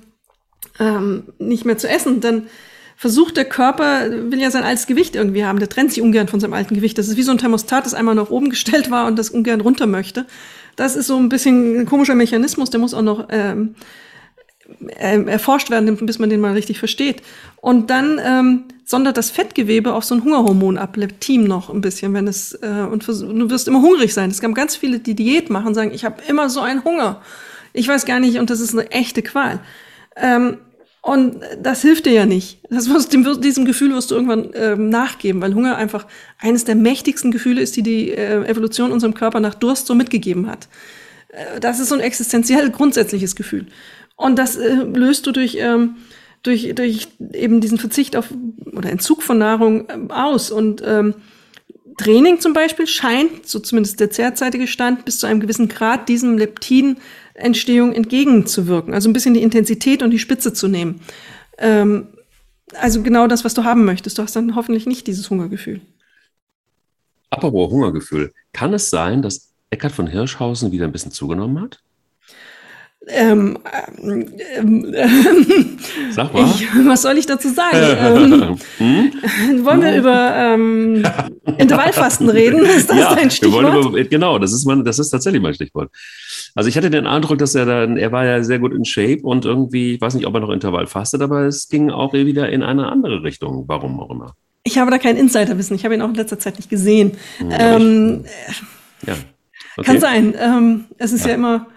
ähm, 0.78 1.24
nicht 1.40 1.64
mehr 1.64 1.78
zu 1.78 1.88
essen, 1.88 2.20
dann 2.20 2.48
versucht 2.96 3.38
der 3.38 3.46
Körper, 3.46 4.10
will 4.10 4.40
ja 4.40 4.52
sein 4.52 4.64
altes 4.64 4.88
Gewicht 4.88 5.16
irgendwie 5.16 5.46
haben. 5.46 5.60
Der 5.60 5.70
trennt 5.70 5.92
sich 5.92 6.02
ungern 6.02 6.28
von 6.28 6.40
seinem 6.40 6.54
alten 6.54 6.76
Gewicht. 6.76 6.98
Das 6.98 7.08
ist 7.08 7.18
wie 7.18 7.24
so 7.24 7.32
ein 7.32 7.38
Thermostat, 7.38 7.86
das 7.86 7.94
einmal 7.94 8.16
nach 8.16 8.30
oben 8.30 8.50
gestellt 8.50 8.92
war 8.92 9.08
und 9.08 9.18
das 9.18 9.30
ungern 9.30 9.62
runter 9.62 9.88
möchte. 9.88 10.26
Das 10.76 10.96
ist 10.96 11.08
so 11.08 11.18
ein 11.18 11.30
bisschen 11.30 11.82
ein 11.82 11.86
komischer 11.86 12.16
Mechanismus, 12.16 12.70
der 12.70 12.80
muss 12.80 12.94
auch 12.94 13.02
noch 13.02 13.28
ähm, 13.30 13.76
äh, 14.98 15.22
erforscht 15.26 15.70
werden, 15.70 15.96
bis 16.06 16.20
man 16.20 16.30
den 16.30 16.42
mal 16.42 16.54
richtig 16.54 16.80
versteht. 16.80 17.22
Und 17.58 17.90
dann 17.90 18.20
ähm, 18.24 18.64
sondert 18.86 19.18
das 19.18 19.30
Fettgewebe 19.30 19.94
auch 19.94 20.04
so 20.04 20.16
ein 20.16 20.24
Hungerhormon 20.24 20.78
ab, 20.78 20.98
Leptin 20.98 21.46
noch 21.46 21.70
ein 21.70 21.82
bisschen, 21.82 22.14
wenn 22.14 22.28
es 22.28 22.54
äh, 22.62 22.88
und 22.90 23.08
du 23.08 23.50
wirst 23.50 23.68
immer 23.68 23.82
hungrig 23.82 24.14
sein. 24.14 24.30
Es 24.30 24.42
gab 24.42 24.54
ganz 24.56 24.76
viele, 24.76 25.00
die 25.00 25.16
Diät 25.16 25.50
machen, 25.50 25.74
sagen, 25.74 25.92
ich 25.94 26.06
habe 26.06 26.22
immer 26.28 26.50
so 26.50 26.62
einen 26.62 26.84
Hunger. 26.84 27.22
Ich 27.74 27.88
weiß 27.88 28.06
gar 28.06 28.20
nicht, 28.20 28.38
und 28.38 28.50
das 28.50 28.60
ist 28.60 28.74
eine 28.74 28.90
echte 28.92 29.22
Qual. 29.22 29.60
Ähm, 30.16 30.58
und 31.06 31.42
das 31.62 31.82
hilft 31.82 32.06
dir 32.06 32.14
ja 32.14 32.26
nicht. 32.26 32.60
Das 32.70 32.90
wirst, 32.90 33.12
dem, 33.12 33.42
diesem 33.42 33.66
Gefühl 33.66 33.94
wirst 33.94 34.10
du 34.10 34.16
irgendwann 34.16 34.52
ähm, 34.54 34.88
nachgeben, 34.88 35.42
weil 35.42 35.54
Hunger 35.54 35.76
einfach 35.76 36.08
eines 36.40 36.64
der 36.64 36.76
mächtigsten 36.76 37.30
Gefühle 37.30 37.60
ist, 37.60 37.76
die 37.76 37.84
die 37.84 38.12
äh, 38.12 38.46
Evolution 38.46 38.94
unserem 38.94 39.14
Körper 39.14 39.42
nach 39.42 39.54
Durst 39.54 39.86
so 39.86 39.96
mitgegeben 39.96 40.50
hat. 40.50 40.70
Äh, 41.28 41.60
das 41.60 41.82
ist 41.82 41.90
so 41.90 41.96
ein 41.96 42.00
existenziell 42.00 42.70
grundsätzliches 42.70 43.36
Gefühl. 43.36 43.68
Und 44.16 44.40
das 44.40 44.56
äh, 44.56 44.76
löst 44.76 45.28
du 45.28 45.34
durch, 45.34 45.58
ähm, 45.60 45.98
durch, 46.42 46.74
durch 46.74 47.10
eben 47.34 47.60
diesen 47.60 47.80
Verzicht 47.80 48.16
auf 48.16 48.30
oder 48.72 48.90
Entzug 48.90 49.24
von 49.24 49.38
Nahrung 49.38 49.90
ähm, 49.90 50.10
aus. 50.10 50.52
Und 50.52 50.82
ähm, 50.86 51.16
Training 51.98 52.40
zum 52.40 52.54
Beispiel 52.54 52.88
scheint, 52.88 53.46
so 53.46 53.60
zumindest 53.60 54.00
der 54.00 54.08
derzeitige 54.08 54.68
Stand, 54.68 55.04
bis 55.04 55.20
zu 55.20 55.28
einem 55.28 55.42
gewissen 55.42 55.68
Grad 55.68 56.08
diesem 56.08 56.38
Leptinentstehung 57.36 57.94
entgegenzuwirken. 57.94 58.94
Also 58.94 59.10
ein 59.10 59.14
bisschen 59.14 59.34
die 59.34 59.42
Intensität 59.42 60.04
und 60.04 60.12
die 60.12 60.20
Spitze 60.20 60.54
zu 60.54 60.68
nehmen. 60.68 61.02
Ähm, 61.58 62.08
also 62.80 63.02
genau 63.02 63.28
das, 63.28 63.46
was 63.46 63.54
du 63.54 63.64
haben 63.64 63.86
möchtest. 63.86 64.18
Du 64.18 64.24
hast 64.24 64.36
dann 64.36 64.56
hoffentlich 64.56 64.86
nicht 64.86 65.08
dieses 65.08 65.30
Hungergefühl. 65.30 65.82
Apropos 67.30 67.72
Hungergefühl. 67.72 68.34
Kann 68.52 68.74
es 68.74 68.90
sein, 68.90 69.22
dass 69.22 69.54
Eckhard 69.70 69.94
von 69.94 70.08
Hirschhausen 70.08 70.72
wieder 70.72 70.86
ein 70.86 70.92
bisschen 70.92 71.12
zugenommen 71.12 71.62
hat? 71.62 71.80
Ähm, 73.08 73.58
ähm, 74.02 74.34
ähm, 74.54 75.78
Sag 76.12 76.34
mal. 76.34 76.46
Ich, 76.56 76.68
was 76.86 77.02
soll 77.02 77.18
ich 77.18 77.26
dazu 77.26 77.50
sagen? 77.50 77.78
ähm, 77.78 78.60
hm? 78.78 79.66
Wollen 79.66 79.82
wir 79.82 79.98
über 79.98 80.36
ähm, 80.36 81.04
Intervallfasten 81.58 82.30
reden? 82.30 82.60
Ist 82.66 82.90
das 82.90 82.98
ja, 82.98 83.16
dein 83.16 83.30
Stichwort? 83.30 83.86
Über, 83.86 84.04
genau, 84.06 84.40
das 84.40 84.54
ist, 84.54 84.66
mein, 84.66 84.86
das 84.86 85.00
ist 85.00 85.10
tatsächlich 85.10 85.42
mein 85.42 85.54
Stichwort. 85.54 85.92
Also 86.56 86.70
ich 86.70 86.78
hatte 86.78 86.90
den 86.90 87.08
Eindruck, 87.08 87.40
dass 87.40 87.56
er 87.56 87.66
dann, 87.66 87.98
er 87.98 88.12
war 88.12 88.26
ja 88.26 88.44
sehr 88.44 88.60
gut 88.60 88.74
in 88.74 88.86
Shape 88.86 89.22
und 89.24 89.46
irgendwie, 89.46 89.96
ich 89.96 90.02
weiß 90.02 90.14
nicht, 90.14 90.28
ob 90.28 90.34
er 90.36 90.40
noch 90.40 90.50
Intervall 90.50 90.88
fastet, 90.88 91.22
aber 91.22 91.42
es 91.44 91.68
ging 91.68 91.90
auch 91.90 92.14
wieder 92.14 92.50
in 92.50 92.62
eine 92.62 92.92
andere 92.92 93.24
Richtung, 93.24 93.66
warum 93.68 94.00
auch 94.00 94.12
immer. 94.12 94.34
Ich 94.64 94.78
habe 94.78 94.92
da 94.92 94.98
kein 94.98 95.18
Insiderwissen, 95.18 95.76
ich 95.76 95.84
habe 95.84 95.96
ihn 95.96 96.02
auch 96.02 96.10
in 96.10 96.16
letzter 96.16 96.40
Zeit 96.40 96.58
nicht 96.58 96.70
gesehen. 96.70 97.14
Hm, 97.40 97.50
ähm, 97.52 98.26
ich, 98.50 98.64
ja. 99.08 99.16
Okay. 99.76 99.86
Kann 99.86 100.00
sein. 100.00 100.36
Ähm, 100.40 100.86
es 100.98 101.12
ist 101.12 101.26
ja, 101.26 101.32
ja 101.32 101.36
immer 101.36 101.68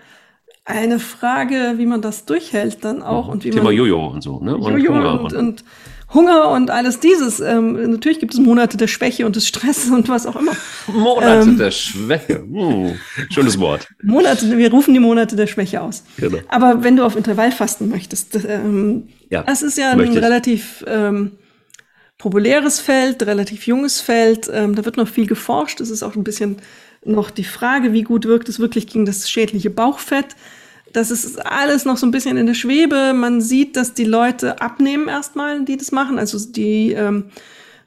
eine 0.65 0.99
Frage, 0.99 1.75
wie 1.77 1.87
man 1.87 2.03
das 2.03 2.27
durchhält 2.27 2.85
dann 2.85 3.03
auch. 3.03 3.29
Und 3.29 3.45
wie 3.45 3.51
Thema 3.51 3.65
man, 3.65 3.75
Jojo 3.75 4.09
und 4.09 4.23
so, 4.23 4.41
ne? 4.41 4.57
Und 4.57 4.79
Jojo 4.79 4.95
Hunger 4.95 5.21
und, 5.21 5.33
und, 5.33 5.65
Hunger 6.15 6.51
und 6.51 6.71
alles 6.71 7.01
dieses. 7.01 7.41
Ähm, 7.41 7.91
natürlich 7.91 8.21
gibt 8.21 8.33
es 8.33 8.41
Monate 8.41 8.77
der 8.77 8.87
Schwäche 8.87 9.27
und 9.27 9.37
des 9.37 9.47
Stresses 9.49 9.91
und 9.91 10.09
was 10.09 10.27
auch 10.27 10.37
immer. 10.37 10.53
Monate 10.87 11.49
ähm, 11.49 11.59
der 11.59 11.71
Schwäche. 11.71 12.39
Hm, 12.39 12.99
schönes 13.31 13.59
Wort. 13.59 13.89
Monate, 14.03 14.57
wir 14.57 14.71
rufen 14.71 14.95
die 14.95 15.01
Monate 15.01 15.37
der 15.37 15.47
Schwäche 15.47 15.83
aus. 15.83 16.05
Genau. 16.17 16.39
Aber 16.49 16.85
wenn 16.85 16.97
du 16.97 17.05
auf 17.05 17.17
Intervallfasten 17.17 17.89
möchtest, 17.89 18.39
ähm, 18.47 19.09
ja, 19.31 19.43
das 19.43 19.63
ist 19.63 19.79
ja 19.79 19.91
ein 19.91 20.01
relativ 20.01 20.85
ähm, 20.87 21.33
populäres 22.19 22.81
Feld, 22.81 23.23
relativ 23.25 23.67
junges 23.67 24.01
Feld. 24.01 24.49
Ähm, 24.53 24.75
da 24.75 24.85
wird 24.85 24.97
noch 24.97 25.09
viel 25.09 25.27
geforscht. 25.27 25.81
Es 25.81 25.91
ist 25.91 26.03
auch 26.03 26.15
ein 26.15 26.25
bisschen 26.25 26.57
noch 27.05 27.31
die 27.31 27.45
Frage, 27.45 27.93
wie 27.93 28.03
gut 28.03 28.25
wirkt 28.25 28.49
es 28.49 28.59
wirklich 28.59 28.87
gegen 28.87 29.07
das 29.07 29.31
schädliche 29.31 29.71
Bauchfett. 29.71 30.37
Das 30.97 31.11
ist 31.11 31.45
alles 31.45 31.85
noch 31.85 31.99
so 31.99 32.07
ein 32.07 32.11
bisschen 32.11 32.39
in 32.39 32.47
der 32.47 32.55
Schwebe. 32.55 33.13
Man 33.13 33.43
sieht, 33.43 33.77
dass 33.77 33.93
die 33.93 34.05
Leute 34.05 34.63
abnehmen 34.63 35.09
erstmal, 35.09 35.63
die 35.63 35.77
das 35.77 35.93
machen. 35.93 36.19
Also 36.19 36.39
die, 36.51 36.93
ähm, 36.93 37.25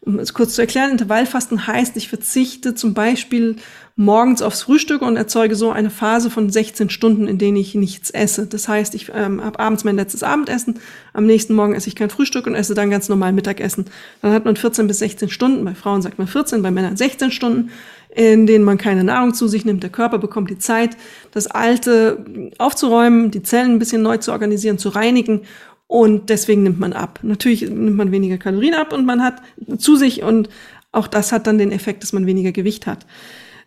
um 0.01 0.17
es 0.17 0.33
kurz 0.33 0.55
zu 0.55 0.61
erklären, 0.61 0.91
Intervallfasten 0.91 1.67
heißt, 1.67 1.97
ich 1.97 2.07
verzichte 2.07 2.73
zum 2.73 2.93
Beispiel 2.93 3.57
morgens 3.97 4.41
aufs 4.41 4.61
Frühstück 4.61 5.01
und 5.01 5.17
erzeuge 5.17 5.55
so 5.55 5.71
eine 5.71 5.89
Phase 5.89 6.29
von 6.29 6.49
16 6.49 6.89
Stunden, 6.89 7.27
in 7.27 7.37
denen 7.37 7.57
ich 7.57 7.75
nichts 7.75 8.09
esse. 8.09 8.47
Das 8.47 8.69
heißt, 8.69 8.95
ich 8.95 9.11
ähm, 9.13 9.43
habe 9.43 9.59
abends 9.59 9.83
mein 9.83 9.97
letztes 9.97 10.23
Abendessen, 10.23 10.79
am 11.11 11.25
nächsten 11.25 11.53
Morgen 11.53 11.75
esse 11.75 11.89
ich 11.89 11.97
kein 11.97 12.09
Frühstück 12.09 12.47
und 12.47 12.55
esse 12.55 12.75
dann 12.75 12.89
ganz 12.89 13.09
normal 13.09 13.33
Mittagessen. 13.33 13.85
Dann 14.21 14.31
hat 14.31 14.45
man 14.45 14.55
14 14.55 14.87
bis 14.87 14.99
16 14.99 15.29
Stunden, 15.29 15.65
bei 15.65 15.75
Frauen 15.75 16.01
sagt 16.01 16.17
man 16.17 16.27
14, 16.27 16.61
bei 16.61 16.71
Männern 16.71 16.95
16 16.95 17.31
Stunden 17.31 17.69
in 18.09 18.47
denen 18.47 18.65
man 18.65 18.77
keine 18.77 19.03
Nahrung 19.03 19.33
zu 19.33 19.47
sich 19.47 19.65
nimmt. 19.65 19.83
Der 19.83 19.91
Körper 19.91 20.17
bekommt 20.17 20.49
die 20.49 20.57
Zeit, 20.57 20.97
das 21.31 21.47
Alte 21.47 22.25
aufzuräumen, 22.57 23.29
die 23.29 23.43
Zellen 23.43 23.73
ein 23.73 23.79
bisschen 23.79 24.01
neu 24.01 24.17
zu 24.17 24.31
organisieren, 24.31 24.79
zu 24.79 24.89
reinigen. 24.89 25.41
Und 25.89 26.29
deswegen 26.29 26.61
nimmt 26.61 26.79
man 26.79 26.93
ab. 26.93 27.19
Natürlich 27.23 27.61
nimmt 27.61 27.97
man 27.97 28.11
weniger 28.11 28.37
Kalorien 28.37 28.75
ab 28.75 28.93
und 28.93 29.07
man 29.07 29.23
hat 29.23 29.41
zu 29.79 29.95
sich 29.95 30.21
und 30.21 30.47
auch 30.91 31.07
das 31.07 31.31
hat 31.31 31.47
dann 31.47 31.57
den 31.57 31.71
Effekt, 31.71 32.03
dass 32.03 32.13
man 32.13 32.27
weniger 32.27 32.51
Gewicht 32.51 32.85
hat. 32.85 33.07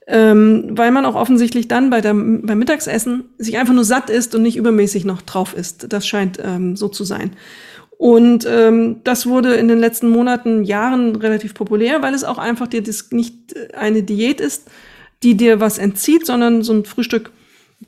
Ähm, 0.07 0.69
weil 0.71 0.93
man 0.93 1.05
auch 1.05 1.17
offensichtlich 1.17 1.67
dann 1.67 1.91
bei 1.91 2.01
der, 2.01 2.15
beim 2.15 2.59
Mittagsessen 2.59 3.25
sich 3.39 3.59
einfach 3.59 3.75
nur 3.75 3.83
satt 3.83 4.09
ist 4.09 4.37
und 4.37 4.43
nicht 4.43 4.57
übermäßig 4.57 5.05
noch 5.05 5.21
drauf 5.21 5.53
ist. 5.53 5.93
Das 5.93 6.07
scheint 6.07 6.39
ähm, 6.41 6.77
so 6.77 6.87
zu 6.87 7.03
sein. 7.03 7.33
Und 7.99 8.47
ähm, 8.49 9.01
das 9.03 9.27
wurde 9.27 9.55
in 9.55 9.67
den 9.67 9.81
letzten 9.81 10.09
Monaten, 10.09 10.63
Jahren 10.63 11.17
relativ 11.17 11.55
populär, 11.55 12.03
weil 12.03 12.15
es 12.15 12.23
auch 12.23 12.39
einfach 12.39 12.69
dir 12.69 12.85
das 12.85 13.11
nicht 13.11 13.57
eine 13.75 14.05
Diät 14.05 14.41
ist, 14.41 14.71
die 15.25 15.37
dir 15.37 15.59
was 15.59 15.77
entzieht, 15.77 16.25
sondern 16.25 16.63
so 16.63 16.73
ein 16.73 16.85
Frühstück 16.85 17.33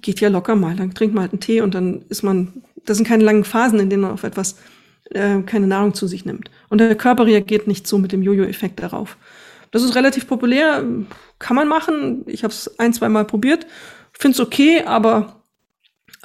geht 0.03 0.21
ja 0.21 0.29
locker 0.29 0.57
mal. 0.57 0.77
Dann 0.77 0.95
trinkt 0.95 1.15
man 1.15 1.23
halt 1.23 1.33
einen 1.33 1.41
Tee 1.41 1.61
und 1.61 1.75
dann 1.75 2.03
ist 2.09 2.23
man, 2.23 2.63
das 2.85 2.97
sind 2.97 3.07
keine 3.07 3.25
langen 3.25 3.45
Phasen, 3.45 3.81
in 3.81 3.91
denen 3.91 4.03
man 4.03 4.13
auf 4.13 4.25
etwas 4.25 4.57
äh, 5.11 5.41
keine 5.43 5.67
Nahrung 5.67 5.95
zu 5.95 6.07
sich 6.07 6.25
nimmt. 6.25 6.51
Und 6.69 6.79
der 6.79 6.95
Körper 6.95 7.27
reagiert 7.27 7.67
nicht 7.67 7.87
so 7.87 7.99
mit 7.99 8.13
dem 8.13 8.23
Jojo-Effekt 8.23 8.81
darauf. 8.81 9.17
Das 9.71 9.83
ist 9.83 9.97
relativ 9.97 10.29
populär, 10.29 10.85
kann 11.39 11.57
man 11.57 11.69
machen. 11.69 12.25
Ich 12.27 12.45
habe 12.45 12.53
es 12.53 12.79
ein, 12.79 12.93
zwei 12.93 13.09
Mal 13.09 13.25
probiert, 13.25 13.67
finde 14.13 14.37
es 14.37 14.41
okay, 14.41 14.83
aber 14.85 15.43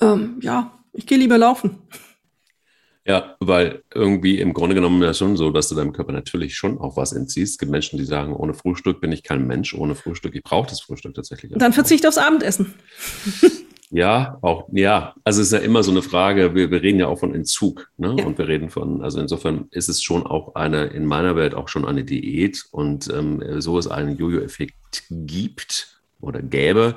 ähm, 0.01 0.37
ja, 0.41 0.71
ich 0.93 1.07
gehe 1.07 1.17
lieber 1.17 1.37
laufen. 1.37 1.79
Ja, 3.09 3.35
weil 3.39 3.81
irgendwie 3.91 4.39
im 4.39 4.53
Grunde 4.53 4.75
genommen 4.75 5.01
ja 5.01 5.15
schon 5.15 5.35
so, 5.35 5.49
dass 5.49 5.67
du 5.67 5.73
deinem 5.73 5.93
Körper 5.93 6.11
natürlich 6.11 6.55
schon 6.55 6.77
auch 6.77 6.95
was 6.95 7.11
entziehst. 7.11 7.53
Es 7.53 7.57
gibt 7.57 7.71
Menschen, 7.71 7.97
die 7.97 8.05
sagen, 8.05 8.35
ohne 8.35 8.53
Frühstück 8.53 9.01
bin 9.01 9.11
ich 9.11 9.23
kein 9.23 9.47
Mensch, 9.47 9.73
ohne 9.73 9.95
Frühstück, 9.95 10.35
ich 10.35 10.43
brauche 10.43 10.69
das 10.69 10.81
Frühstück 10.81 11.15
tatsächlich. 11.15 11.51
Dann 11.55 11.73
verzichte 11.73 12.07
aufs 12.07 12.19
Abendessen. 12.19 12.75
ja, 13.89 14.37
auch, 14.43 14.69
ja, 14.73 15.15
also 15.23 15.41
es 15.41 15.47
ist 15.47 15.53
ja 15.53 15.65
immer 15.65 15.81
so 15.81 15.89
eine 15.89 16.03
Frage, 16.03 16.53
wir, 16.53 16.69
wir 16.69 16.83
reden 16.83 16.99
ja 16.99 17.07
auch 17.07 17.17
von 17.17 17.33
Entzug, 17.33 17.89
ne? 17.97 18.13
Ja. 18.15 18.25
Und 18.27 18.37
wir 18.37 18.47
reden 18.47 18.69
von, 18.69 19.01
also 19.01 19.19
insofern 19.19 19.69
ist 19.71 19.89
es 19.89 20.03
schon 20.03 20.27
auch 20.27 20.53
eine, 20.53 20.85
in 20.85 21.07
meiner 21.07 21.35
Welt 21.35 21.55
auch 21.55 21.67
schon 21.67 21.85
eine 21.85 22.03
Diät 22.03 22.63
und 22.69 23.09
ähm, 23.11 23.43
so 23.59 23.79
es 23.79 23.87
einen 23.87 24.17
Jojo-Effekt 24.17 25.05
gibt 25.09 25.99
oder 26.21 26.43
gäbe, 26.43 26.95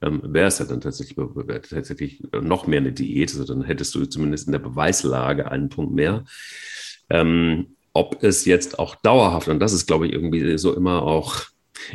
ähm, 0.00 0.20
wäre 0.24 0.48
es 0.48 0.58
ja 0.58 0.64
dann 0.64 0.80
tatsächlich, 0.80 1.16
tatsächlich 1.70 2.22
noch 2.32 2.66
mehr 2.66 2.80
eine 2.80 2.92
Diät. 2.92 3.30
Also 3.32 3.44
dann 3.44 3.64
hättest 3.64 3.94
du 3.94 4.04
zumindest 4.06 4.46
in 4.46 4.52
der 4.52 4.58
Beweislage 4.58 5.50
einen 5.50 5.68
Punkt 5.68 5.94
mehr. 5.94 6.24
Ähm, 7.10 7.76
ob 7.92 8.22
es 8.24 8.44
jetzt 8.44 8.78
auch 8.78 8.96
dauerhaft, 8.96 9.48
und 9.48 9.60
das 9.60 9.72
ist, 9.72 9.86
glaube 9.86 10.06
ich, 10.06 10.12
irgendwie 10.12 10.58
so 10.58 10.74
immer 10.74 11.02
auch 11.02 11.42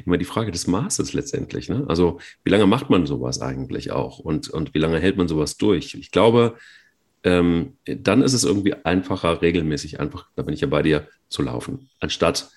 immer 0.06 0.18
die 0.18 0.26
Frage 0.26 0.52
des 0.52 0.68
Maßes 0.68 1.14
letztendlich. 1.14 1.70
Ne? 1.70 1.86
Also 1.88 2.20
wie 2.44 2.52
lange 2.52 2.68
macht 2.68 2.90
man 2.90 3.06
sowas 3.06 3.42
eigentlich 3.42 3.92
auch 3.92 4.20
und, 4.20 4.50
und 4.50 4.74
wie 4.74 4.80
lange 4.80 5.00
hält 5.00 5.18
man 5.18 5.28
sowas 5.28 5.58
durch? 5.58 5.96
Ich 5.96 6.12
glaube, 6.12 6.56
ähm, 7.24 7.78
dann 7.86 8.22
ist 8.22 8.34
es 8.34 8.44
irgendwie 8.44 8.74
einfacher, 8.74 9.42
regelmäßig 9.42 10.00
einfach, 10.00 10.28
da 10.36 10.44
bin 10.44 10.54
ich 10.54 10.62
ja 10.62 10.68
bei 10.68 10.82
dir, 10.82 11.08
zu 11.28 11.44
laufen, 11.44 11.90
anstatt 12.00 12.50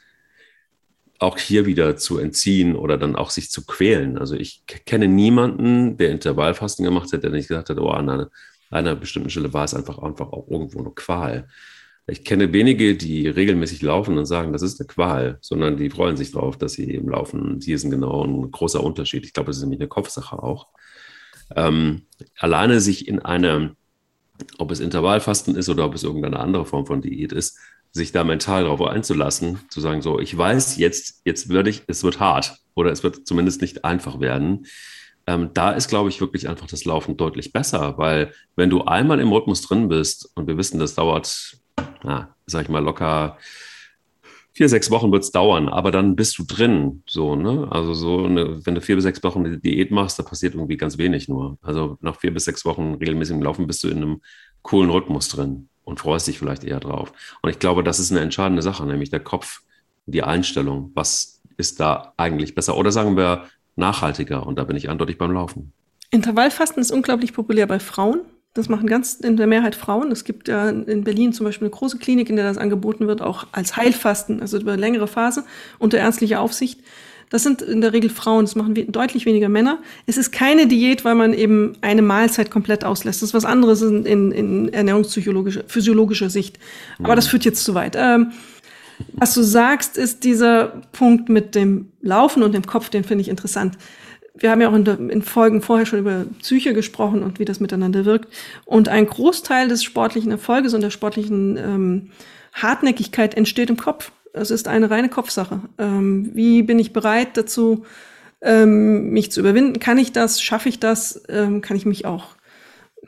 auch 1.22 1.38
hier 1.38 1.66
wieder 1.66 1.96
zu 1.96 2.18
entziehen 2.18 2.74
oder 2.74 2.98
dann 2.98 3.16
auch 3.16 3.30
sich 3.30 3.50
zu 3.50 3.64
quälen. 3.64 4.18
Also 4.18 4.34
ich 4.34 4.64
kenne 4.66 5.06
niemanden, 5.06 5.96
der 5.96 6.10
Intervallfasten 6.10 6.84
gemacht 6.84 7.12
hat, 7.12 7.22
der 7.22 7.30
nicht 7.30 7.48
gesagt 7.48 7.70
hat, 7.70 7.78
oh, 7.78 7.90
an 7.90 8.10
einer, 8.10 8.30
einer 8.70 8.96
bestimmten 8.96 9.30
Stelle 9.30 9.52
war 9.52 9.64
es 9.64 9.74
einfach, 9.74 9.98
einfach 9.98 10.32
auch 10.32 10.48
irgendwo 10.48 10.80
eine 10.80 10.90
Qual. 10.90 11.48
Ich 12.08 12.24
kenne 12.24 12.52
wenige, 12.52 12.96
die 12.96 13.28
regelmäßig 13.28 13.82
laufen 13.82 14.18
und 14.18 14.26
sagen, 14.26 14.52
das 14.52 14.62
ist 14.62 14.80
eine 14.80 14.88
Qual, 14.88 15.38
sondern 15.40 15.76
die 15.76 15.90
freuen 15.90 16.16
sich 16.16 16.32
darauf, 16.32 16.58
dass 16.58 16.72
sie 16.72 16.90
eben 16.90 17.08
laufen. 17.08 17.60
Hier 17.62 17.76
ist 17.76 17.84
ein 17.84 17.92
genau 17.92 18.24
ein 18.24 18.50
großer 18.50 18.82
Unterschied. 18.82 19.24
Ich 19.24 19.32
glaube, 19.32 19.46
das 19.48 19.58
ist 19.58 19.62
nämlich 19.62 19.80
eine 19.80 19.88
Kopfsache 19.88 20.42
auch. 20.42 20.66
Ähm, 21.54 22.06
alleine 22.36 22.80
sich 22.80 23.06
in 23.06 23.20
eine, 23.20 23.76
ob 24.58 24.72
es 24.72 24.80
Intervallfasten 24.80 25.54
ist 25.54 25.68
oder 25.68 25.84
ob 25.84 25.94
es 25.94 26.02
irgendeine 26.02 26.40
andere 26.40 26.66
Form 26.66 26.86
von 26.86 27.00
Diät 27.00 27.32
ist, 27.32 27.58
sich 27.92 28.12
da 28.12 28.24
mental 28.24 28.64
darauf 28.64 28.82
einzulassen, 28.82 29.60
zu 29.68 29.80
sagen, 29.80 30.02
so, 30.02 30.18
ich 30.18 30.36
weiß, 30.36 30.78
jetzt, 30.78 31.20
jetzt 31.24 31.48
würde 31.48 31.70
ich, 31.70 31.82
es 31.86 32.02
wird 32.02 32.20
hart 32.20 32.56
oder 32.74 32.90
es 32.90 33.02
wird 33.02 33.26
zumindest 33.26 33.60
nicht 33.60 33.84
einfach 33.84 34.18
werden. 34.18 34.64
Äh, 34.64 34.68
ähm, 35.26 35.50
da 35.54 35.70
ist, 35.70 35.88
glaube 35.88 36.08
ich, 36.08 36.20
wirklich 36.20 36.48
einfach 36.48 36.66
das 36.66 36.84
Laufen 36.84 37.16
deutlich 37.16 37.52
besser, 37.52 37.96
weil 37.96 38.32
wenn 38.56 38.70
du 38.70 38.82
einmal 38.82 39.20
im 39.20 39.32
Rhythmus 39.32 39.62
drin 39.62 39.88
bist 39.88 40.30
und 40.34 40.48
wir 40.48 40.56
wissen, 40.56 40.80
das 40.80 40.94
dauert, 40.94 41.58
na, 42.02 42.34
sag 42.46 42.64
ich 42.64 42.68
mal, 42.68 42.82
locker 42.82 43.38
vier, 44.54 44.68
sechs 44.68 44.90
Wochen 44.90 45.12
wird 45.12 45.22
es 45.22 45.30
dauern, 45.30 45.68
aber 45.68 45.90
dann 45.90 46.16
bist 46.16 46.38
du 46.38 46.44
drin. 46.44 47.02
So, 47.06 47.36
ne? 47.36 47.68
Also 47.70 47.94
so, 47.94 48.24
eine, 48.24 48.66
wenn 48.66 48.74
du 48.74 48.80
vier 48.82 48.96
bis 48.96 49.04
sechs 49.04 49.22
Wochen 49.22 49.46
eine 49.46 49.58
Diät 49.58 49.90
machst, 49.90 50.18
da 50.18 50.22
passiert 50.22 50.54
irgendwie 50.54 50.76
ganz 50.76 50.98
wenig 50.98 51.28
nur. 51.28 51.56
Also 51.62 51.96
nach 52.00 52.18
vier 52.20 52.34
bis 52.34 52.44
sechs 52.44 52.64
Wochen 52.64 52.94
regelmäßigem 52.94 53.42
Laufen 53.42 53.66
bist 53.66 53.82
du 53.84 53.88
in 53.88 53.98
einem 53.98 54.20
coolen 54.62 54.90
Rhythmus 54.90 55.28
drin 55.28 55.68
und 55.84 56.00
freust 56.00 56.26
dich 56.26 56.38
vielleicht 56.38 56.64
eher 56.64 56.80
drauf. 56.80 57.12
Und 57.42 57.50
ich 57.50 57.58
glaube, 57.58 57.82
das 57.82 57.98
ist 57.98 58.10
eine 58.10 58.20
entscheidende 58.20 58.62
Sache, 58.62 58.84
nämlich 58.86 59.10
der 59.10 59.20
Kopf, 59.20 59.62
die 60.06 60.22
Einstellung. 60.22 60.90
Was 60.94 61.40
ist 61.56 61.80
da 61.80 62.12
eigentlich 62.16 62.54
besser? 62.54 62.76
Oder 62.76 62.92
sagen 62.92 63.16
wir 63.16 63.46
nachhaltiger? 63.76 64.46
Und 64.46 64.58
da 64.58 64.64
bin 64.64 64.76
ich 64.76 64.88
eindeutig 64.88 65.18
beim 65.18 65.32
Laufen. 65.32 65.72
Intervallfasten 66.10 66.80
ist 66.80 66.90
unglaublich 66.90 67.32
populär 67.32 67.66
bei 67.66 67.78
Frauen. 67.78 68.20
Das 68.54 68.68
machen 68.68 68.86
ganz 68.86 69.14
in 69.14 69.38
der 69.38 69.46
Mehrheit 69.46 69.74
Frauen. 69.74 70.12
Es 70.12 70.24
gibt 70.24 70.46
ja 70.46 70.68
in 70.68 71.04
Berlin 71.04 71.32
zum 71.32 71.44
Beispiel 71.46 71.66
eine 71.66 71.74
große 71.74 71.96
Klinik, 71.98 72.28
in 72.28 72.36
der 72.36 72.44
das 72.44 72.58
angeboten 72.58 73.06
wird, 73.06 73.22
auch 73.22 73.46
als 73.52 73.76
Heilfasten, 73.76 74.40
also 74.40 74.58
über 74.58 74.76
längere 74.76 75.08
Phase 75.08 75.44
unter 75.78 75.96
ärztlicher 75.98 76.40
Aufsicht. 76.40 76.80
Das 77.32 77.42
sind 77.42 77.62
in 77.62 77.80
der 77.80 77.94
Regel 77.94 78.10
Frauen, 78.10 78.44
das 78.44 78.54
machen 78.54 78.74
deutlich 78.92 79.24
weniger 79.24 79.48
Männer. 79.48 79.78
Es 80.06 80.18
ist 80.18 80.32
keine 80.32 80.66
Diät, 80.66 81.02
weil 81.04 81.14
man 81.14 81.32
eben 81.32 81.72
eine 81.80 82.02
Mahlzeit 82.02 82.50
komplett 82.50 82.84
auslässt. 82.84 83.22
Das 83.22 83.30
ist 83.30 83.34
was 83.34 83.46
anderes 83.46 83.80
in, 83.80 84.04
in, 84.04 84.32
in 84.32 84.68
ernährungspsychologischer, 84.72 85.64
physiologischer 85.66 86.28
Sicht. 86.28 86.58
Aber 87.02 87.16
das 87.16 87.26
führt 87.26 87.46
jetzt 87.46 87.64
zu 87.64 87.74
weit. 87.74 87.96
Ähm, 87.98 88.32
was 89.14 89.32
du 89.32 89.42
sagst, 89.42 89.96
ist 89.96 90.24
dieser 90.24 90.82
Punkt 90.92 91.30
mit 91.30 91.54
dem 91.54 91.90
Laufen 92.02 92.42
und 92.42 92.54
dem 92.54 92.66
Kopf, 92.66 92.90
den 92.90 93.02
finde 93.02 93.22
ich 93.22 93.28
interessant 93.28 93.78
wir 94.34 94.50
haben 94.50 94.60
ja 94.60 94.68
auch 94.68 94.74
in, 94.74 95.10
in, 95.10 95.22
Folgen 95.22 95.60
vorher 95.60 95.86
schon 95.86 95.98
über 95.98 96.24
Psyche 96.40 96.72
gesprochen 96.72 97.22
und 97.22 97.38
wie 97.38 97.44
das 97.44 97.60
miteinander 97.60 98.04
wirkt. 98.04 98.32
Und 98.64 98.88
ein 98.88 99.06
Großteil 99.06 99.68
des 99.68 99.84
sportlichen 99.84 100.30
Erfolges 100.30 100.74
und 100.74 100.80
der 100.80 100.90
sportlichen 100.90 101.56
ähm, 101.58 102.10
Hartnäckigkeit 102.52 103.34
entsteht 103.34 103.70
im 103.70 103.76
Kopf. 103.76 104.10
Es 104.32 104.50
ist 104.50 104.68
eine 104.68 104.90
reine 104.90 105.08
Kopfsache. 105.08 105.60
Ähm, 105.78 106.30
wie 106.34 106.62
bin 106.62 106.78
ich 106.78 106.92
bereit 106.92 107.36
dazu, 107.36 107.84
ähm, 108.40 109.10
mich 109.10 109.30
zu 109.30 109.40
überwinden? 109.40 109.78
Kann 109.78 109.98
ich 109.98 110.12
das? 110.12 110.42
Schaffe 110.42 110.68
ich 110.68 110.80
das? 110.80 111.22
Ähm, 111.28 111.60
kann 111.60 111.76
ich 111.76 111.86
mich 111.86 112.06
auch, 112.06 112.36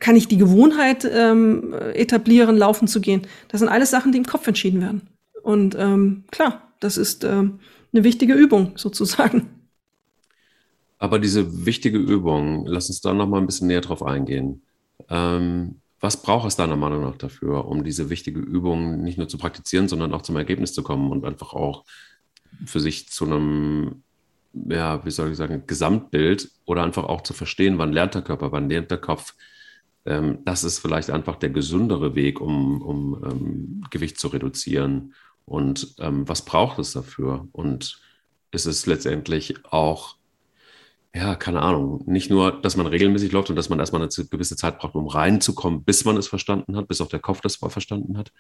kann 0.00 0.16
ich 0.16 0.28
die 0.28 0.36
Gewohnheit 0.36 1.08
ähm, 1.10 1.74
etablieren, 1.94 2.56
laufen 2.56 2.88
zu 2.88 3.00
gehen? 3.00 3.26
Das 3.48 3.60
sind 3.60 3.68
alles 3.68 3.90
Sachen, 3.90 4.12
die 4.12 4.18
im 4.18 4.26
Kopf 4.26 4.46
entschieden 4.46 4.80
werden. 4.80 5.08
Und 5.42 5.76
ähm, 5.78 6.24
klar, 6.30 6.72
das 6.80 6.96
ist 6.96 7.24
ähm, 7.24 7.60
eine 7.92 8.04
wichtige 8.04 8.34
Übung 8.34 8.72
sozusagen. 8.76 9.48
Aber 10.98 11.18
diese 11.18 11.66
wichtige 11.66 11.98
Übung, 11.98 12.66
lass 12.66 12.88
uns 12.88 13.00
da 13.00 13.12
noch 13.12 13.28
mal 13.28 13.38
ein 13.38 13.46
bisschen 13.46 13.68
näher 13.68 13.80
drauf 13.80 14.02
eingehen. 14.02 14.62
Ähm, 15.10 15.80
was 16.04 16.20
braucht 16.20 16.46
es 16.46 16.54
deiner 16.54 16.76
Meinung 16.76 17.00
nach 17.00 17.16
dafür, 17.16 17.64
um 17.64 17.82
diese 17.82 18.10
wichtige 18.10 18.38
Übung 18.38 19.02
nicht 19.02 19.16
nur 19.16 19.26
zu 19.26 19.38
praktizieren, 19.38 19.88
sondern 19.88 20.12
auch 20.12 20.20
zum 20.20 20.36
Ergebnis 20.36 20.74
zu 20.74 20.82
kommen 20.82 21.10
und 21.10 21.24
einfach 21.24 21.54
auch 21.54 21.86
für 22.66 22.78
sich 22.78 23.08
zu 23.08 23.24
einem, 23.24 24.02
ja, 24.52 25.02
wie 25.06 25.10
soll 25.10 25.30
ich 25.30 25.38
sagen, 25.38 25.62
Gesamtbild 25.66 26.50
oder 26.66 26.82
einfach 26.82 27.04
auch 27.04 27.22
zu 27.22 27.32
verstehen, 27.32 27.78
wann 27.78 27.94
lernt 27.94 28.14
der 28.14 28.20
Körper, 28.20 28.52
wann 28.52 28.68
lernt 28.68 28.90
der 28.90 28.98
Kopf. 28.98 29.34
Ähm, 30.04 30.40
das 30.44 30.62
ist 30.62 30.78
vielleicht 30.78 31.08
einfach 31.08 31.36
der 31.36 31.48
gesündere 31.48 32.14
Weg, 32.14 32.38
um, 32.38 32.82
um 32.82 33.24
ähm, 33.24 33.84
Gewicht 33.88 34.20
zu 34.20 34.28
reduzieren. 34.28 35.14
Und 35.46 35.94
ähm, 36.00 36.28
was 36.28 36.44
braucht 36.44 36.78
es 36.78 36.92
dafür? 36.92 37.48
Und 37.52 37.98
ist 38.50 38.66
es 38.66 38.84
letztendlich 38.84 39.54
auch 39.72 40.16
ja, 41.14 41.36
keine 41.36 41.62
Ahnung, 41.62 42.02
nicht 42.06 42.28
nur, 42.28 42.60
dass 42.60 42.76
man 42.76 42.86
regelmäßig 42.86 43.30
läuft 43.30 43.48
und 43.48 43.56
dass 43.56 43.68
man 43.68 43.78
erstmal 43.78 44.02
eine 44.02 44.10
gewisse 44.28 44.56
Zeit 44.56 44.78
braucht, 44.78 44.96
um 44.96 45.06
reinzukommen, 45.06 45.84
bis 45.84 46.04
man 46.04 46.16
es 46.16 46.26
verstanden 46.26 46.76
hat, 46.76 46.88
bis 46.88 47.00
auch 47.00 47.08
der 47.08 47.20
Kopf 47.20 47.40
das 47.40 47.56
verstanden 47.56 48.18
hat. 48.18 48.32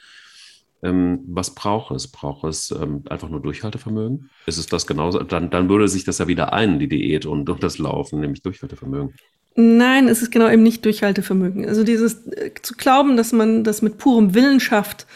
Ähm, 0.82 1.20
was 1.28 1.54
braucht 1.54 1.94
es? 1.94 2.08
Braucht 2.08 2.44
es 2.44 2.72
ähm, 2.72 3.04
einfach 3.08 3.28
nur 3.28 3.40
Durchhaltevermögen? 3.40 4.28
Ist 4.46 4.58
es 4.58 4.66
das 4.66 4.88
genauso? 4.88 5.22
Dann, 5.22 5.50
dann 5.50 5.68
würde 5.68 5.86
sich 5.86 6.02
das 6.02 6.18
ja 6.18 6.26
wieder 6.26 6.52
ein, 6.52 6.80
die 6.80 6.88
Diät 6.88 7.26
und, 7.26 7.48
und 7.48 7.62
das 7.62 7.78
Laufen, 7.78 8.20
nämlich 8.20 8.42
Durchhaltevermögen. 8.42 9.14
Nein, 9.54 10.08
es 10.08 10.20
ist 10.20 10.32
genau 10.32 10.50
eben 10.50 10.64
nicht 10.64 10.84
Durchhaltevermögen. 10.84 11.66
Also 11.66 11.84
dieses 11.84 12.26
äh, 12.26 12.50
zu 12.60 12.74
glauben, 12.74 13.16
dass 13.16 13.32
man 13.32 13.62
das 13.62 13.82
mit 13.82 13.98
purem 13.98 14.34
Willen 14.34 14.58
schafft, 14.58 15.06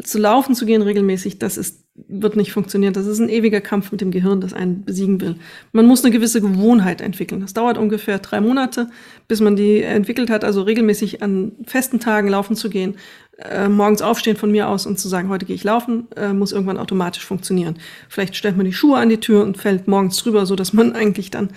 zu 0.00 0.18
laufen 0.18 0.54
zu 0.54 0.66
gehen 0.66 0.82
regelmäßig, 0.82 1.40
das 1.40 1.56
ist 1.56 1.84
wird 2.06 2.36
nicht 2.36 2.52
funktionieren. 2.52 2.92
Das 2.92 3.06
ist 3.06 3.18
ein 3.18 3.28
ewiger 3.28 3.60
Kampf 3.60 3.90
mit 3.90 4.00
dem 4.00 4.10
Gehirn, 4.10 4.40
das 4.40 4.52
einen 4.52 4.84
besiegen 4.84 5.20
will. 5.20 5.36
Man 5.72 5.86
muss 5.86 6.04
eine 6.04 6.12
gewisse 6.12 6.40
Gewohnheit 6.40 7.00
entwickeln. 7.00 7.40
Das 7.40 7.54
dauert 7.54 7.78
ungefähr 7.78 8.18
drei 8.18 8.40
Monate, 8.40 8.88
bis 9.26 9.40
man 9.40 9.56
die 9.56 9.82
entwickelt 9.82 10.30
hat, 10.30 10.44
also 10.44 10.62
regelmäßig 10.62 11.22
an 11.22 11.52
festen 11.66 12.00
Tagen 12.00 12.28
laufen 12.28 12.56
zu 12.56 12.70
gehen, 12.70 12.94
äh, 13.38 13.68
morgens 13.68 14.02
aufstehen 14.02 14.36
von 14.36 14.50
mir 14.50 14.68
aus 14.68 14.86
und 14.86 14.98
zu 14.98 15.08
sagen, 15.08 15.28
heute 15.28 15.46
gehe 15.46 15.56
ich 15.56 15.64
laufen, 15.64 16.08
äh, 16.16 16.32
muss 16.32 16.52
irgendwann 16.52 16.78
automatisch 16.78 17.24
funktionieren. 17.24 17.78
Vielleicht 18.08 18.36
stellt 18.36 18.56
man 18.56 18.66
die 18.66 18.72
Schuhe 18.72 18.98
an 18.98 19.08
die 19.08 19.20
Tür 19.20 19.42
und 19.42 19.56
fällt 19.56 19.88
morgens 19.88 20.16
drüber, 20.16 20.46
so 20.46 20.56
dass 20.56 20.72
man 20.72 20.92
eigentlich 20.94 21.30
dann 21.30 21.50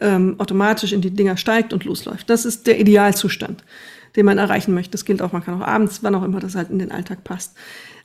ähm, 0.00 0.36
automatisch 0.38 0.92
in 0.92 1.00
die 1.00 1.10
Dinger 1.10 1.36
steigt 1.36 1.72
und 1.72 1.84
losläuft. 1.84 2.28
Das 2.28 2.44
ist 2.44 2.66
der 2.66 2.80
Idealzustand, 2.80 3.64
den 4.16 4.26
man 4.26 4.38
erreichen 4.38 4.74
möchte. 4.74 4.92
Das 4.92 5.04
gilt 5.04 5.22
auch, 5.22 5.32
man 5.32 5.44
kann 5.44 5.60
auch 5.60 5.66
abends, 5.66 6.02
wann 6.02 6.14
auch 6.14 6.22
immer 6.22 6.40
das 6.40 6.54
halt 6.54 6.70
in 6.70 6.78
den 6.78 6.92
Alltag 6.92 7.24
passt. 7.24 7.54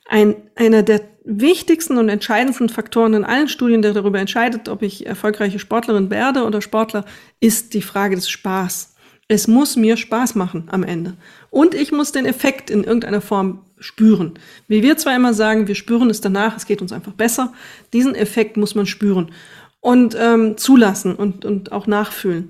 Ein, 0.08 0.34
einer 0.56 0.82
der 0.82 1.02
wichtigsten 1.24 1.98
und 1.98 2.08
entscheidendsten 2.08 2.70
Faktoren 2.70 3.12
in 3.12 3.24
allen 3.24 3.48
Studien, 3.48 3.82
der 3.82 3.92
darüber 3.92 4.18
entscheidet, 4.18 4.68
ob 4.68 4.82
ich 4.82 5.06
erfolgreiche 5.06 5.58
Sportlerin 5.58 6.10
werde 6.10 6.44
oder 6.44 6.62
Sportler, 6.62 7.04
ist 7.38 7.74
die 7.74 7.82
Frage 7.82 8.16
des 8.16 8.30
Spaß. 8.30 8.94
Es 9.28 9.46
muss 9.46 9.76
mir 9.76 9.98
Spaß 9.98 10.34
machen 10.34 10.64
am 10.70 10.82
Ende. 10.82 11.14
Und 11.50 11.74
ich 11.74 11.92
muss 11.92 12.12
den 12.12 12.24
Effekt 12.24 12.70
in 12.70 12.82
irgendeiner 12.82 13.20
Form 13.20 13.60
spüren. 13.78 14.32
Wie 14.66 14.82
wir 14.82 14.96
zwar 14.96 15.14
immer 15.14 15.34
sagen, 15.34 15.68
wir 15.68 15.74
spüren 15.74 16.08
es 16.08 16.22
danach, 16.22 16.56
es 16.56 16.64
geht 16.64 16.80
uns 16.80 16.92
einfach 16.92 17.12
besser. 17.12 17.52
Diesen 17.92 18.14
Effekt 18.14 18.56
muss 18.56 18.74
man 18.74 18.86
spüren 18.86 19.30
und 19.80 20.16
ähm, 20.18 20.56
zulassen 20.56 21.14
und, 21.14 21.44
und 21.44 21.72
auch 21.72 21.86
nachfühlen. 21.86 22.48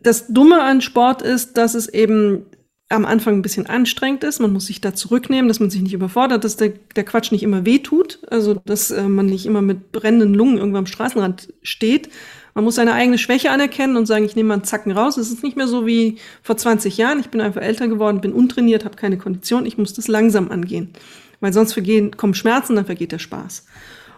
Das 0.00 0.28
Dumme 0.28 0.62
an 0.62 0.80
Sport 0.80 1.22
ist, 1.22 1.56
dass 1.56 1.74
es 1.74 1.88
eben 1.88 2.46
am 2.90 3.04
Anfang 3.04 3.34
ein 3.34 3.42
bisschen 3.42 3.66
anstrengend 3.66 4.24
ist. 4.24 4.40
Man 4.40 4.52
muss 4.52 4.66
sich 4.66 4.80
da 4.80 4.94
zurücknehmen, 4.94 5.48
dass 5.48 5.60
man 5.60 5.70
sich 5.70 5.82
nicht 5.82 5.92
überfordert, 5.92 6.44
dass 6.44 6.56
der, 6.56 6.72
der 6.96 7.04
Quatsch 7.04 7.32
nicht 7.32 7.42
immer 7.42 7.66
wehtut, 7.66 8.20
also 8.30 8.54
dass 8.64 8.90
äh, 8.90 9.02
man 9.02 9.26
nicht 9.26 9.44
immer 9.44 9.60
mit 9.60 9.92
brennenden 9.92 10.32
Lungen 10.32 10.56
irgendwo 10.56 10.78
am 10.78 10.86
Straßenrand 10.86 11.52
steht. 11.62 12.08
Man 12.54 12.64
muss 12.64 12.76
seine 12.76 12.94
eigene 12.94 13.18
Schwäche 13.18 13.50
anerkennen 13.50 13.96
und 13.96 14.06
sagen, 14.06 14.24
ich 14.24 14.36
nehme 14.36 14.48
mal 14.48 14.54
einen 14.54 14.64
Zacken 14.64 14.92
raus. 14.92 15.18
Es 15.18 15.30
ist 15.30 15.44
nicht 15.44 15.56
mehr 15.56 15.68
so 15.68 15.86
wie 15.86 16.18
vor 16.42 16.56
20 16.56 16.96
Jahren. 16.96 17.20
Ich 17.20 17.28
bin 17.28 17.40
einfach 17.40 17.60
älter 17.60 17.88
geworden, 17.88 18.20
bin 18.20 18.32
untrainiert, 18.32 18.84
habe 18.84 18.96
keine 18.96 19.18
Kondition. 19.18 19.66
Ich 19.66 19.76
muss 19.76 19.92
das 19.92 20.08
langsam 20.08 20.50
angehen, 20.50 20.92
weil 21.40 21.52
sonst 21.52 21.74
vergehen, 21.74 22.16
kommen 22.16 22.34
Schmerzen, 22.34 22.74
dann 22.74 22.86
vergeht 22.86 23.12
der 23.12 23.18
Spaß. 23.18 23.66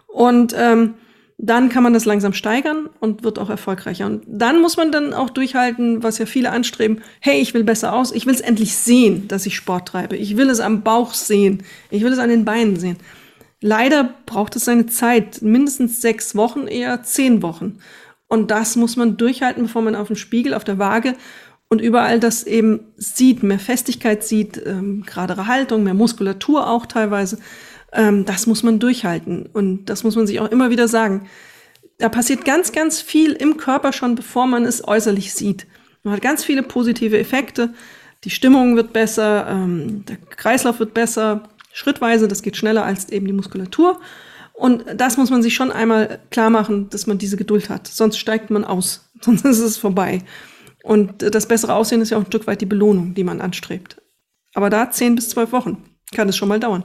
Und 0.07 0.55
ähm, 0.57 0.95
dann 1.43 1.71
kann 1.71 1.83
man 1.83 1.95
das 1.95 2.05
langsam 2.05 2.35
steigern 2.35 2.91
und 3.01 3.25
wird 3.25 3.39
auch 3.39 3.49
erfolgreicher. 3.49 4.05
Und 4.05 4.23
dann 4.27 4.61
muss 4.61 4.77
man 4.77 4.93
dann 4.93 5.15
auch 5.15 5.31
durchhalten, 5.31 6.03
was 6.03 6.19
ja 6.19 6.27
viele 6.27 6.51
anstreben. 6.51 7.01
Hey, 7.19 7.41
ich 7.41 7.55
will 7.55 7.65
besser 7.65 7.95
aus. 7.95 8.13
Ich 8.13 8.27
will 8.27 8.35
es 8.35 8.43
endlich 8.43 8.77
sehen, 8.77 9.27
dass 9.27 9.47
ich 9.47 9.57
Sport 9.57 9.89
treibe. 9.89 10.17
Ich 10.17 10.37
will 10.37 10.51
es 10.51 10.61
am 10.61 10.83
Bauch 10.83 11.15
sehen. 11.15 11.63
Ich 11.91 12.03
will 12.03 12.13
es 12.13 12.19
an 12.19 12.29
den 12.29 12.45
Beinen 12.45 12.77
sehen. 12.77 12.99
Leider 13.63 14.13
braucht 14.27 14.55
es 14.57 14.67
seine 14.67 14.85
Zeit. 14.87 15.41
Mindestens 15.41 16.03
sechs 16.03 16.35
Wochen, 16.37 16.67
eher 16.67 17.03
zehn 17.05 17.43
Wochen. 17.43 17.79
Und 18.29 18.51
das 18.51 18.77
muss 18.77 18.97
man 18.97 19.17
durchhalten, 19.17 19.63
bevor 19.63 19.81
man 19.81 19.97
auf 19.97 20.09
dem 20.09 20.17
Spiegel, 20.17 20.53
auf 20.53 20.65
der 20.65 20.79
Waage 20.79 21.15
und 21.71 21.81
überall 21.81 22.21
das 22.21 22.43
eben 22.43 22.81
sieht, 22.97 23.43
mehr 23.43 23.59
Festigkeit 23.59 24.25
sieht, 24.25 24.61
ähm, 24.67 25.05
geradere 25.07 25.47
Haltung, 25.47 25.85
mehr 25.85 25.95
Muskulatur 25.95 26.69
auch 26.69 26.85
teilweise. 26.85 27.39
Ähm, 27.93 28.25
das 28.25 28.47
muss 28.47 28.63
man 28.63 28.79
durchhalten. 28.79 29.47
Und 29.53 29.87
das 29.87 30.05
muss 30.05 30.17
man 30.17 30.27
sich 30.27 30.41
auch 30.41 30.51
immer 30.51 30.71
wieder 30.71 30.89
sagen. 30.89 31.29
Da 31.99 32.09
passiert 32.09 32.45
ganz, 32.45 32.73
ganz 32.73 33.01
viel 33.01 33.33
im 33.33 33.57
Körper 33.57 33.93
schon, 33.93 34.15
bevor 34.15 34.47
man 34.47 34.65
es 34.65 34.87
äußerlich 34.87 35.35
sieht. 35.35 35.67
Man 36.03 36.15
hat 36.15 36.23
ganz 36.23 36.45
viele 36.45 36.63
positive 36.63 37.19
Effekte. 37.19 37.75
Die 38.25 38.31
Stimmung 38.31 38.77
wird 38.77 38.93
besser, 38.93 39.47
ähm, 39.49 40.05
der 40.07 40.17
Kreislauf 40.17 40.79
wird 40.79 40.95
besser, 40.95 41.49
schrittweise, 41.73 42.29
das 42.29 42.43
geht 42.43 42.57
schneller 42.57 42.85
als 42.85 43.11
eben 43.11 43.27
die 43.27 43.33
Muskulatur. 43.33 44.01
Und 44.53 44.85
das 44.95 45.17
muss 45.17 45.31
man 45.31 45.43
sich 45.43 45.55
schon 45.55 45.73
einmal 45.73 46.21
klar 46.31 46.51
machen, 46.51 46.91
dass 46.91 47.07
man 47.07 47.19
diese 47.19 47.37
Geduld 47.37 47.71
hat. 47.71 47.87
Sonst 47.87 48.19
steigt 48.19 48.51
man 48.51 48.65
aus, 48.65 49.11
sonst 49.21 49.45
ist 49.45 49.61
es 49.61 49.77
vorbei. 49.77 50.23
Und 50.83 51.23
das 51.23 51.47
bessere 51.47 51.75
Aussehen 51.75 52.01
ist 52.01 52.11
ja 52.11 52.17
auch 52.17 52.23
ein 52.23 52.27
Stück 52.27 52.47
weit 52.47 52.61
die 52.61 52.67
Belohnung, 52.67 53.15
die 53.15 53.25
man 53.25 53.41
anstrebt. 53.41 54.01
Aber 54.55 54.71
da 54.71 54.91
zehn 54.91 55.15
bis 55.15 55.29
zwölf 55.29 55.53
Wochen 55.53 55.85
kann 56.15 56.29
es 56.29 56.37
schon 56.37 56.49
mal 56.49 56.61
dauern. 56.61 56.85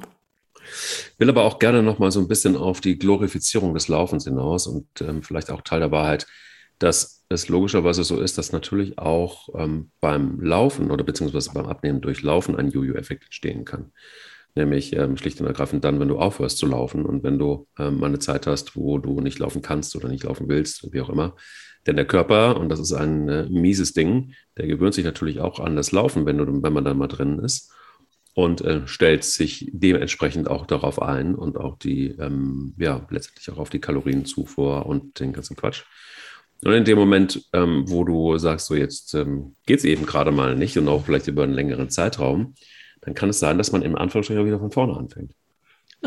Will 1.18 1.30
aber 1.30 1.44
auch 1.44 1.60
gerne 1.60 1.84
noch 1.84 2.00
mal 2.00 2.12
so 2.12 2.20
ein 2.20 2.28
bisschen 2.28 2.56
auf 2.56 2.82
die 2.82 2.98
Glorifizierung 2.98 3.74
des 3.74 3.88
Laufens 3.88 4.26
hinaus 4.26 4.68
und 4.68 4.88
ähm, 5.02 5.24
vielleicht 5.24 5.52
auch 5.52 5.62
Teil 5.62 5.80
der 5.80 5.92
Wahrheit, 5.92 6.28
dass 6.80 7.26
es 7.30 7.50
logischerweise 7.50 8.04
so 8.04 8.20
ist, 8.20 8.38
dass 8.38 8.52
natürlich 8.52 8.98
auch 8.98 9.50
ähm, 9.58 9.92
beim 10.00 10.42
Laufen 10.42 10.92
oder 10.92 11.04
beziehungsweise 11.04 11.52
beim 11.54 11.66
Abnehmen 11.66 12.02
durch 12.02 12.22
Laufen 12.22 12.56
ein 12.56 12.70
Jojo-Effekt 12.70 13.24
entstehen 13.26 13.66
kann. 13.66 13.92
Nämlich 14.56 14.94
ähm, 14.96 15.18
schlicht 15.18 15.42
und 15.42 15.48
ergreifend 15.48 15.84
dann, 15.84 16.00
wenn 16.00 16.08
du 16.08 16.18
aufhörst 16.18 16.58
zu 16.58 16.66
laufen 16.66 17.06
und 17.06 17.24
wenn 17.24 17.38
du 17.38 17.68
ähm, 17.78 18.00
mal 18.00 18.08
eine 18.08 18.20
Zeit 18.20 18.48
hast, 18.48 18.76
wo 18.76 19.00
du 19.00 19.20
nicht 19.20 19.40
laufen 19.40 19.62
kannst 19.62 19.96
oder 19.96 20.08
nicht 20.08 20.24
laufen 20.24 20.48
willst, 20.48 20.94
wie 20.94 21.02
auch 21.02 21.10
immer, 21.10 21.36
Denn 21.88 21.98
der 21.98 22.06
Körper, 22.06 22.58
und 22.60 22.70
das 22.70 22.80
ist 22.80 22.94
ein 22.94 23.30
äh, 23.30 23.50
mieses 23.50 23.94
Ding, 23.94 24.34
der 24.58 24.68
gewöhnt 24.68 24.94
sich 24.94 25.06
natürlich 25.06 25.40
auch 25.40 25.60
an 25.60 25.76
das 25.76 25.92
Laufen, 25.92 26.26
wenn, 26.26 26.38
du, 26.38 26.64
wenn 26.64 26.74
man 26.74 26.86
da 26.86 26.94
mal 26.94 27.08
drin 27.08 27.40
ist 27.40 27.72
und 28.36 28.62
äh, 28.62 28.86
stellt 28.86 29.24
sich 29.24 29.70
dementsprechend 29.72 30.50
auch 30.50 30.66
darauf 30.66 31.02
ein 31.02 31.36
und 31.36 31.58
auch 31.58 31.78
die, 31.78 32.08
ähm, 32.20 32.74
ja, 32.78 33.08
letztendlich 33.10 33.50
auch 33.50 33.58
auf 33.58 33.70
die 33.70 33.80
Kalorienzufuhr 33.80 34.86
und 34.86 35.22
den 35.22 35.32
ganzen 35.32 35.56
Quatsch. 35.56 35.84
Und 36.62 36.74
in 36.74 36.84
dem 36.84 36.98
Moment, 36.98 37.46
ähm, 37.54 37.86
wo 37.88 38.04
du 38.04 38.38
sagst, 38.38 38.68
so 38.68 38.76
jetzt 38.76 39.14
ähm, 39.14 39.56
geht 39.66 39.80
es 39.80 39.86
eben 39.86 40.06
gerade 40.06 40.32
mal 40.32 40.56
nicht 40.56 40.78
und 40.78 40.90
auch 40.90 41.06
vielleicht 41.06 41.28
über 41.28 41.44
einen 41.44 41.54
längeren 41.54 41.90
Zeitraum, 41.90 42.56
dann 43.02 43.14
kann 43.14 43.30
es 43.30 43.40
sein, 43.40 43.58
dass 43.58 43.72
man 43.72 43.82
im 43.84 43.96
Anführungsstrichen 43.96 44.46
wieder 44.46 44.60
von 44.60 44.72
vorne 44.72 44.98
anfängt. 44.98 45.32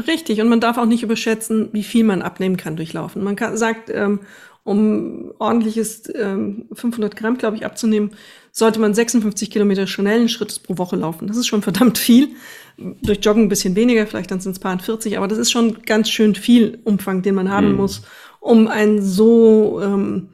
Richtig, 0.06 0.40
und 0.42 0.48
man 0.48 0.60
darf 0.60 0.76
auch 0.76 0.86
nicht 0.86 1.02
überschätzen, 1.02 1.70
wie 1.72 1.82
viel 1.82 2.04
man 2.04 2.20
abnehmen 2.20 2.58
kann 2.58 2.76
durch 2.76 2.92
Laufen. 2.92 3.24
Man 3.24 3.36
kann, 3.36 3.56
sagt, 3.56 3.88
ähm, 3.88 4.20
um 4.64 5.32
ordentliches 5.38 6.12
ähm, 6.14 6.68
500 6.72 7.16
Gramm, 7.16 7.38
glaube 7.38 7.56
ich, 7.56 7.64
abzunehmen, 7.64 8.10
sollte 8.59 8.80
man 8.80 8.92
56 8.92 9.50
Kilometer 9.50 9.86
schnellen 9.86 10.28
Schrittes 10.28 10.59
pro 10.59 10.78
Woche 10.78 10.96
laufen. 10.96 11.28
Das 11.28 11.36
ist 11.36 11.46
schon 11.46 11.62
verdammt 11.62 11.96
viel. 11.96 12.30
Durch 12.76 13.20
Joggen 13.22 13.44
ein 13.44 13.48
bisschen 13.48 13.76
weniger, 13.76 14.06
vielleicht 14.06 14.30
dann 14.30 14.40
sind 14.40 14.52
es 14.52 14.59
paar 14.59 14.78
40, 14.78 15.16
aber 15.16 15.28
das 15.28 15.38
ist 15.38 15.50
schon 15.50 15.82
ganz 15.82 16.11
schön 16.11 16.34
viel 16.34 16.78
Umfang, 16.84 17.22
den 17.22 17.34
man 17.34 17.50
haben 17.50 17.70
mhm. 17.70 17.76
muss, 17.76 18.02
um 18.40 18.68
einen 18.68 19.02
so 19.02 19.80
ähm, 19.82 20.28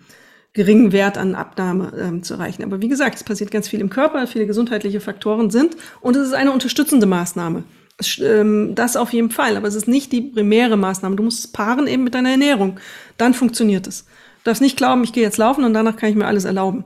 geringen 0.54 0.92
Wert 0.92 1.18
an 1.18 1.34
Abnahme 1.34 1.92
ähm, 1.98 2.22
zu 2.22 2.34
erreichen. 2.34 2.62
Aber 2.62 2.80
wie 2.80 2.88
gesagt, 2.88 3.16
es 3.16 3.24
passiert 3.24 3.50
ganz 3.50 3.68
viel 3.68 3.80
im 3.80 3.90
Körper, 3.90 4.26
viele 4.26 4.46
gesundheitliche 4.46 5.00
Faktoren 5.00 5.50
sind 5.50 5.76
und 6.00 6.16
es 6.16 6.26
ist 6.26 6.34
eine 6.34 6.52
unterstützende 6.52 7.06
Maßnahme. 7.06 7.64
Ähm, 8.20 8.74
das 8.74 8.96
auf 8.96 9.12
jeden 9.12 9.30
Fall, 9.30 9.56
aber 9.56 9.68
es 9.68 9.74
ist 9.74 9.86
nicht 9.86 10.12
die 10.12 10.22
primäre 10.22 10.76
Maßnahme. 10.76 11.16
Du 11.16 11.22
musst 11.22 11.40
es 11.40 11.52
paaren 11.52 11.86
eben 11.86 12.04
mit 12.04 12.14
deiner 12.14 12.30
Ernährung. 12.30 12.80
Dann 13.18 13.34
funktioniert 13.34 13.86
es. 13.86 14.02
Du 14.02 14.50
darfst 14.50 14.62
nicht 14.62 14.76
glauben, 14.76 15.04
ich 15.04 15.12
gehe 15.12 15.22
jetzt 15.22 15.38
laufen 15.38 15.64
und 15.64 15.74
danach 15.74 15.96
kann 15.96 16.10
ich 16.10 16.16
mir 16.16 16.26
alles 16.26 16.44
erlauben. 16.44 16.84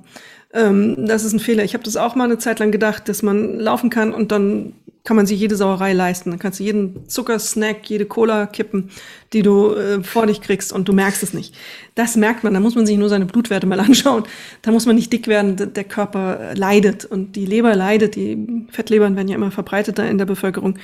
Ähm, 0.59 1.06
das 1.06 1.24
ist 1.24 1.32
ein 1.32 1.40
Fehler. 1.40 1.62
Ich 1.62 1.74
habe 1.74 1.84
das 1.84 1.96
auch 1.96 2.16
mal 2.16 2.24
eine 2.24 2.38
Zeit 2.38 2.59
lang 2.59 2.72
gedacht, 2.72 3.09
dass 3.09 3.22
man 3.22 3.59
laufen 3.59 3.90
kann 3.90 4.12
und 4.12 4.32
dann 4.32 4.72
kann 5.04 5.16
man 5.16 5.24
sich 5.24 5.38
jede 5.38 5.56
Sauerei 5.56 5.92
leisten. 5.92 6.30
Dann 6.30 6.40
kannst 6.40 6.59
du 6.59 6.64
jeden 6.64 7.09
Zuckersnack, 7.09 7.88
jede 7.88 8.06
Cola 8.06 8.46
kippen, 8.46 8.90
die 9.32 9.42
du 9.42 9.72
äh, 9.72 10.02
vor 10.02 10.26
dich 10.26 10.40
kriegst 10.40 10.72
und 10.72 10.88
du 10.88 10.92
merkst 10.92 11.22
es 11.22 11.32
nicht. 11.32 11.54
Das 11.94 12.16
merkt 12.16 12.42
man. 12.42 12.54
Da 12.54 12.61
muss 12.61 12.74
man 12.74 12.86
sich 12.86 12.98
nur 12.98 13.09
seine 13.09 13.24
Blutwerte 13.24 13.66
mal 13.66 13.78
anschauen. 13.88 14.24
Da 14.62 14.72
muss 14.72 14.84
man 14.84 14.96
nicht 14.96 15.12
dick 15.12 15.28
werden. 15.28 15.72
Der 15.72 15.84
Körper 15.84 16.54
leidet 16.54 17.04
und 17.04 17.36
die 17.36 17.46
Leber 17.46 17.76
leidet. 17.76 18.16
Die 18.16 18.66
Fettlebern 18.70 19.14
werden 19.14 19.28
ja 19.28 19.36
immer 19.36 19.52
verbreiteter 19.52 20.11
in 20.11 20.18
der 20.18 20.26
Bevölkerung. 20.26 20.78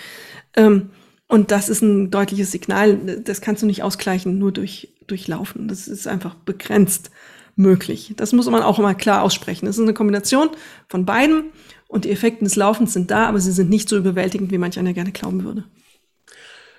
Ähm, 0.57 0.91
und 1.27 1.51
das 1.51 1.69
ist 1.69 1.83
ein 1.83 2.11
deutliches 2.11 2.53
Signal. 2.53 2.97
Das 3.25 3.41
kannst 3.41 3.63
du 3.63 3.67
nicht 3.67 3.83
ausgleichen 3.83 4.39
nur 4.39 4.53
durch, 4.53 4.89
durch 5.09 5.27
Laufen. 5.27 5.67
Das 5.67 5.89
ist 5.89 6.07
einfach 6.07 6.35
begrenzt 6.35 7.11
möglich. 7.57 8.15
Das 8.17 8.33
muss 8.33 8.49
man 8.49 8.63
auch 8.63 8.79
immer 8.79 8.95
klar 8.95 9.23
aussprechen. 9.23 9.67
Das 9.67 9.77
ist 9.77 9.83
eine 9.83 9.95
Kombination 9.95 10.51
von 10.89 11.05
beiden. 11.05 11.53
Und 11.89 12.05
die 12.05 12.11
Effekte 12.11 12.45
des 12.45 12.57
Laufens 12.57 12.93
sind 12.93 13.11
da, 13.11 13.27
aber 13.29 13.39
sie 13.39 13.53
sind 13.53 13.71
nicht 13.71 13.89
so 13.89 13.97
überwältigend, 13.97 14.51
wie 14.51 14.59
manch 14.59 14.79
einer 14.79 14.93
gerne 14.93 15.13
glauben 15.13 15.45
würde. 15.45 15.65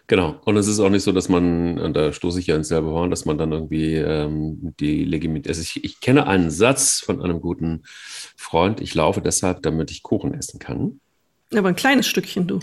Genau. 0.08 0.40
Und 0.46 0.58
es 0.58 0.68
ist 0.68 0.80
auch 0.80 0.90
nicht 0.90 1.04
so, 1.04 1.12
dass 1.12 1.30
man, 1.30 1.94
da 1.94 2.14
stoße 2.14 2.40
ich 2.40 2.48
ja 2.48 2.56
ins 2.56 2.68
selbe 2.68 2.90
Horn, 2.90 3.10
dass 3.10 3.26
man 3.26 3.38
dann 3.38 3.52
irgendwie 3.52 3.96
ähm, 3.96 4.76
die 4.80 5.04
Legitimität. 5.04 5.48
Also 5.48 5.62
ich, 5.62 5.84
ich 5.84 6.00
kenne 6.00 6.28
einen 6.28 6.52
Satz 6.52 7.00
von 7.00 7.22
einem 7.22 7.42
guten 7.42 7.84
Freund, 8.36 8.82
ich 8.82 8.94
laufe 8.94 9.22
deshalb, 9.22 9.64
damit 9.64 9.90
ich 9.90 10.04
Kuchen 10.04 10.34
essen 10.34 10.60
kann. 10.60 11.00
Aber 11.58 11.70
ein 11.70 11.76
kleines 11.76 12.08
Stückchen, 12.08 12.48
du. 12.48 12.60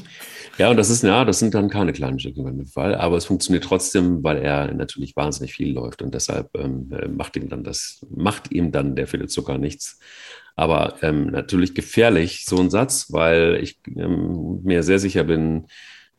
Ja, 0.59 0.71
und 0.71 0.77
das 0.77 0.91
ist, 0.91 1.03
ja, 1.03 1.25
das 1.25 1.39
sind 1.39 1.55
dann 1.55 1.71
keine 1.71 1.93
kleinen 1.93 2.19
Stückchen 2.19 2.45
dem 2.45 2.67
Fall, 2.67 2.95
aber 2.95 3.17
es 3.17 3.25
funktioniert 3.25 3.65
trotzdem, 3.65 4.23
weil 4.23 4.39
er 4.39 4.73
natürlich 4.73 5.17
wahnsinnig 5.17 5.55
viel 5.55 5.73
läuft 5.73 6.03
und 6.03 6.15
deshalb 6.15 6.51
ähm, 6.57 6.91
äh, 6.93 7.09
macht 7.09 7.37
ihm 7.37 7.49
dann 7.49 7.65
das, 7.65 8.07
macht 8.15 8.53
ihm 8.53 8.71
dann 8.71 8.95
der 8.95 9.07
viele 9.07 9.27
Zucker 9.27 9.59
nichts. 9.59 9.99
Aber 10.55 10.97
ähm, 11.03 11.29
natürlich 11.29 11.75
gefährlich, 11.75 12.45
so 12.45 12.59
ein 12.61 12.71
Satz, 12.71 13.11
weil 13.11 13.59
ich 13.63 13.79
ähm, 13.97 14.61
mir 14.63 14.83
sehr 14.83 14.99
sicher 14.99 15.25
bin, 15.25 15.67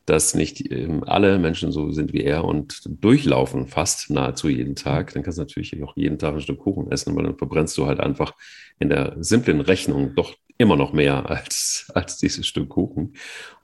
dass 0.06 0.34
nicht 0.34 0.70
ähm, 0.70 1.04
alle 1.04 1.38
Menschen 1.38 1.72
so 1.72 1.90
sind 1.92 2.12
wie 2.12 2.24
er 2.24 2.44
und 2.44 2.82
durchlaufen 2.86 3.66
fast 3.68 4.10
nahezu 4.10 4.48
jeden 4.48 4.74
Tag. 4.74 5.14
Dann 5.14 5.22
kannst 5.22 5.38
du 5.38 5.42
natürlich 5.42 5.82
auch 5.82 5.96
jeden 5.96 6.18
Tag 6.18 6.34
ein 6.34 6.40
Stück 6.40 6.58
Kuchen 6.58 6.90
essen, 6.90 7.14
weil 7.16 7.24
dann 7.24 7.38
verbrennst 7.38 7.78
du 7.78 7.86
halt 7.86 8.00
einfach 8.00 8.34
in 8.80 8.88
der 8.88 9.16
simplen 9.20 9.60
Rechnung 9.60 10.14
doch 10.14 10.34
immer 10.58 10.76
noch 10.76 10.92
mehr 10.92 11.28
als, 11.30 11.90
als 11.94 12.18
dieses 12.18 12.46
Stück 12.46 12.68
Kuchen. 12.68 13.14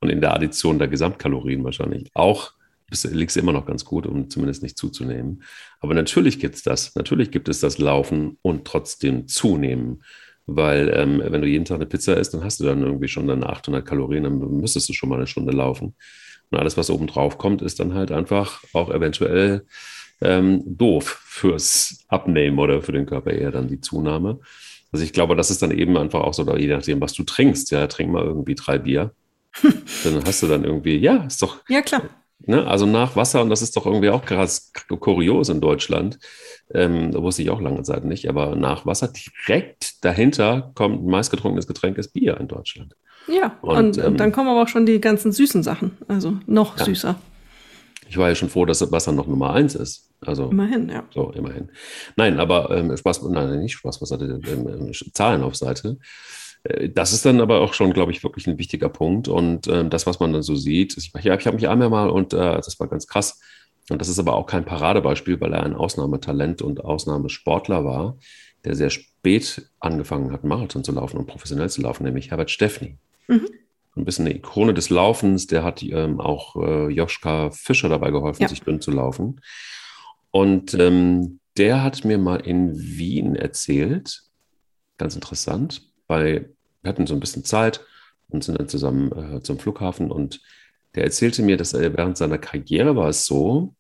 Und 0.01 0.11
in 0.11 0.21
der 0.21 0.35
Addition 0.35 0.79
der 0.79 0.89
Gesamtkalorien 0.89 1.65
wahrscheinlich 1.65 2.11
auch 2.15 2.53
liegst 3.05 3.37
du 3.37 3.41
immer 3.41 3.53
noch 3.53 3.67
ganz 3.67 3.85
gut, 3.85 4.07
um 4.07 4.29
zumindest 4.31 4.63
nicht 4.63 4.77
zuzunehmen. 4.77 5.43
Aber 5.79 5.95
natürlich 5.95 6.41
gibt 6.41 6.57
es 6.57 6.63
das. 6.63 6.95
Natürlich 6.97 7.31
gibt 7.31 7.49
es 7.49 7.61
das 7.61 7.79
Laufen 7.79 8.39
und 8.43 8.65
trotzdem 8.65 9.29
zunehmen. 9.29 10.03
Weil 10.47 10.93
ähm, 10.95 11.23
wenn 11.25 11.41
du 11.41 11.47
jeden 11.47 11.65
Tag 11.65 11.77
eine 11.77 11.87
Pizza 11.87 12.17
isst, 12.17 12.35
dann 12.35 12.43
hast 12.43 12.59
du 12.59 12.65
dann 12.65 12.83
irgendwie 12.83 13.07
schon 13.07 13.29
deine 13.29 13.49
800 13.49 13.87
Kalorien, 13.87 14.25
dann 14.25 14.39
müsstest 14.39 14.89
du 14.89 14.93
schon 14.93 15.09
mal 15.09 15.17
eine 15.17 15.29
Stunde 15.29 15.53
laufen. 15.53 15.95
Und 16.51 16.59
alles, 16.59 16.77
was 16.77 16.91
oben 16.91 17.07
drauf 17.07 17.39
kommt, 17.39 17.63
ist 17.63 17.79
dann 17.79 17.95
halt 17.95 18.11
einfach 18.11 18.65
auch 18.73 18.91
eventuell 18.91 19.65
ähm, 20.21 20.63
doof 20.67 21.23
fürs 21.25 22.05
Abnehmen 22.09 22.59
oder 22.59 22.83
für 22.83 22.93
den 22.93 23.07
Körper 23.07 23.31
eher 23.31 23.53
dann 23.53 23.69
die 23.69 23.81
Zunahme. 23.81 24.41
Also 24.93 25.05
ich 25.05 25.13
glaube, 25.13 25.37
das 25.37 25.51
ist 25.51 25.63
dann 25.63 25.71
eben 25.71 25.97
einfach 25.97 26.21
auch 26.21 26.35
so, 26.35 26.57
je 26.57 26.67
nachdem, 26.67 27.01
was 27.01 27.13
du 27.13 27.23
trinkst. 27.23 27.71
Ja, 27.71 27.87
trink 27.87 28.11
mal 28.11 28.25
irgendwie 28.25 28.55
drei 28.55 28.79
Bier. 28.79 29.13
dann 30.05 30.25
hast 30.25 30.43
du 30.43 30.47
dann 30.47 30.65
irgendwie, 30.65 30.97
ja, 30.97 31.25
ist 31.25 31.43
doch. 31.43 31.59
Ja, 31.69 31.83
klar. 31.83 32.03
Ne, 32.47 32.67
also 32.67 32.87
nach 32.87 33.17
Wasser, 33.17 33.43
und 33.43 33.51
das 33.51 33.61
ist 33.61 33.77
doch 33.77 33.85
irgendwie 33.85 34.09
auch 34.09 34.25
krass 34.25 34.73
kurios 34.89 35.51
in 35.51 35.61
Deutschland, 35.61 36.19
ähm, 36.73 37.13
da 37.13 37.23
wusste 37.23 37.43
ich 37.43 37.51
auch 37.51 37.61
lange 37.61 37.83
Zeit 37.83 38.07
nicht, 38.07 38.31
aber 38.31 38.57
nach 38.57 38.87
Wasser 38.87 39.13
direkt 39.47 40.03
dahinter 40.03 40.73
kommt 40.75 41.03
ein 41.03 41.11
meistgetrunkenes 41.11 41.67
Getränk 41.67 41.99
ist 41.99 42.15
Bier 42.15 42.39
in 42.41 42.49
Deutschland. 42.49 42.97
Ja, 43.29 43.59
und, 43.61 43.77
und 43.77 43.99
ähm, 43.99 44.17
dann 44.17 44.33
kommen 44.33 44.49
aber 44.49 44.63
auch 44.63 44.69
schon 44.69 44.87
die 44.87 45.03
ganzen 45.03 45.33
süßen 45.33 45.63
Sachen, 45.63 45.99
also 46.09 46.39
noch 46.47 46.79
ja. 46.79 46.87
süßer. 46.87 47.17
Ich 48.11 48.17
war 48.17 48.29
ja 48.29 48.35
schon 48.35 48.49
froh, 48.49 48.65
dass 48.65 48.91
Wasser 48.91 49.13
noch 49.13 49.29
Nummer 49.29 49.53
eins 49.53 49.77
ist. 49.77 50.11
Also, 50.21 50.51
immerhin, 50.51 50.89
ja. 50.89 51.05
So, 51.15 51.31
immerhin. 51.31 51.71
Nein, 52.17 52.41
aber 52.41 52.69
ähm, 52.77 52.97
Spaß, 52.97 53.23
nein, 53.23 53.61
nicht 53.61 53.75
Spaß, 53.75 54.03
was 54.03 54.11
hatte 54.11 54.41
ähm, 54.49 54.91
Zahlen 55.15 55.45
auf 55.45 55.55
Seite. 55.55 55.97
Äh, 56.65 56.89
das 56.89 57.13
ist 57.13 57.25
dann 57.25 57.41
aber 57.41 57.61
auch 57.61 57.73
schon, 57.73 57.93
glaube 57.93 58.11
ich, 58.11 58.25
wirklich 58.25 58.49
ein 58.49 58.59
wichtiger 58.59 58.89
Punkt. 58.89 59.29
Und 59.29 59.69
ähm, 59.69 59.91
das, 59.91 60.09
was 60.09 60.19
man 60.19 60.33
dann 60.33 60.43
so 60.43 60.57
sieht, 60.57 60.97
ich, 60.97 61.13
ich 61.15 61.47
habe 61.47 61.55
mich 61.55 61.69
einmal 61.69 61.89
mal 61.89 62.11
und 62.11 62.33
äh, 62.33 62.37
das 62.57 62.81
war 62.81 62.89
ganz 62.89 63.07
krass. 63.07 63.41
Und 63.91 64.01
das 64.01 64.09
ist 64.09 64.19
aber 64.19 64.35
auch 64.35 64.47
kein 64.47 64.65
Paradebeispiel, 64.65 65.41
weil 65.41 65.53
er 65.53 65.63
ein 65.63 65.75
Ausnahmetalent 65.75 66.63
und 66.63 66.85
Ausnahmesportler 66.85 67.85
war, 67.85 68.19
der 68.65 68.75
sehr 68.75 68.91
spät 68.91 69.71
angefangen 69.79 70.33
hat, 70.33 70.43
Marathon 70.43 70.83
zu 70.83 70.91
laufen 70.91 71.17
und 71.17 71.27
professionell 71.27 71.71
zu 71.71 71.81
laufen, 71.83 72.03
nämlich 72.03 72.33
Herbert 72.33 72.51
Steffni. 72.51 72.99
Mhm. 73.29 73.49
Ein 74.01 74.05
bisschen 74.05 74.27
eine 74.27 74.37
Ikone 74.37 74.75
des 74.75 74.91
Laufens. 74.91 75.47
Der 75.47 75.63
hat 75.63 75.83
ähm, 75.83 76.21
auch 76.21 76.57
äh, 76.57 76.89
Joschka 76.89 77.51
Fischer 77.51 77.89
dabei 77.89 78.11
geholfen, 78.11 78.43
ja. 78.43 78.49
sich 78.49 78.63
dünn 78.63 78.81
zu 78.81 78.91
laufen. 78.91 79.41
Und 80.31 80.75
ähm, 80.75 81.41
der 81.57 81.83
hat 81.83 82.05
mir 82.05 82.19
mal 82.19 82.41
in 82.41 82.79
Wien 82.79 83.35
erzählt, 83.37 84.23
ganz 84.97 85.15
interessant, 85.15 85.83
weil 86.07 86.55
wir 86.83 86.89
hatten 86.89 87.07
so 87.07 87.15
ein 87.15 87.21
bisschen 87.21 87.45
Zeit 87.45 87.81
und 88.29 88.45
sind 88.45 88.59
dann 88.59 88.69
zusammen 88.69 89.37
äh, 89.37 89.43
zum 89.43 89.59
Flughafen 89.59 90.11
und 90.11 90.41
der 90.95 91.05
erzählte 91.05 91.43
mir, 91.43 91.57
dass 91.57 91.73
er 91.73 91.97
während 91.97 92.17
seiner 92.17 92.39
Karriere 92.39 92.97
war 92.97 93.09
es 93.09 93.27
so, 93.27 93.75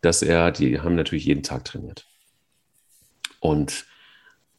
dass 0.00 0.22
er, 0.22 0.52
die 0.52 0.80
haben 0.80 0.94
natürlich 0.94 1.24
jeden 1.24 1.42
Tag 1.42 1.64
trainiert. 1.64 2.06
Und 3.40 3.86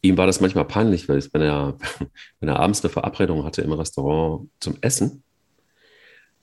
ihm 0.02 0.18
war 0.18 0.26
das 0.26 0.40
manchmal 0.40 0.66
peinlich, 0.66 1.08
weil 1.08 1.24
wenn 1.32 1.42
er, 1.42 1.78
wenn 2.40 2.48
er 2.48 2.58
abends 2.58 2.82
eine 2.82 2.90
Verabredung 2.90 3.44
hatte 3.44 3.62
im 3.62 3.72
Restaurant 3.72 4.50
zum 4.60 4.76
Essen, 4.80 5.22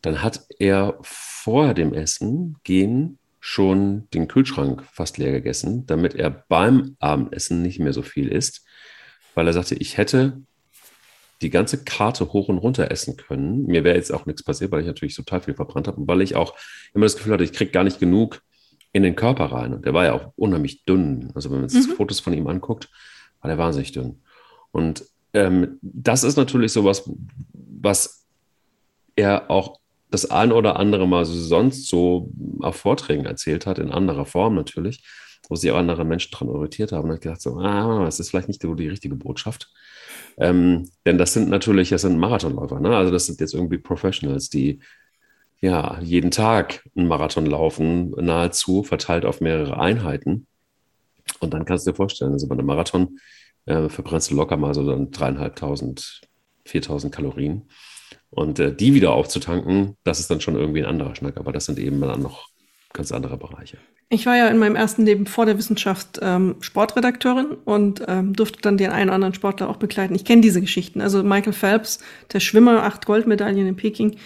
dann 0.01 0.23
hat 0.23 0.45
er 0.59 0.97
vor 1.01 1.73
dem 1.73 1.93
Essen 1.93 2.55
gehen 2.63 3.19
schon 3.41 4.09
den 4.13 4.27
Kühlschrank 4.27 4.83
fast 4.91 5.17
leer 5.17 5.31
gegessen, 5.31 5.85
damit 5.85 6.15
er 6.15 6.29
beim 6.29 6.95
Abendessen 6.99 7.61
nicht 7.61 7.79
mehr 7.79 7.93
so 7.93 8.01
viel 8.01 8.29
isst, 8.29 8.65
weil 9.35 9.47
er 9.47 9.53
sagte, 9.53 9.75
ich 9.75 9.97
hätte 9.97 10.41
die 11.41 11.49
ganze 11.49 11.83
Karte 11.83 12.33
hoch 12.33 12.49
und 12.49 12.57
runter 12.57 12.91
essen 12.91 13.15
können. 13.15 13.65
Mir 13.65 13.85
wäre 13.85 13.95
jetzt 13.95 14.13
auch 14.13 14.25
nichts 14.25 14.43
passiert, 14.43 14.71
weil 14.71 14.81
ich 14.81 14.87
natürlich 14.87 15.15
total 15.15 15.39
viel 15.39 15.53
verbrannt 15.53 15.87
habe 15.87 16.01
und 16.01 16.07
weil 16.07 16.21
ich 16.21 16.35
auch 16.35 16.53
immer 16.93 17.05
das 17.05 17.15
Gefühl 17.15 17.33
hatte, 17.33 17.45
ich 17.45 17.53
kriege 17.53 17.71
gar 17.71 17.85
nicht 17.85 17.99
genug 17.99 18.41
in 18.91 19.03
den 19.03 19.15
Körper 19.15 19.45
rein. 19.45 19.73
Und 19.73 19.85
der 19.85 19.93
war 19.93 20.05
ja 20.05 20.13
auch 20.13 20.33
unheimlich 20.35 20.83
dünn. 20.83 21.31
Also 21.35 21.49
wenn 21.51 21.61
man 21.61 21.69
sich 21.69 21.87
mhm. 21.87 21.93
Fotos 21.93 22.19
von 22.19 22.33
ihm 22.33 22.47
anguckt, 22.47 22.89
war 23.41 23.49
der 23.49 23.57
wahnsinnig 23.57 23.91
dünn. 23.91 24.21
Und 24.71 25.03
ähm, 25.33 25.79
das 25.81 26.23
ist 26.23 26.37
natürlich 26.37 26.71
sowas, 26.71 27.09
was 27.53 28.25
er 29.15 29.49
auch 29.49 29.79
das 30.11 30.29
ein 30.29 30.51
oder 30.51 30.77
andere 30.77 31.07
Mal 31.07 31.25
sonst 31.25 31.87
so 31.87 32.31
auf 32.61 32.75
Vorträgen 32.77 33.25
erzählt 33.25 33.65
hat, 33.65 33.77
in 33.77 33.91
anderer 33.91 34.25
Form 34.25 34.55
natürlich, 34.55 35.03
wo 35.47 35.55
sich 35.55 35.69
auch 35.71 35.77
andere 35.77 36.03
Menschen 36.03 36.31
daran 36.31 36.49
orientiert 36.49 36.91
haben. 36.91 37.09
Und 37.09 37.15
ich 37.15 37.21
gedacht 37.21 37.41
so, 37.41 37.57
ah, 37.59 38.05
das 38.05 38.19
ist 38.19 38.29
vielleicht 38.29 38.47
nicht 38.47 38.61
so 38.61 38.73
die 38.73 38.89
richtige 38.89 39.15
Botschaft. 39.15 39.71
Ähm, 40.37 40.89
denn 41.05 41.17
das 41.17 41.33
sind 41.33 41.49
natürlich, 41.49 41.89
das 41.89 42.01
sind 42.01 42.17
Marathonläufer, 42.17 42.79
ne? 42.79 42.95
Also 42.95 43.11
das 43.11 43.25
sind 43.27 43.39
jetzt 43.39 43.53
irgendwie 43.53 43.77
Professionals, 43.77 44.49
die 44.49 44.79
ja 45.61 45.99
jeden 46.01 46.31
Tag 46.31 46.87
einen 46.95 47.07
Marathon 47.07 47.45
laufen, 47.45 48.11
nahezu 48.11 48.83
verteilt 48.83 49.25
auf 49.25 49.41
mehrere 49.41 49.79
Einheiten. 49.79 50.47
Und 51.39 51.53
dann 51.53 51.65
kannst 51.65 51.85
du 51.85 51.91
dir 51.91 51.95
vorstellen, 51.95 52.33
also 52.33 52.47
bei 52.47 52.53
einem 52.53 52.65
Marathon 52.65 53.19
äh, 53.65 53.89
verbrennst 53.89 54.31
du 54.31 54.35
locker 54.35 54.57
mal 54.57 54.73
so 54.73 54.85
dann 54.85 55.11
dreieinhalbtausend, 55.11 56.21
viertausend 56.65 57.13
Kalorien. 57.13 57.69
Und 58.29 58.59
äh, 58.59 58.75
die 58.75 58.93
wieder 58.93 59.13
aufzutanken, 59.13 59.97
das 60.03 60.19
ist 60.19 60.29
dann 60.29 60.41
schon 60.41 60.55
irgendwie 60.55 60.79
ein 60.79 60.89
anderer 60.89 61.15
Schnack. 61.15 61.37
Aber 61.37 61.51
das 61.51 61.65
sind 61.65 61.79
eben 61.79 61.99
dann 62.01 62.21
noch 62.21 62.47
ganz 62.93 63.11
andere 63.11 63.37
Bereiche. 63.37 63.77
Ich 64.11 64.25
war 64.25 64.35
ja 64.35 64.47
in 64.47 64.57
meinem 64.57 64.75
ersten 64.75 65.05
Leben 65.05 65.27
vor 65.27 65.45
der 65.45 65.59
Wissenschaft 65.59 66.19
ähm, 66.23 66.55
Sportredakteurin 66.61 67.51
und 67.63 68.03
ähm, 68.07 68.33
durfte 68.33 68.59
dann 68.59 68.77
den 68.77 68.89
einen 68.89 69.09
oder 69.09 69.15
anderen 69.15 69.35
Sportler 69.35 69.69
auch 69.69 69.77
begleiten. 69.77 70.15
Ich 70.15 70.25
kenne 70.25 70.41
diese 70.41 70.61
Geschichten. 70.61 70.99
Also 70.99 71.23
Michael 71.23 71.53
Phelps, 71.53 71.99
der 72.33 72.39
Schwimmer, 72.39 72.83
acht 72.83 73.05
Goldmedaillen 73.05 73.67
in 73.67 73.75
Peking, 73.75 74.17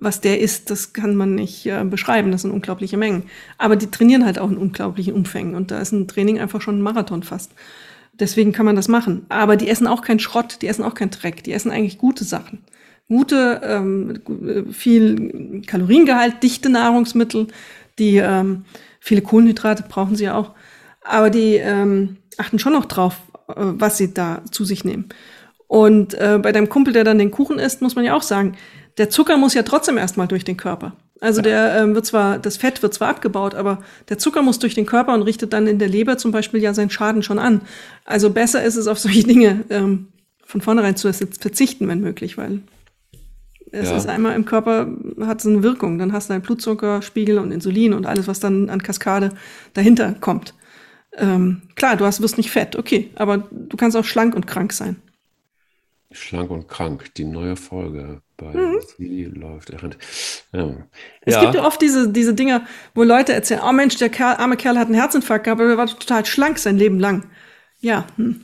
was 0.00 0.20
der 0.20 0.40
ist, 0.40 0.70
das 0.70 0.92
kann 0.92 1.14
man 1.14 1.34
nicht 1.34 1.66
äh, 1.66 1.84
beschreiben. 1.84 2.32
Das 2.32 2.42
sind 2.42 2.50
unglaubliche 2.50 2.96
Mengen. 2.96 3.24
Aber 3.58 3.76
die 3.76 3.90
trainieren 3.90 4.24
halt 4.24 4.38
auch 4.38 4.50
in 4.50 4.56
unglaublichen 4.56 5.14
Umfängen. 5.14 5.54
Und 5.54 5.70
da 5.70 5.78
ist 5.78 5.92
ein 5.92 6.08
Training 6.08 6.40
einfach 6.40 6.62
schon 6.62 6.78
ein 6.78 6.82
Marathon 6.82 7.22
fast. 7.22 7.52
Deswegen 8.14 8.52
kann 8.52 8.66
man 8.66 8.76
das 8.76 8.88
machen. 8.88 9.26
Aber 9.28 9.56
die 9.56 9.68
essen 9.68 9.86
auch 9.86 10.02
keinen 10.02 10.18
Schrott, 10.18 10.58
die 10.62 10.66
essen 10.66 10.84
auch 10.84 10.94
keinen 10.94 11.10
Dreck, 11.10 11.44
die 11.44 11.52
essen 11.52 11.70
eigentlich 11.70 11.98
gute 11.98 12.24
Sachen. 12.24 12.64
Gute, 13.08 13.60
ähm, 13.64 14.72
viel 14.72 15.62
Kaloriengehalt, 15.66 16.42
dichte 16.42 16.70
Nahrungsmittel, 16.70 17.48
die 17.98 18.16
ähm, 18.16 18.64
viele 19.00 19.22
Kohlenhydrate 19.22 19.84
brauchen 19.88 20.16
sie 20.16 20.24
ja 20.24 20.34
auch. 20.34 20.52
Aber 21.02 21.30
die 21.30 21.54
ähm, 21.56 22.18
achten 22.38 22.58
schon 22.58 22.72
noch 22.72 22.84
drauf, 22.84 23.16
äh, 23.48 23.54
was 23.56 23.98
sie 23.98 24.14
da 24.14 24.42
zu 24.50 24.64
sich 24.64 24.84
nehmen. 24.84 25.08
Und 25.66 26.14
äh, 26.14 26.38
bei 26.42 26.52
deinem 26.52 26.68
Kumpel, 26.68 26.92
der 26.92 27.04
dann 27.04 27.18
den 27.18 27.30
Kuchen 27.30 27.58
isst, 27.58 27.80
muss 27.80 27.94
man 27.94 28.04
ja 28.04 28.14
auch 28.14 28.22
sagen, 28.22 28.56
der 28.98 29.10
Zucker 29.10 29.36
muss 29.36 29.54
ja 29.54 29.62
trotzdem 29.62 29.98
erstmal 29.98 30.28
durch 30.28 30.44
den 30.44 30.56
Körper. 30.56 30.94
Also 31.20 31.42
der 31.42 31.76
ähm, 31.76 31.94
wird 31.94 32.06
zwar, 32.06 32.38
das 32.38 32.56
Fett 32.56 32.82
wird 32.82 32.94
zwar 32.94 33.08
abgebaut, 33.08 33.54
aber 33.54 33.82
der 34.08 34.18
Zucker 34.18 34.40
muss 34.42 34.58
durch 34.58 34.74
den 34.74 34.86
Körper 34.86 35.12
und 35.12 35.22
richtet 35.22 35.52
dann 35.52 35.66
in 35.66 35.78
der 35.78 35.88
Leber 35.88 36.16
zum 36.16 36.32
Beispiel 36.32 36.62
ja 36.62 36.72
seinen 36.72 36.88
Schaden 36.88 37.22
schon 37.22 37.38
an. 37.38 37.60
Also 38.06 38.30
besser 38.30 38.62
ist 38.62 38.76
es 38.76 38.86
auf 38.86 38.98
solche 38.98 39.24
Dinge 39.24 39.64
ähm, 39.68 40.08
von 40.44 40.62
vornherein 40.62 40.96
zu 40.96 41.12
verzichten, 41.12 41.86
wenn 41.88 42.00
möglich, 42.00 42.38
weil 42.38 42.62
es 43.72 43.90
ja. 43.90 43.96
ist 43.96 44.08
einmal 44.08 44.34
im 44.34 44.46
Körper, 44.46 44.88
hat 45.20 45.40
es 45.40 45.46
eine 45.46 45.62
Wirkung. 45.62 45.98
Dann 45.98 46.12
hast 46.12 46.28
du 46.28 46.34
einen 46.34 46.42
Blutzuckerspiegel 46.42 47.38
und 47.38 47.52
Insulin 47.52 47.92
und 47.92 48.06
alles, 48.06 48.26
was 48.26 48.40
dann 48.40 48.70
an 48.70 48.82
Kaskade 48.82 49.30
dahinter 49.74 50.14
kommt. 50.20 50.54
Ähm, 51.16 51.62
klar, 51.76 51.96
du 51.96 52.04
hast, 52.04 52.22
wirst 52.22 52.38
nicht 52.38 52.50
fett, 52.50 52.76
okay, 52.76 53.10
aber 53.14 53.38
du 53.38 53.76
kannst 53.76 53.96
auch 53.96 54.04
schlank 54.04 54.34
und 54.34 54.46
krank 54.46 54.72
sein. 54.72 54.96
Schlank 56.12 56.50
und 56.50 56.66
krank, 56.66 57.14
die 57.16 57.24
neue 57.24 57.56
Folge 57.56 58.22
bei 58.40 58.52
mhm. 58.52 58.80
Sie 58.96 59.24
läuft 59.24 59.70
errent. 59.70 59.98
Ja. 60.52 60.74
Es 61.22 61.34
ja. 61.34 61.42
gibt 61.42 61.54
ja 61.54 61.66
oft 61.66 61.80
diese, 61.80 62.08
diese 62.08 62.34
Dinger, 62.34 62.66
wo 62.94 63.02
Leute 63.02 63.32
erzählen, 63.32 63.60
oh 63.64 63.72
Mensch, 63.72 63.96
der 63.96 64.08
Kerl, 64.08 64.36
arme 64.36 64.56
Kerl 64.56 64.78
hat 64.78 64.86
einen 64.86 64.94
Herzinfarkt 64.94 65.44
gehabt, 65.44 65.60
aber 65.60 65.70
er 65.70 65.76
war 65.76 65.86
total 65.86 66.24
schlank 66.24 66.58
sein 66.58 66.78
Leben 66.78 66.98
lang. 66.98 67.30
Ja. 67.80 68.06
Hm. 68.16 68.40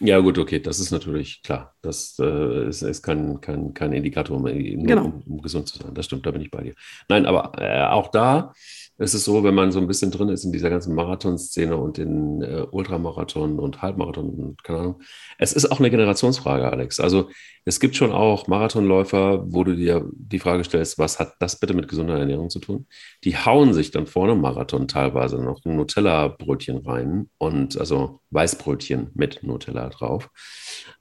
Ja, 0.00 0.18
gut, 0.18 0.38
okay, 0.38 0.60
das 0.60 0.80
ist 0.80 0.90
natürlich 0.90 1.42
klar. 1.42 1.74
Das 1.80 2.16
äh, 2.20 2.68
ist, 2.68 2.82
ist 2.82 3.02
kein, 3.02 3.40
kein, 3.40 3.72
kein 3.72 3.92
Indikator, 3.92 4.36
um, 4.36 4.44
genau. 4.44 5.06
um, 5.06 5.22
um, 5.26 5.42
gesund 5.42 5.68
zu 5.68 5.78
sein. 5.78 5.94
Das 5.94 6.06
stimmt, 6.06 6.26
da 6.26 6.30
bin 6.30 6.42
ich 6.42 6.50
bei 6.50 6.62
dir. 6.62 6.74
Nein, 7.08 7.26
aber 7.26 7.52
äh, 7.58 7.84
auch 7.86 8.10
da 8.10 8.52
es 8.96 9.12
ist 9.12 9.24
so, 9.24 9.42
wenn 9.42 9.54
man 9.54 9.72
so 9.72 9.80
ein 9.80 9.88
bisschen 9.88 10.12
drin 10.12 10.28
ist 10.28 10.44
in 10.44 10.52
dieser 10.52 10.70
ganzen 10.70 10.94
Marathonszene 10.94 11.76
und 11.76 11.98
in 11.98 12.42
äh, 12.42 12.64
Ultramarathon 12.70 13.58
und 13.58 13.82
Halbmarathon 13.82 14.30
und 14.30 14.62
keine 14.62 14.78
Ahnung. 14.78 15.02
Es 15.36 15.52
ist 15.52 15.66
auch 15.66 15.80
eine 15.80 15.90
Generationsfrage, 15.90 16.70
Alex. 16.70 17.00
Also 17.00 17.28
es 17.64 17.80
gibt 17.80 17.96
schon 17.96 18.12
auch 18.12 18.46
Marathonläufer, 18.46 19.44
wo 19.48 19.64
du 19.64 19.74
dir 19.74 20.08
die 20.14 20.38
Frage 20.38 20.62
stellst, 20.62 20.98
was 20.98 21.18
hat 21.18 21.34
das 21.40 21.58
bitte 21.58 21.74
mit 21.74 21.88
gesunder 21.88 22.18
Ernährung 22.18 22.50
zu 22.50 22.60
tun? 22.60 22.86
Die 23.24 23.36
hauen 23.36 23.74
sich 23.74 23.90
dann 23.90 24.06
vor 24.06 24.24
einem 24.24 24.40
Marathon 24.40 24.86
teilweise 24.86 25.42
noch 25.42 25.64
ein 25.64 25.74
Nutella-Brötchen 25.74 26.78
rein 26.78 27.30
und 27.38 27.76
also 27.76 28.20
Weißbrötchen 28.30 29.10
mit 29.14 29.42
Nutella 29.42 29.88
drauf 29.88 30.30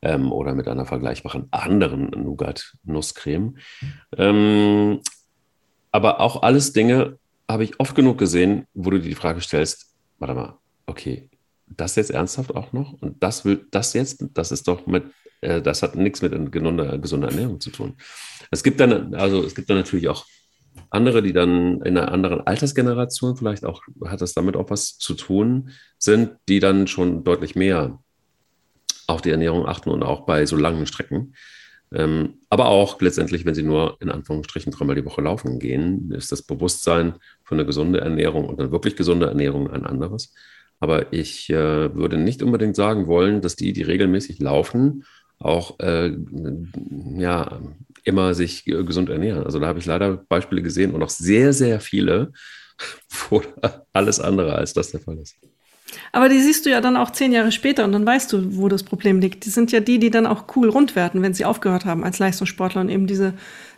ähm, 0.02 0.32
oder 0.32 0.56
mit 0.56 0.68
einer 0.68 0.86
vergleichbaren 0.86 1.48
anderen 1.52 2.10
Nougat-Nusscreme. 2.10 3.58
Ähm, 4.18 5.00
aber 5.92 6.20
auch 6.22 6.42
alles 6.42 6.74
Dinge, 6.74 7.20
habe 7.50 7.64
ich 7.64 7.80
oft 7.80 7.96
genug 7.96 8.18
gesehen, 8.18 8.66
wo 8.74 8.90
du 8.90 9.00
dir 9.00 9.10
die 9.10 9.16
Frage 9.16 9.42
stellst, 9.42 9.94
warte 10.20 10.34
mal, 10.34 10.58
okay, 10.86 11.30
das 11.68 11.96
jetzt 11.96 12.12
ernsthaft 12.12 12.56
auch 12.56 12.74
noch? 12.74 12.94
Und 13.02 13.22
das 13.24 13.46
will 13.46 13.68
das 13.72 13.94
jetzt, 13.94 14.26
das 14.34 14.52
ist 14.52 14.68
doch 14.68 14.86
mit, 14.86 15.06
äh, 15.42 15.62
das 15.62 15.84
hat 15.84 15.96
nichts 15.96 16.22
mit 16.22 16.52
gesunder, 16.52 16.98
gesunder 16.98 17.30
Ernährung 17.30 17.60
zu 17.60 17.72
tun. 17.72 17.96
Es 18.52 18.64
gibt 18.64 18.80
dann, 18.80 19.14
also 19.16 19.44
es 19.44 19.56
gibt 19.56 19.70
dann 19.70 19.78
natürlich 19.78 20.08
auch 20.08 20.26
andere, 20.90 21.22
die 21.22 21.34
dann 21.34 21.82
in 21.82 21.98
einer 21.98 22.12
anderen 22.12 22.42
Altersgeneration 22.42 23.36
vielleicht 23.36 23.66
auch, 23.66 23.82
hat 24.06 24.22
das 24.22 24.34
damit 24.34 24.56
auch 24.56 24.70
was 24.70 24.98
zu 24.98 25.14
tun, 25.16 25.72
sind, 25.98 26.32
die 26.48 26.60
dann 26.60 26.88
schon 26.88 27.24
deutlich 27.24 27.56
mehr 27.56 28.00
auf 29.08 29.22
die 29.22 29.32
Ernährung 29.32 29.68
achten 29.68 29.90
und 29.90 30.04
auch 30.04 30.26
bei 30.26 30.46
so 30.46 30.56
langen 30.56 30.86
Strecken. 30.86 31.34
Ähm, 31.94 32.40
aber 32.50 32.68
auch 32.68 33.00
letztendlich, 33.02 33.46
wenn 33.46 33.54
Sie 33.54 33.64
nur 33.64 33.98
in 34.02 34.10
Anführungsstrichen 34.10 34.72
dreimal 34.72 34.96
die 34.96 35.06
Woche 35.06 35.22
laufen 35.22 35.60
gehen, 35.60 36.12
ist 36.12 36.32
das 36.32 36.42
Bewusstsein 36.42 37.16
für 37.44 37.56
eine 37.56 37.66
gesunde 37.66 38.02
Ernährung 38.02 38.46
und 38.50 38.60
eine 38.60 38.72
wirklich 38.72 38.96
gesunde 38.96 39.28
Ernährung 39.28 39.70
ein 39.70 39.86
anderes. 39.86 40.34
Aber 40.80 41.14
ich 41.14 41.50
äh, 41.50 41.94
würde 41.96 42.18
nicht 42.18 42.42
unbedingt 42.42 42.76
sagen 42.76 43.08
wollen, 43.08 43.42
dass 43.42 43.56
die, 43.56 43.74
die 43.74 43.84
regelmäßig 43.84 44.40
laufen, 44.40 45.06
auch 45.40 45.80
äh, 45.80 46.16
ja, 47.18 47.62
immer 48.04 48.34
sich 48.34 48.66
gesund 48.66 49.10
ernähren. 49.10 49.44
Also 49.44 49.60
da 49.60 49.68
habe 49.68 49.80
ich 49.80 49.86
leider 49.86 50.18
Beispiele 50.18 50.62
gesehen 50.62 50.92
und 50.92 51.04
auch 51.04 51.10
sehr, 51.10 51.54
sehr 51.54 51.80
viele, 51.80 52.34
wo 53.30 53.42
alles 53.94 54.20
andere 54.20 54.56
als 54.56 54.74
das 54.74 54.92
der 54.92 55.00
Fall 55.00 55.20
ist. 55.20 55.36
Aber 56.12 56.30
die 56.30 56.40
siehst 56.40 56.66
du 56.66 56.70
ja 56.70 56.82
dann 56.82 56.98
auch 56.98 57.12
zehn 57.12 57.32
Jahre 57.32 57.52
später 57.52 57.84
und 57.86 57.92
dann 57.92 58.06
weißt 58.06 58.32
du, 58.34 58.58
wo 58.58 58.68
das 58.68 58.84
Problem 58.84 59.20
liegt. 59.20 59.46
Die 59.46 59.50
sind 59.50 59.72
ja 59.72 59.80
die, 59.80 60.00
die 60.00 60.10
dann 60.10 60.26
auch 60.26 60.46
cool 60.56 60.70
rund 60.70 60.96
werden, 60.96 61.22
wenn 61.22 61.34
sie 61.34 61.46
aufgehört 61.46 61.86
haben 61.86 62.04
als 62.04 62.20
Leistungssportler 62.20 62.82
und 62.82 62.90
eben 62.90 63.08
diese, 63.08 63.34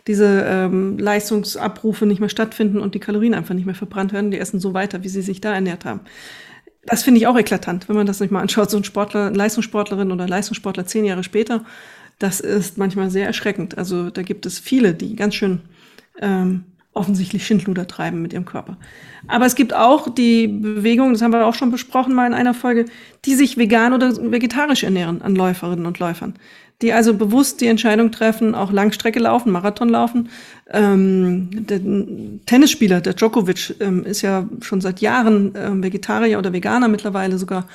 diese 0.06 0.44
ähm, 0.48 0.98
Leistungsabrufe 0.98 2.06
nicht 2.06 2.20
mehr 2.20 2.28
stattfinden 2.28 2.80
und 2.80 2.94
die 2.94 3.00
Kalorien 3.00 3.34
einfach 3.34 3.54
nicht 3.54 3.66
mehr 3.66 3.74
verbrannt 3.74 4.12
werden. 4.12 4.30
Die 4.30 4.38
essen 4.38 4.60
so 4.60 4.74
weiter, 4.74 5.02
wie 5.02 5.08
sie 5.08 5.22
sich 5.22 5.40
da 5.40 5.54
ernährt 5.54 5.84
haben. 5.84 6.00
Das 6.84 7.02
finde 7.02 7.18
ich 7.18 7.26
auch 7.26 7.36
eklatant, 7.36 7.88
wenn 7.88 7.96
man 7.96 8.06
das 8.06 8.20
nicht 8.20 8.30
mal 8.30 8.40
anschaut. 8.40 8.70
So 8.70 8.76
ein 8.76 8.84
Sportler, 8.84 9.30
Leistungssportlerin 9.30 10.12
oder 10.12 10.28
Leistungssportler 10.28 10.86
zehn 10.86 11.04
Jahre 11.04 11.24
später, 11.24 11.64
das 12.18 12.40
ist 12.40 12.78
manchmal 12.78 13.10
sehr 13.10 13.26
erschreckend. 13.26 13.76
Also 13.76 14.10
da 14.10 14.22
gibt 14.22 14.46
es 14.46 14.58
viele, 14.58 14.94
die 14.94 15.16
ganz 15.16 15.34
schön 15.34 15.60
ähm, 16.20 16.64
offensichtlich 16.96 17.46
Schindluder 17.46 17.86
treiben 17.86 18.22
mit 18.22 18.32
ihrem 18.32 18.44
Körper. 18.44 18.76
Aber 19.28 19.46
es 19.46 19.54
gibt 19.54 19.74
auch 19.74 20.08
die 20.08 20.48
Bewegung, 20.48 21.12
das 21.12 21.22
haben 21.22 21.32
wir 21.32 21.46
auch 21.46 21.54
schon 21.54 21.70
besprochen 21.70 22.14
mal 22.14 22.26
in 22.26 22.34
einer 22.34 22.54
Folge, 22.54 22.86
die 23.24 23.34
sich 23.34 23.56
vegan 23.56 23.92
oder 23.92 24.12
vegetarisch 24.32 24.84
ernähren 24.84 25.22
an 25.22 25.34
Läuferinnen 25.34 25.86
und 25.86 25.98
Läufern. 25.98 26.34
Die 26.82 26.92
also 26.92 27.14
bewusst 27.14 27.62
die 27.62 27.68
Entscheidung 27.68 28.12
treffen, 28.12 28.54
auch 28.54 28.70
Langstrecke 28.70 29.18
laufen, 29.18 29.50
Marathon 29.50 29.88
laufen. 29.88 30.28
Ähm, 30.70 31.48
der 31.66 31.80
Tennisspieler, 32.44 33.00
der 33.00 33.14
Djokovic, 33.14 33.76
ähm, 33.80 34.04
ist 34.04 34.20
ja 34.20 34.46
schon 34.60 34.82
seit 34.82 35.00
Jahren 35.00 35.54
ähm, 35.56 35.82
Vegetarier 35.82 36.38
oder 36.38 36.52
Veganer 36.52 36.88
mittlerweile 36.88 37.38
sogar 37.38 37.66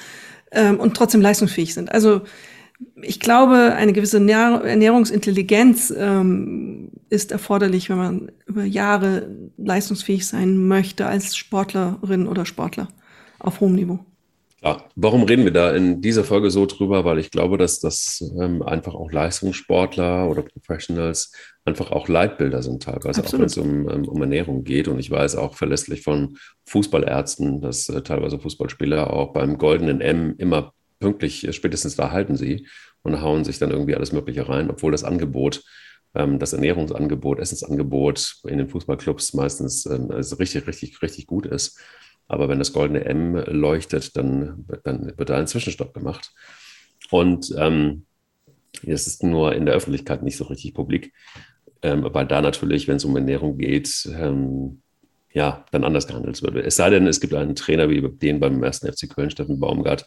ähm, 0.51 0.79
und 0.79 0.95
trotzdem 0.95 1.21
leistungsfähig 1.21 1.73
sind. 1.73 1.91
Also 1.91 2.21
ich 3.01 3.19
glaube, 3.19 3.73
eine 3.75 3.93
gewisse 3.93 4.17
Ernährungsintelligenz 4.17 5.93
ähm, 5.95 6.91
ist 7.09 7.31
erforderlich, 7.31 7.89
wenn 7.89 7.97
man 7.97 8.31
über 8.45 8.63
Jahre 8.63 9.29
leistungsfähig 9.57 10.27
sein 10.27 10.67
möchte 10.67 11.05
als 11.05 11.35
Sportlerin 11.35 12.27
oder 12.27 12.45
Sportler 12.45 12.87
auf 13.39 13.59
hohem 13.59 13.75
Niveau. 13.75 13.99
Ja, 14.63 14.83
warum 14.95 15.23
reden 15.23 15.43
wir 15.43 15.51
da 15.51 15.75
in 15.75 16.01
dieser 16.01 16.23
Folge 16.23 16.51
so 16.51 16.67
drüber? 16.67 17.03
Weil 17.03 17.17
ich 17.17 17.31
glaube, 17.31 17.57
dass 17.57 17.79
das 17.79 18.23
ähm, 18.39 18.61
einfach 18.61 18.93
auch 18.93 19.11
Leistungssportler 19.11 20.29
oder 20.29 20.43
Professionals 20.43 21.31
einfach 21.65 21.91
auch 21.91 22.07
Leitbilder 22.07 22.61
sind 22.61 22.83
teilweise, 22.83 23.21
Absolut. 23.21 23.33
auch 23.33 23.39
wenn 23.39 23.45
es 23.45 23.57
um, 23.57 23.89
ähm, 23.89 24.07
um 24.07 24.21
Ernährung 24.21 24.63
geht. 24.63 24.87
Und 24.87 24.99
ich 24.99 25.09
weiß 25.09 25.35
auch 25.35 25.55
verlässlich 25.55 26.03
von 26.03 26.37
Fußballärzten, 26.67 27.61
dass 27.61 27.89
äh, 27.89 28.03
teilweise 28.03 28.37
Fußballspieler 28.37 29.11
auch 29.11 29.33
beim 29.33 29.57
goldenen 29.57 29.99
M 29.99 30.35
immer 30.37 30.73
pünktlich, 31.01 31.45
äh, 31.45 31.51
spätestens 31.51 31.97
da 31.97 32.11
halten 32.11 32.37
sie 32.37 32.67
und 33.03 33.21
hauen 33.21 33.43
sich 33.43 33.59
dann 33.59 33.71
irgendwie 33.71 33.95
alles 33.95 34.13
Mögliche 34.13 34.47
rein, 34.47 34.69
obwohl 34.69 34.93
das 34.93 35.03
Angebot, 35.03 35.63
ähm, 36.15 36.39
das 36.39 36.53
Ernährungsangebot, 36.53 37.39
Essensangebot 37.39 38.35
in 38.47 38.59
den 38.59 38.69
Fußballclubs 38.69 39.33
meistens 39.33 39.85
ähm, 39.85 40.11
also 40.11 40.37
richtig, 40.37 40.67
richtig, 40.67 41.01
richtig 41.01 41.27
gut 41.27 41.45
ist. 41.45 41.77
Aber 42.27 42.47
wenn 42.47 42.59
das 42.59 42.71
goldene 42.71 43.03
M 43.03 43.35
leuchtet, 43.35 44.15
dann, 44.15 44.65
dann 44.85 45.11
wird 45.17 45.29
da 45.29 45.37
ein 45.37 45.47
Zwischenstopp 45.47 45.93
gemacht. 45.93 46.31
Und 47.09 47.53
ähm, 47.57 48.05
es 48.85 49.05
ist 49.05 49.21
nur 49.21 49.53
in 49.53 49.65
der 49.65 49.75
Öffentlichkeit 49.75 50.23
nicht 50.23 50.37
so 50.37 50.45
richtig 50.45 50.73
publik, 50.73 51.13
ähm, 51.81 52.07
weil 52.09 52.27
da 52.27 52.41
natürlich, 52.41 52.87
wenn 52.87 52.95
es 52.95 53.05
um 53.05 53.15
Ernährung 53.17 53.57
geht, 53.57 54.09
ähm, 54.17 54.81
ja, 55.33 55.65
dann 55.71 55.83
anders 55.83 56.07
gehandelt 56.07 56.41
wird. 56.41 56.55
Es 56.55 56.75
sei 56.75 56.89
denn, 56.89 57.07
es 57.07 57.19
gibt 57.19 57.33
einen 57.33 57.55
Trainer 57.55 57.89
wie 57.89 58.01
den 58.01 58.39
beim 58.39 58.63
ersten 58.63 58.91
FC 58.91 59.09
Köln, 59.09 59.29
Steffen 59.29 59.59
Baumgart, 59.59 60.05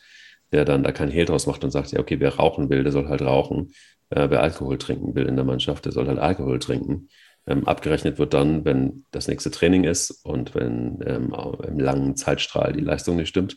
der 0.55 0.65
dann 0.65 0.85
da 0.85 0.93
kein 0.93 1.11
Hehl 1.11 1.25
draus 1.25 1.47
macht 1.47 1.65
und 1.65 1.71
sagt, 1.73 1.91
ja, 1.93 1.99
okay, 1.99 2.21
wer 2.21 2.37
rauchen 2.37 2.71
will, 2.71 2.85
der 2.85 2.93
soll 2.93 3.09
halt 3.09 3.23
rauchen. 3.23 3.73
Äh, 4.11 4.31
wer 4.31 4.43
Alkohol 4.43 4.79
trinken 4.79 5.15
will 5.15 5.27
in 5.27 5.37
der 5.37 5.45
Mannschaft, 5.45 5.85
der 5.85 5.93
soll 5.93 6.07
halt 6.07 6.19
Alkohol 6.19 6.61
trinken. 6.61 7.09
Ähm, 7.47 7.67
abgerechnet 7.67 8.19
wird 8.19 8.33
dann, 8.33 8.65
wenn 8.65 9.05
das 9.11 9.27
nächste 9.29 9.51
Training 9.51 9.85
ist 9.85 10.25
und 10.25 10.55
wenn 10.55 11.01
ähm, 11.05 11.35
im 11.67 11.81
langen 11.81 12.17
Zeitstrahl 12.17 12.73
die 12.73 12.81
Leistung 12.81 13.17
nicht 13.17 13.29
stimmt. 13.29 13.57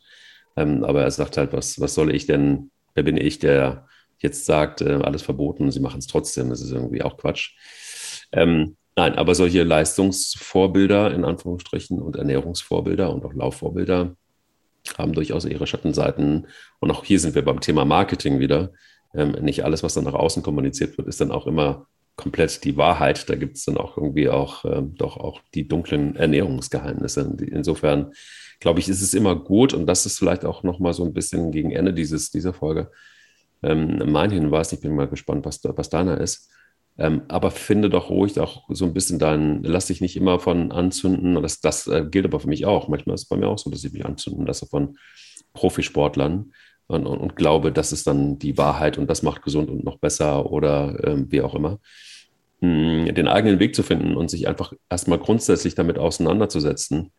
Ähm, 0.57 0.83
aber 0.83 1.03
er 1.03 1.11
sagt 1.11 1.37
halt, 1.37 1.53
was, 1.53 1.79
was 1.79 1.93
soll 1.93 2.13
ich 2.13 2.25
denn, 2.25 2.71
wer 2.95 3.03
bin 3.03 3.15
ich, 3.15 3.39
der 3.39 3.87
jetzt 4.17 4.45
sagt, 4.45 4.81
äh, 4.81 4.99
alles 5.03 5.21
verboten 5.21 5.71
sie 5.71 5.79
machen 5.79 5.99
es 5.99 6.07
trotzdem. 6.07 6.49
Das 6.49 6.61
ist 6.61 6.71
irgendwie 6.71 7.03
auch 7.03 7.17
Quatsch. 7.17 7.55
Ähm, 8.31 8.75
nein, 8.95 9.15
aber 9.15 9.35
solche 9.35 9.63
Leistungsvorbilder 9.63 11.13
in 11.13 11.23
Anführungsstrichen 11.23 12.01
und 12.01 12.15
Ernährungsvorbilder 12.15 13.13
und 13.13 13.23
auch 13.23 13.33
Laufvorbilder 13.33 14.15
haben 14.97 15.13
durchaus 15.13 15.45
ihre 15.45 15.67
Schattenseiten. 15.67 16.47
Und 16.79 16.91
auch 16.91 17.03
hier 17.03 17.19
sind 17.19 17.35
wir 17.35 17.43
beim 17.43 17.61
Thema 17.61 17.85
Marketing 17.85 18.39
wieder. 18.39 18.71
Ähm, 19.13 19.31
nicht 19.41 19.63
alles, 19.63 19.83
was 19.83 19.93
dann 19.93 20.03
nach 20.03 20.13
außen 20.13 20.43
kommuniziert 20.43 20.97
wird, 20.97 21.07
ist 21.07 21.21
dann 21.21 21.31
auch 21.31 21.47
immer 21.47 21.87
komplett 22.15 22.63
die 22.63 22.77
Wahrheit. 22.77 23.29
Da 23.29 23.35
gibt 23.35 23.57
es 23.57 23.65
dann 23.65 23.77
auch 23.77 23.97
irgendwie 23.97 24.29
auch 24.29 24.65
ähm, 24.65 24.95
doch 24.95 25.17
auch 25.17 25.41
die 25.53 25.67
dunklen 25.67 26.15
Ernährungsgeheimnisse. 26.15 27.37
Insofern 27.51 28.11
glaube 28.59 28.79
ich, 28.79 28.89
ist 28.89 29.01
es 29.01 29.13
immer 29.13 29.35
gut 29.35 29.73
und 29.73 29.85
das 29.85 30.05
ist 30.05 30.17
vielleicht 30.17 30.43
auch 30.43 30.63
noch 30.63 30.79
mal 30.79 30.93
so 30.93 31.05
ein 31.05 31.13
bisschen 31.13 31.51
gegen 31.51 31.71
Ende 31.71 31.93
dieses, 31.93 32.31
dieser 32.31 32.53
Folge 32.53 32.91
ähm, 33.63 34.11
mein 34.11 34.31
Hinweis. 34.31 34.71
Ich 34.73 34.81
bin 34.81 34.95
mal 34.95 35.07
gespannt, 35.07 35.45
was, 35.45 35.61
was 35.63 35.89
deiner 35.89 36.19
ist. 36.19 36.49
Ähm, 36.99 37.23
aber 37.27 37.51
finde 37.51 37.89
doch 37.89 38.09
ruhig 38.09 38.39
auch 38.39 38.65
so 38.69 38.85
ein 38.85 38.93
bisschen 38.93 39.19
dein, 39.19 39.61
lass 39.63 39.87
dich 39.87 40.01
nicht 40.01 40.15
immer 40.15 40.39
von 40.39 40.71
anzünden. 40.71 41.41
Das, 41.41 41.59
das 41.61 41.87
äh, 41.87 42.05
gilt 42.09 42.25
aber 42.25 42.39
für 42.39 42.49
mich 42.49 42.65
auch. 42.65 42.87
Manchmal 42.87 43.15
ist 43.15 43.23
es 43.23 43.27
bei 43.27 43.37
mir 43.37 43.47
auch 43.47 43.59
so, 43.59 43.69
dass 43.69 43.83
ich 43.83 43.93
mich 43.93 44.05
anzünden 44.05 44.45
lasse 44.47 44.65
von 44.65 44.97
Profisportlern 45.53 46.53
und, 46.87 47.05
und, 47.05 47.19
und 47.19 47.35
glaube, 47.35 47.71
das 47.71 47.91
ist 47.91 48.07
dann 48.07 48.39
die 48.39 48.57
Wahrheit 48.57 48.97
und 48.97 49.09
das 49.09 49.21
macht 49.21 49.43
gesund 49.43 49.69
und 49.69 49.83
noch 49.83 49.97
besser 49.99 50.51
oder 50.51 50.97
ähm, 51.03 51.31
wie 51.31 51.41
auch 51.41 51.53
immer. 51.53 51.79
Hm, 52.61 53.13
den 53.13 53.27
eigenen 53.27 53.59
Weg 53.59 53.75
zu 53.75 53.83
finden 53.83 54.15
und 54.15 54.29
sich 54.31 54.47
einfach 54.47 54.73
erstmal 54.89 55.19
grundsätzlich 55.19 55.75
damit 55.75 55.99
auseinanderzusetzen, 55.99 57.11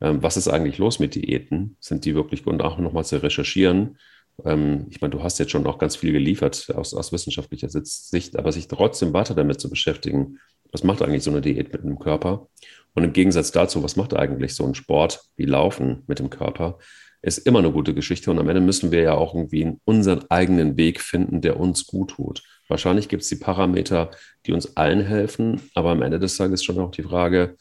ähm, 0.00 0.22
was 0.22 0.36
ist 0.36 0.48
eigentlich 0.48 0.78
los 0.78 0.98
mit 0.98 1.14
Diäten? 1.14 1.76
Sind 1.80 2.04
die 2.04 2.14
wirklich 2.14 2.44
gut? 2.44 2.54
Und 2.54 2.62
auch 2.62 2.78
nochmal 2.78 3.04
zu 3.04 3.22
recherchieren. 3.22 3.98
Ähm, 4.44 4.86
ich 4.90 5.00
meine, 5.00 5.12
du 5.12 5.22
hast 5.22 5.38
jetzt 5.38 5.50
schon 5.50 5.66
auch 5.66 5.78
ganz 5.78 5.96
viel 5.96 6.12
geliefert 6.12 6.72
aus, 6.74 6.94
aus 6.94 7.12
wissenschaftlicher 7.12 7.68
Sicht, 7.70 8.36
aber 8.36 8.52
sich 8.52 8.68
trotzdem 8.68 9.12
weiter 9.12 9.34
damit 9.34 9.60
zu 9.60 9.70
beschäftigen, 9.70 10.38
was 10.72 10.84
macht 10.84 11.02
eigentlich 11.02 11.22
so 11.22 11.30
eine 11.30 11.40
Diät 11.40 11.72
mit 11.72 11.82
dem 11.82 11.98
Körper? 11.98 12.48
Und 12.94 13.04
im 13.04 13.12
Gegensatz 13.12 13.52
dazu, 13.52 13.82
was 13.82 13.96
macht 13.96 14.14
eigentlich 14.14 14.54
so 14.54 14.64
ein 14.64 14.74
Sport 14.74 15.22
wie 15.36 15.44
Laufen 15.44 16.02
mit 16.06 16.18
dem 16.18 16.30
Körper? 16.30 16.78
Ist 17.22 17.38
immer 17.38 17.60
eine 17.60 17.72
gute 17.72 17.94
Geschichte 17.94 18.30
und 18.30 18.38
am 18.38 18.48
Ende 18.48 18.60
müssen 18.60 18.90
wir 18.90 19.02
ja 19.02 19.14
auch 19.14 19.34
irgendwie 19.34 19.76
unseren 19.84 20.24
eigenen 20.30 20.76
Weg 20.76 21.00
finden, 21.00 21.40
der 21.40 21.58
uns 21.58 21.86
gut 21.86 22.10
tut. 22.10 22.42
Wahrscheinlich 22.68 23.08
gibt 23.08 23.22
es 23.22 23.28
die 23.28 23.36
Parameter, 23.36 24.10
die 24.44 24.52
uns 24.52 24.76
allen 24.76 25.00
helfen, 25.00 25.60
aber 25.74 25.90
am 25.90 26.02
Ende 26.02 26.18
des 26.18 26.36
Tages 26.36 26.62
schon 26.62 26.78
auch 26.78 26.90
die 26.90 27.02
Frage, 27.02 27.56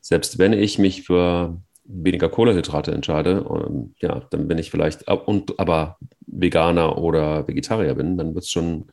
selbst 0.00 0.38
wenn 0.38 0.52
ich 0.52 0.78
mich 0.78 1.04
für 1.04 1.60
weniger 1.88 2.28
Kohlehydrate 2.28 2.92
entscheide, 2.92 3.44
ähm, 3.48 3.94
ja, 3.98 4.20
dann 4.30 4.46
bin 4.46 4.58
ich 4.58 4.70
vielleicht, 4.70 5.08
und 5.08 5.58
aber 5.58 5.98
Veganer 6.26 6.98
oder 6.98 7.48
Vegetarier 7.48 7.94
bin, 7.94 8.18
dann 8.18 8.34
wird 8.34 8.44
es 8.44 8.50
schon 8.50 8.88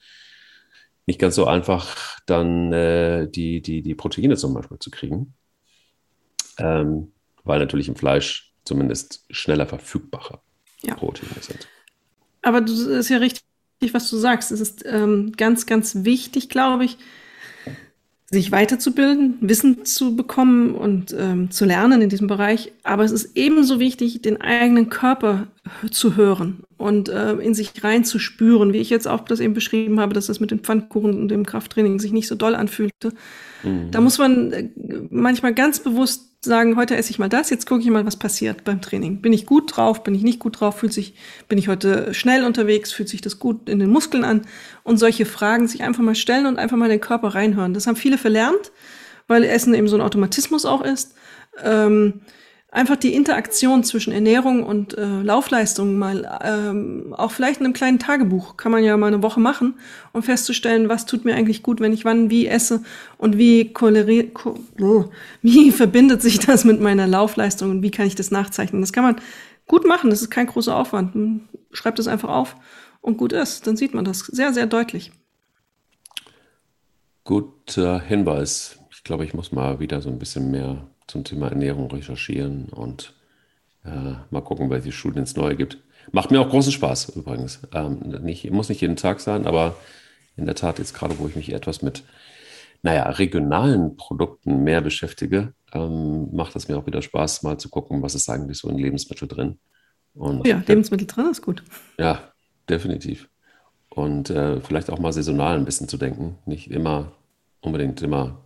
nicht 1.05 1.19
ganz 1.19 1.35
so 1.35 1.45
einfach, 1.45 2.19
dann 2.25 2.73
äh, 2.73 3.27
die, 3.29 3.61
die, 3.61 3.81
die 3.81 3.95
Proteine 3.95 4.37
zum 4.37 4.53
Beispiel 4.53 4.79
zu 4.79 4.89
kriegen. 4.89 5.33
Ähm, 6.57 7.11
weil 7.43 7.59
natürlich 7.59 7.87
im 7.87 7.95
Fleisch 7.95 8.53
zumindest 8.63 9.25
schneller 9.29 9.67
verfügbare 9.67 10.39
ja. 10.81 10.95
Proteine 10.95 11.41
sind. 11.41 11.67
Aber 12.41 12.61
das 12.61 12.79
ist 12.79 13.09
ja 13.09 13.17
richtig, 13.17 13.43
was 13.91 14.09
du 14.09 14.17
sagst. 14.17 14.51
Es 14.51 14.61
ist 14.61 14.83
ähm, 14.85 15.33
ganz, 15.37 15.65
ganz 15.65 16.05
wichtig, 16.05 16.49
glaube 16.49 16.85
ich, 16.85 16.97
sich 18.31 18.51
weiterzubilden, 18.51 19.37
Wissen 19.41 19.85
zu 19.85 20.15
bekommen 20.15 20.73
und 20.73 21.15
ähm, 21.17 21.51
zu 21.51 21.63
lernen 21.63 22.01
in 22.01 22.09
diesem 22.09 22.27
Bereich. 22.27 22.71
Aber 22.83 23.03
es 23.03 23.11
ist 23.11 23.37
ebenso 23.37 23.79
wichtig, 23.79 24.21
den 24.23 24.41
eigenen 24.41 24.89
Körper 24.89 25.47
zu 25.91 26.15
hören 26.15 26.63
und 26.77 27.07
äh, 27.07 27.33
in 27.33 27.53
sich 27.53 27.83
reinzuspüren, 27.83 28.73
wie 28.73 28.79
ich 28.79 28.89
jetzt 28.89 29.07
auch 29.07 29.21
das 29.21 29.39
eben 29.39 29.53
beschrieben 29.53 29.99
habe, 29.99 30.13
dass 30.13 30.25
das 30.25 30.39
mit 30.39 30.49
dem 30.49 30.59
Pfannkuchen 30.59 31.19
und 31.19 31.27
dem 31.29 31.45
Krafttraining 31.45 31.99
sich 31.99 32.13
nicht 32.13 32.27
so 32.27 32.35
doll 32.35 32.55
anfühlte. 32.55 33.13
Mhm. 33.63 33.91
Da 33.91 34.01
muss 34.01 34.17
man 34.17 34.51
äh, 34.51 34.69
manchmal 35.11 35.53
ganz 35.53 35.79
bewusst 35.79 36.34
sagen, 36.45 36.77
heute 36.77 36.95
esse 36.95 37.11
ich 37.11 37.19
mal 37.19 37.29
das, 37.29 37.49
jetzt 37.49 37.67
gucke 37.67 37.81
ich 37.81 37.89
mal, 37.89 38.05
was 38.05 38.17
passiert 38.17 38.63
beim 38.63 38.81
Training. 38.81 39.21
Bin 39.21 39.33
ich 39.33 39.45
gut 39.45 39.75
drauf, 39.75 40.03
bin 40.03 40.15
ich 40.15 40.23
nicht 40.23 40.39
gut 40.39 40.59
drauf, 40.59 40.79
fühlt 40.79 40.93
sich, 40.93 41.15
bin 41.47 41.57
ich 41.57 41.67
heute 41.67 42.13
schnell 42.13 42.43
unterwegs, 42.43 42.91
fühlt 42.91 43.09
sich 43.09 43.21
das 43.21 43.39
gut 43.39 43.69
in 43.69 43.79
den 43.79 43.89
Muskeln 43.89 44.23
an? 44.23 44.41
Und 44.83 44.97
solche 44.97 45.25
Fragen 45.25 45.67
sich 45.67 45.83
einfach 45.83 46.03
mal 46.03 46.15
stellen 46.15 46.45
und 46.45 46.57
einfach 46.57 46.77
mal 46.77 46.89
den 46.89 47.01
Körper 47.01 47.29
reinhören. 47.29 47.73
Das 47.73 47.87
haben 47.87 47.95
viele 47.95 48.17
verlernt, 48.17 48.71
weil 49.27 49.43
Essen 49.43 49.73
eben 49.73 49.87
so 49.87 49.97
ein 49.97 50.01
Automatismus 50.01 50.65
auch 50.65 50.81
ist. 50.81 51.13
Ähm, 51.63 52.21
einfach 52.75 52.97
die 52.97 53.13
Interaktion 53.13 53.85
zwischen 53.85 54.11
Ernährung 54.11 54.63
und 54.63 54.97
äh, 54.97 55.21
Laufleistung 55.21 55.97
mal, 55.97 56.39
ähm, 56.43 57.13
auch 57.17 57.31
vielleicht 57.31 57.61
in 57.61 57.65
einem 57.65 57.73
kleinen 57.73 57.99
Tagebuch, 57.99 58.57
kann 58.57 58.71
man 58.71 58.83
ja 58.83 58.97
mal 58.97 59.07
eine 59.07 59.23
Woche 59.23 59.39
machen, 59.39 59.75
um 60.11 60.21
festzustellen, 60.21 60.89
was 60.89 61.05
tut 61.05 61.23
mir 61.23 61.35
eigentlich 61.35 61.63
gut, 61.63 61.79
wenn 61.79 61.93
ich 61.93 62.03
wann 62.03 62.29
wie 62.29 62.47
esse 62.47 62.83
und 63.17 63.37
wie, 63.37 63.71
choleriert, 63.71 64.33
ko 64.33 64.59
oh, 64.81 65.05
wie 65.41 65.71
verbindet 65.71 66.21
sich 66.21 66.39
das 66.39 66.65
mit 66.65 66.81
meiner 66.81 67.07
Laufleistung 67.07 67.71
und 67.71 67.81
wie 67.81 67.91
kann 67.91 68.07
ich 68.07 68.15
das 68.15 68.29
nachzeichnen. 68.29 68.81
Das 68.81 68.91
kann 68.91 69.05
man 69.05 69.15
gut 69.67 69.87
machen, 69.87 70.09
das 70.09 70.21
ist 70.21 70.29
kein 70.29 70.47
großer 70.47 70.75
Aufwand. 70.75 71.15
Man 71.15 71.47
schreibt 71.71 71.99
es 71.99 72.09
einfach 72.09 72.29
auf 72.29 72.57
und 72.99 73.17
gut 73.17 73.31
ist, 73.31 73.67
dann 73.67 73.77
sieht 73.77 73.93
man 73.93 74.03
das 74.03 74.19
sehr, 74.19 74.51
sehr 74.53 74.67
deutlich. 74.67 75.13
Guter 77.23 78.01
Hinweis. 78.01 78.79
Ich 78.91 79.05
glaube, 79.05 79.23
ich 79.23 79.33
muss 79.33 79.53
mal 79.53 79.79
wieder 79.79 80.01
so 80.01 80.09
ein 80.09 80.19
bisschen 80.19 80.51
mehr 80.51 80.89
zum 81.07 81.23
Thema 81.23 81.49
Ernährung 81.49 81.89
recherchieren 81.91 82.69
und 82.69 83.13
äh, 83.83 84.15
mal 84.29 84.41
gucken, 84.41 84.69
welche 84.69 84.91
Studien 84.91 85.23
es 85.23 85.35
neu 85.35 85.55
gibt. 85.55 85.77
Macht 86.11 86.31
mir 86.31 86.41
auch 86.41 86.49
großen 86.49 86.71
Spaß 86.71 87.09
übrigens. 87.15 87.61
Ähm, 87.73 87.99
nicht, 88.21 88.49
muss 88.51 88.69
nicht 88.69 88.81
jeden 88.81 88.95
Tag 88.95 89.19
sein, 89.19 89.45
aber 89.47 89.75
in 90.35 90.45
der 90.45 90.55
Tat 90.55 90.79
jetzt 90.79 90.93
gerade, 90.93 91.17
wo 91.19 91.27
ich 91.27 91.35
mich 91.35 91.53
etwas 91.53 91.81
mit, 91.81 92.03
naja, 92.81 93.09
regionalen 93.09 93.95
Produkten 93.95 94.63
mehr 94.63 94.81
beschäftige, 94.81 95.53
ähm, 95.73 96.35
macht 96.35 96.55
es 96.55 96.67
mir 96.67 96.77
auch 96.77 96.85
wieder 96.85 97.01
Spaß, 97.01 97.43
mal 97.43 97.57
zu 97.57 97.69
gucken, 97.69 98.01
was 98.01 98.15
ist 98.15 98.29
eigentlich 98.29 98.57
so 98.57 98.69
in 98.69 98.77
Lebensmitteln 98.77 99.29
drin. 99.29 99.59
Und, 100.13 100.45
ja, 100.47 100.63
Lebensmittel 100.65 101.07
drin 101.07 101.27
ist 101.31 101.41
gut. 101.41 101.63
Ja, 101.97 102.31
definitiv. 102.69 103.29
Und 103.89 104.29
äh, 104.29 104.61
vielleicht 104.61 104.89
auch 104.89 104.99
mal 104.99 105.13
saisonal 105.13 105.57
ein 105.57 105.65
bisschen 105.65 105.87
zu 105.87 105.97
denken. 105.97 106.37
Nicht 106.45 106.69
immer 106.69 107.11
unbedingt 107.61 108.01
immer 108.01 108.41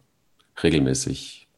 regelmäßig 0.63 1.48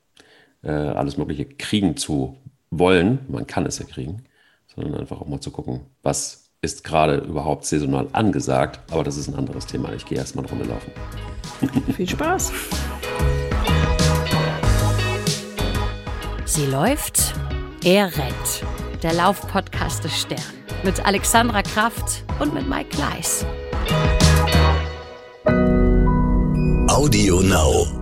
äh, 0.64 0.72
alles 0.72 1.18
Mögliche 1.18 1.46
kriegen 1.46 1.98
zu 1.98 2.38
wollen. 2.70 3.20
Man 3.28 3.48
kann 3.48 3.66
es 3.66 3.80
ja 3.80 3.86
kriegen, 3.86 4.24
sondern 4.68 4.96
einfach 4.96 5.22
auch 5.22 5.28
mal 5.28 5.40
zu 5.40 5.52
gucken, 5.52 5.82
was 6.04 6.50
ist 6.62 6.84
gerade 6.84 7.18
überhaupt 7.18 7.66
saisonal 7.66 8.08
angesagt. 8.12 8.80
Aber 8.92 9.04
das 9.04 9.18
ist 9.18 9.28
ein 9.28 9.36
anderes 9.36 9.66
Thema. 9.66 9.92
Ich 9.94 10.06
gehe 10.06 10.18
erstmal 10.18 10.46
eine 10.46 10.54
Runde 10.54 10.66
laufen. 10.70 10.92
Viel 11.94 12.08
Spaß. 12.08 12.52
Sie 16.46 16.66
läuft, 16.66 17.34
er 17.84 18.06
rennt. 18.16 18.64
Der 19.02 19.14
Laufpodcast 19.14 20.04
des 20.04 20.20
Stern. 20.20 20.40
Mit 20.84 21.04
Alexandra 21.06 21.64
Kraft 21.64 22.24
und 22.40 22.54
mit 22.54 22.68
Mike 22.70 22.90
Kleiss. 22.90 23.46
Audio 26.88 27.42
Now. 27.42 28.01